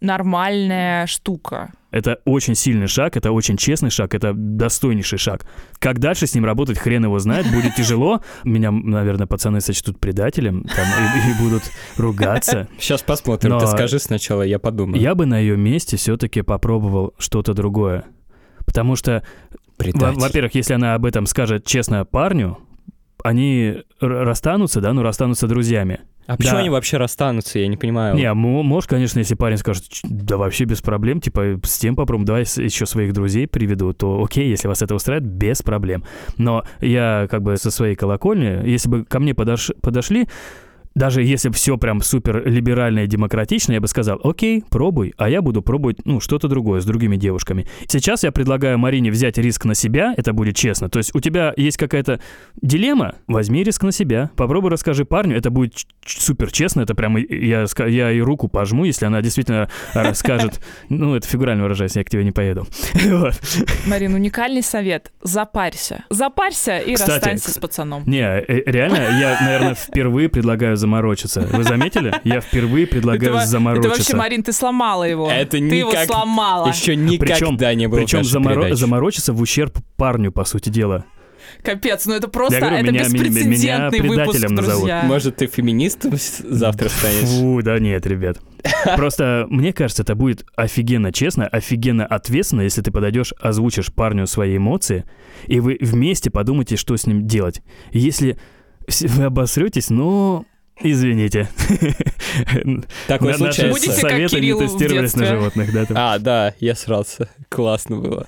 нормальная 0.00 1.06
штука. 1.06 1.72
Это 1.90 2.20
очень 2.24 2.54
сильный 2.54 2.86
шаг, 2.86 3.16
это 3.16 3.32
очень 3.32 3.56
честный 3.56 3.90
шаг, 3.90 4.14
это 4.14 4.32
достойнейший 4.32 5.18
шаг. 5.18 5.44
Как 5.80 5.98
дальше 5.98 6.26
с 6.28 6.34
ним 6.34 6.44
работать, 6.44 6.78
хрен 6.78 7.04
его 7.04 7.18
знает, 7.18 7.50
будет 7.50 7.74
тяжело. 7.74 8.20
Меня, 8.44 8.70
наверное, 8.70 9.26
пацаны 9.26 9.60
сочтут 9.60 9.98
предателем 9.98 10.64
там, 10.64 10.86
и, 10.86 11.30
и 11.30 11.42
будут 11.42 11.64
ругаться. 11.96 12.68
Сейчас 12.78 13.02
посмотрим, 13.02 13.50
Но 13.50 13.60
ты 13.60 13.66
скажи 13.66 13.98
сначала, 13.98 14.42
я 14.42 14.58
подумаю. 14.60 15.00
Я 15.02 15.16
бы 15.16 15.26
на 15.26 15.38
ее 15.38 15.56
месте 15.56 15.96
все-таки 15.96 16.42
попробовал 16.42 17.12
что-то 17.18 17.54
другое. 17.54 18.04
Потому 18.64 18.94
что, 18.94 19.24
во- 19.78 20.12
во-первых, 20.12 20.54
если 20.54 20.74
она 20.74 20.94
об 20.94 21.04
этом 21.06 21.26
скажет 21.26 21.66
честно 21.66 22.04
парню, 22.04 22.56
они 23.24 23.82
расстанутся, 24.00 24.80
да, 24.80 24.92
ну 24.92 25.02
расстанутся 25.02 25.46
друзьями. 25.46 26.00
А 26.26 26.36
почему 26.36 26.54
Да. 26.54 26.58
они 26.60 26.70
вообще 26.70 26.96
расстанутся, 26.96 27.58
я 27.58 27.66
не 27.66 27.76
понимаю. 27.76 28.14
Не, 28.14 28.32
мо- 28.34 28.62
может, 28.62 28.88
конечно, 28.88 29.18
если 29.18 29.34
парень 29.34 29.56
скажет, 29.56 29.88
«Ч- 29.88 30.06
да 30.08 30.36
вообще 30.36 30.64
без 30.64 30.80
проблем, 30.80 31.20
типа, 31.20 31.58
с 31.64 31.78
тем 31.78 31.96
попробуем, 31.96 32.24
давай 32.26 32.42
еще 32.42 32.86
своих 32.86 33.12
друзей 33.12 33.48
приведу, 33.48 33.92
то 33.94 34.22
окей, 34.22 34.48
если 34.48 34.68
вас 34.68 34.80
это 34.80 34.94
устраивает, 34.94 35.28
без 35.28 35.62
проблем. 35.62 36.04
Но 36.36 36.62
я 36.80 37.26
как 37.30 37.42
бы 37.42 37.56
со 37.56 37.72
своей 37.72 37.96
колокольни, 37.96 38.68
если 38.68 38.88
бы 38.88 39.04
ко 39.04 39.18
мне 39.18 39.32
подош- 39.32 39.74
подошли, 39.80 40.28
даже 40.94 41.22
если 41.22 41.50
все 41.50 41.78
прям 41.78 42.02
супер 42.02 42.46
либерально 42.46 43.00
и 43.00 43.06
демократично, 43.06 43.72
я 43.72 43.80
бы 43.80 43.88
сказал, 43.88 44.20
окей, 44.22 44.64
пробуй, 44.68 45.14
а 45.16 45.28
я 45.28 45.42
буду 45.42 45.62
пробовать, 45.62 45.98
ну, 46.04 46.20
что-то 46.20 46.48
другое 46.48 46.80
с 46.80 46.84
другими 46.84 47.16
девушками. 47.16 47.66
Сейчас 47.86 48.24
я 48.24 48.32
предлагаю 48.32 48.78
Марине 48.78 49.10
взять 49.10 49.38
риск 49.38 49.64
на 49.64 49.74
себя, 49.74 50.14
это 50.16 50.32
будет 50.32 50.56
честно. 50.56 50.88
То 50.88 50.98
есть 50.98 51.14
у 51.14 51.20
тебя 51.20 51.54
есть 51.56 51.76
какая-то 51.76 52.20
дилемма, 52.60 53.14
возьми 53.26 53.62
риск 53.62 53.82
на 53.82 53.92
себя. 53.92 54.30
Попробуй 54.36 54.70
расскажи 54.70 55.04
парню, 55.04 55.36
это 55.36 55.50
будет 55.50 55.74
супер 56.04 56.50
честно, 56.50 56.82
это 56.82 56.94
прям, 56.94 57.16
я, 57.16 57.66
я 57.86 58.10
и 58.10 58.20
руку 58.20 58.48
пожму, 58.48 58.84
если 58.84 59.06
она 59.06 59.22
действительно 59.22 59.70
э, 59.94 60.14
скажет, 60.14 60.60
ну, 60.88 61.14
это 61.14 61.26
фигурально 61.26 61.62
выражаясь, 61.62 61.96
я 61.96 62.04
к 62.04 62.10
тебе 62.10 62.24
не 62.24 62.32
поеду. 62.32 62.66
Марин, 63.86 64.14
уникальный 64.14 64.62
совет. 64.62 65.12
Запарься. 65.22 66.04
Запарься 66.10 66.78
и 66.78 66.96
расстанься 66.96 67.52
с 67.52 67.58
пацаном. 67.58 68.02
Не, 68.06 68.22
э, 68.22 68.62
реально, 68.66 68.96
я, 68.96 69.38
наверное, 69.40 69.74
впервые 69.74 70.28
предлагаю 70.28 70.76
заморочиться. 70.80 71.40
Вы 71.52 71.62
заметили? 71.64 72.12
Я 72.24 72.40
впервые 72.40 72.86
предлагаю 72.86 73.36
Это 73.36 73.46
заморочиться. 73.46 73.88
Это 73.90 73.98
вообще, 74.00 74.16
Марин, 74.16 74.42
ты 74.42 74.52
сломала 74.52 75.04
его. 75.04 75.30
Это 75.30 75.52
ты 75.52 75.58
его 75.58 75.90
никак- 75.90 76.06
сломала. 76.06 76.68
Еще 76.68 76.96
никогда 76.96 77.34
Причем, 77.34 77.78
не 77.78 77.86
было 77.86 77.98
причем 78.00 78.20
заморо- 78.22 78.74
заморочиться 78.74 79.32
в 79.32 79.40
ущерб 79.40 79.78
парню, 79.96 80.32
по 80.32 80.44
сути 80.44 80.68
дела. 80.70 81.04
Капец, 81.64 82.06
ну 82.06 82.14
это 82.14 82.28
просто, 82.28 82.54
Я 82.54 82.60
говорю, 82.60 82.76
это 82.84 82.92
меня- 82.92 83.02
беспрецедентный 83.04 83.98
меня 84.00 84.08
выпуск, 84.08 84.30
предателем 84.38 84.54
назовут. 84.54 84.78
друзья. 84.80 85.02
Может, 85.04 85.36
ты 85.36 85.46
феминистом 85.46 86.12
завтра 86.16 86.88
станешь? 86.88 87.28
Фу, 87.28 87.60
да 87.62 87.78
нет, 87.78 88.06
ребят. 88.06 88.38
Просто 88.96 89.46
мне 89.50 89.72
кажется, 89.72 90.02
это 90.02 90.14
будет 90.14 90.44
офигенно 90.54 91.12
честно, 91.12 91.46
офигенно 91.46 92.06
ответственно, 92.06 92.60
если 92.62 92.82
ты 92.82 92.90
подойдешь, 92.90 93.32
озвучишь 93.40 93.92
парню 93.92 94.26
свои 94.26 94.58
эмоции, 94.58 95.04
и 95.46 95.60
вы 95.60 95.76
вместе 95.80 96.30
подумаете, 96.30 96.76
что 96.76 96.96
с 96.96 97.06
ним 97.06 97.26
делать. 97.26 97.62
Если 97.90 98.38
вы 99.00 99.24
обосретесь, 99.24 99.90
ну, 99.90 100.44
извините. 100.80 101.48
Такое 103.06 103.34
случается. 103.34 103.68
Будете 103.68 103.92
Советы 103.92 104.40
не 104.40 104.58
тестировались 104.58 105.14
на 105.14 105.26
животных, 105.26 105.72
да? 105.72 105.86
А, 105.94 106.18
да, 106.18 106.54
я 106.60 106.74
срался. 106.74 107.28
Классно 107.48 107.96
было. 107.96 108.26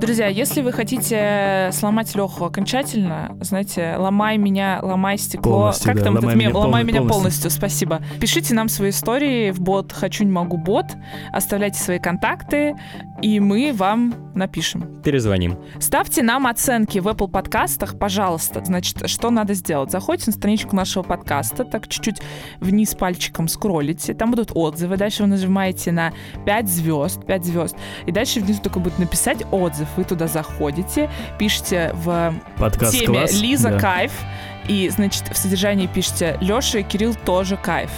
Друзья, 0.00 0.28
если 0.28 0.62
вы 0.62 0.72
хотите 0.72 1.68
сломать 1.72 2.14
Леху 2.14 2.46
окончательно, 2.46 3.36
знаете, 3.42 3.96
ломай 3.98 4.38
меня, 4.38 4.80
ломай 4.82 5.18
стекло. 5.18 5.52
Полностью, 5.52 5.86
как 5.86 5.96
да, 5.98 6.04
там 6.04 6.14
ломай 6.14 6.30
этот 6.30 6.40
мем? 6.40 6.48
меня 6.50 6.58
ломай 6.58 6.84
меня 6.84 6.98
полностью. 7.00 7.20
полностью. 7.20 7.50
спасибо. 7.50 8.00
Пишите 8.18 8.54
нам 8.54 8.70
свои 8.70 8.90
истории 8.90 9.50
в 9.50 9.60
бот 9.60 9.92
«Хочу, 9.92 10.24
не 10.24 10.30
могу» 10.32 10.56
бот, 10.56 10.86
оставляйте 11.32 11.78
свои 11.78 11.98
контакты, 11.98 12.74
и 13.22 13.40
мы 13.40 13.72
вам 13.74 14.14
напишем. 14.34 15.02
Перезвоним. 15.02 15.58
Ставьте 15.78 16.22
нам 16.22 16.46
оценки 16.46 16.98
в 16.98 17.08
Apple 17.08 17.30
подкастах, 17.30 17.98
пожалуйста. 17.98 18.64
Значит, 18.64 19.08
что 19.08 19.30
надо 19.30 19.54
сделать? 19.54 19.90
Заходите 19.90 20.30
на 20.30 20.32
страничку 20.32 20.74
нашего 20.74 21.02
подкаста, 21.02 21.64
так 21.64 21.88
чуть-чуть 21.88 22.20
вниз 22.60 22.94
пальчиком 22.94 23.48
скроллите, 23.48 24.14
там 24.14 24.30
будут 24.30 24.52
отзывы, 24.54 24.96
дальше 24.96 25.22
вы 25.22 25.28
нажимаете 25.28 25.92
на 25.92 26.12
5 26.46 26.68
звезд, 26.68 27.24
5 27.26 27.44
звезд, 27.44 27.76
и 28.06 28.12
дальше 28.12 28.40
внизу 28.40 28.62
только 28.62 28.80
будет 28.80 28.98
написать 28.98 29.44
отзыв. 29.50 29.88
Вы 29.96 30.04
туда 30.04 30.26
заходите, 30.26 31.10
пишите 31.38 31.92
в 31.94 32.34
Подкаст 32.58 32.92
теме 32.92 33.06
класс. 33.06 33.40
Лиза 33.40 33.70
да. 33.70 33.78
кайф, 33.78 34.12
и, 34.68 34.88
значит, 34.88 35.24
в 35.28 35.36
содержании 35.36 35.86
пишите 35.86 36.38
Леша 36.40 36.78
и 36.78 36.82
Кирилл 36.82 37.14
тоже 37.14 37.56
кайф. 37.56 37.90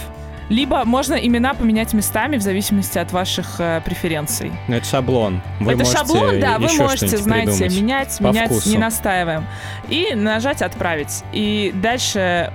Либо 0.53 0.85
можно 0.85 1.15
имена 1.15 1.55
поменять 1.55 1.93
местами 1.93 2.37
в 2.37 2.41
зависимости 2.41 2.99
от 2.99 3.11
ваших 3.11 3.55
э, 3.59 3.81
преференций. 3.83 4.51
Ну, 4.67 4.75
это 4.75 4.85
шаблон. 4.85 5.41
Вы 5.59 5.73
Это 5.73 5.83
шаблон, 5.83 6.39
да, 6.39 6.59
вы 6.59 6.71
можете, 6.77 7.17
знаете, 7.17 7.51
придумать. 7.53 7.75
менять, 7.81 8.17
По 8.19 8.23
менять, 8.25 8.51
вкусу. 8.51 8.69
не 8.69 8.77
настаиваем. 8.77 9.45
И 9.89 10.13
нажать 10.13 10.61
«Отправить». 10.61 11.23
И 11.31 11.71
дальше 11.73 12.53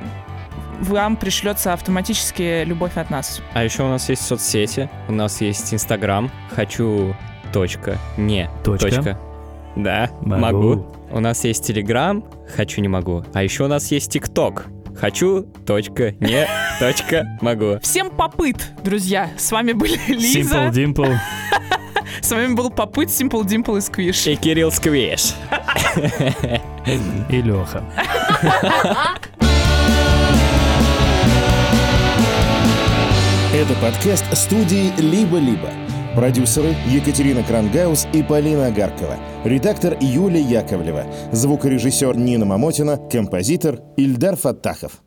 вам 0.81 1.17
пришлется 1.17 1.73
автоматически 1.73 2.63
любовь 2.63 2.97
от 2.97 3.11
нас. 3.11 3.43
А 3.53 3.65
еще 3.65 3.83
у 3.83 3.89
нас 3.89 4.09
есть 4.09 4.25
соцсети, 4.25 4.89
у 5.09 5.13
нас 5.13 5.41
есть 5.41 5.75
Инстаграм, 5.75 6.31
хочу, 6.55 7.17
точка, 7.53 7.99
не, 8.17 8.49
Точка. 8.63 9.19
Да, 9.75 10.09
Могу. 10.21 10.41
могу. 10.41 10.87
У 11.11 11.19
нас 11.21 11.43
есть 11.45 11.67
Телеграм, 11.67 12.23
хочу, 12.55 12.81
не 12.81 12.89
могу. 12.89 13.25
А 13.33 13.43
еще 13.43 13.65
у 13.65 13.69
нас 13.69 13.91
есть 13.91 14.13
ТикТок, 14.13 14.67
хочу, 14.99 15.43
точка, 15.67 16.13
не, 16.21 16.47
точка, 16.81 17.39
могу. 17.41 17.79
Всем 17.81 18.11
попыт, 18.11 18.57
друзья. 18.85 19.31
С 19.37 19.51
вами 19.51 19.73
были 19.73 19.99
Лиза. 20.09 20.69
Simple 20.69 20.73
Dimple. 20.73 21.17
С 22.21 22.31
вами 22.31 22.55
был 22.55 22.71
попыт, 22.71 23.09
Simple 23.09 23.45
Dimple 23.45 23.79
и 23.79 23.81
Сквиш. 23.81 24.27
И 24.27 24.37
Кирилл 24.37 24.73
Сквиш. 24.73 25.35
и 27.29 27.43
Леха. 27.43 27.85
Это 33.55 33.75
подкаст 33.81 34.25
студии 34.37 34.93
«Либо-либо». 35.01 35.88
Продюсеры 36.19 36.75
Екатерина 36.89 37.45
Крангаус 37.45 38.09
и 38.13 38.25
Полина 38.25 38.67
Агаркова. 38.67 39.19
Редактор 39.45 39.97
Юлия 40.01 40.41
Яковлева. 40.41 41.05
Звукорежиссер 41.31 42.17
Нина 42.17 42.45
Мамотина. 42.45 42.97
Композитор 43.09 43.79
Ильдар 43.97 44.35
Фаттахов. 44.35 45.01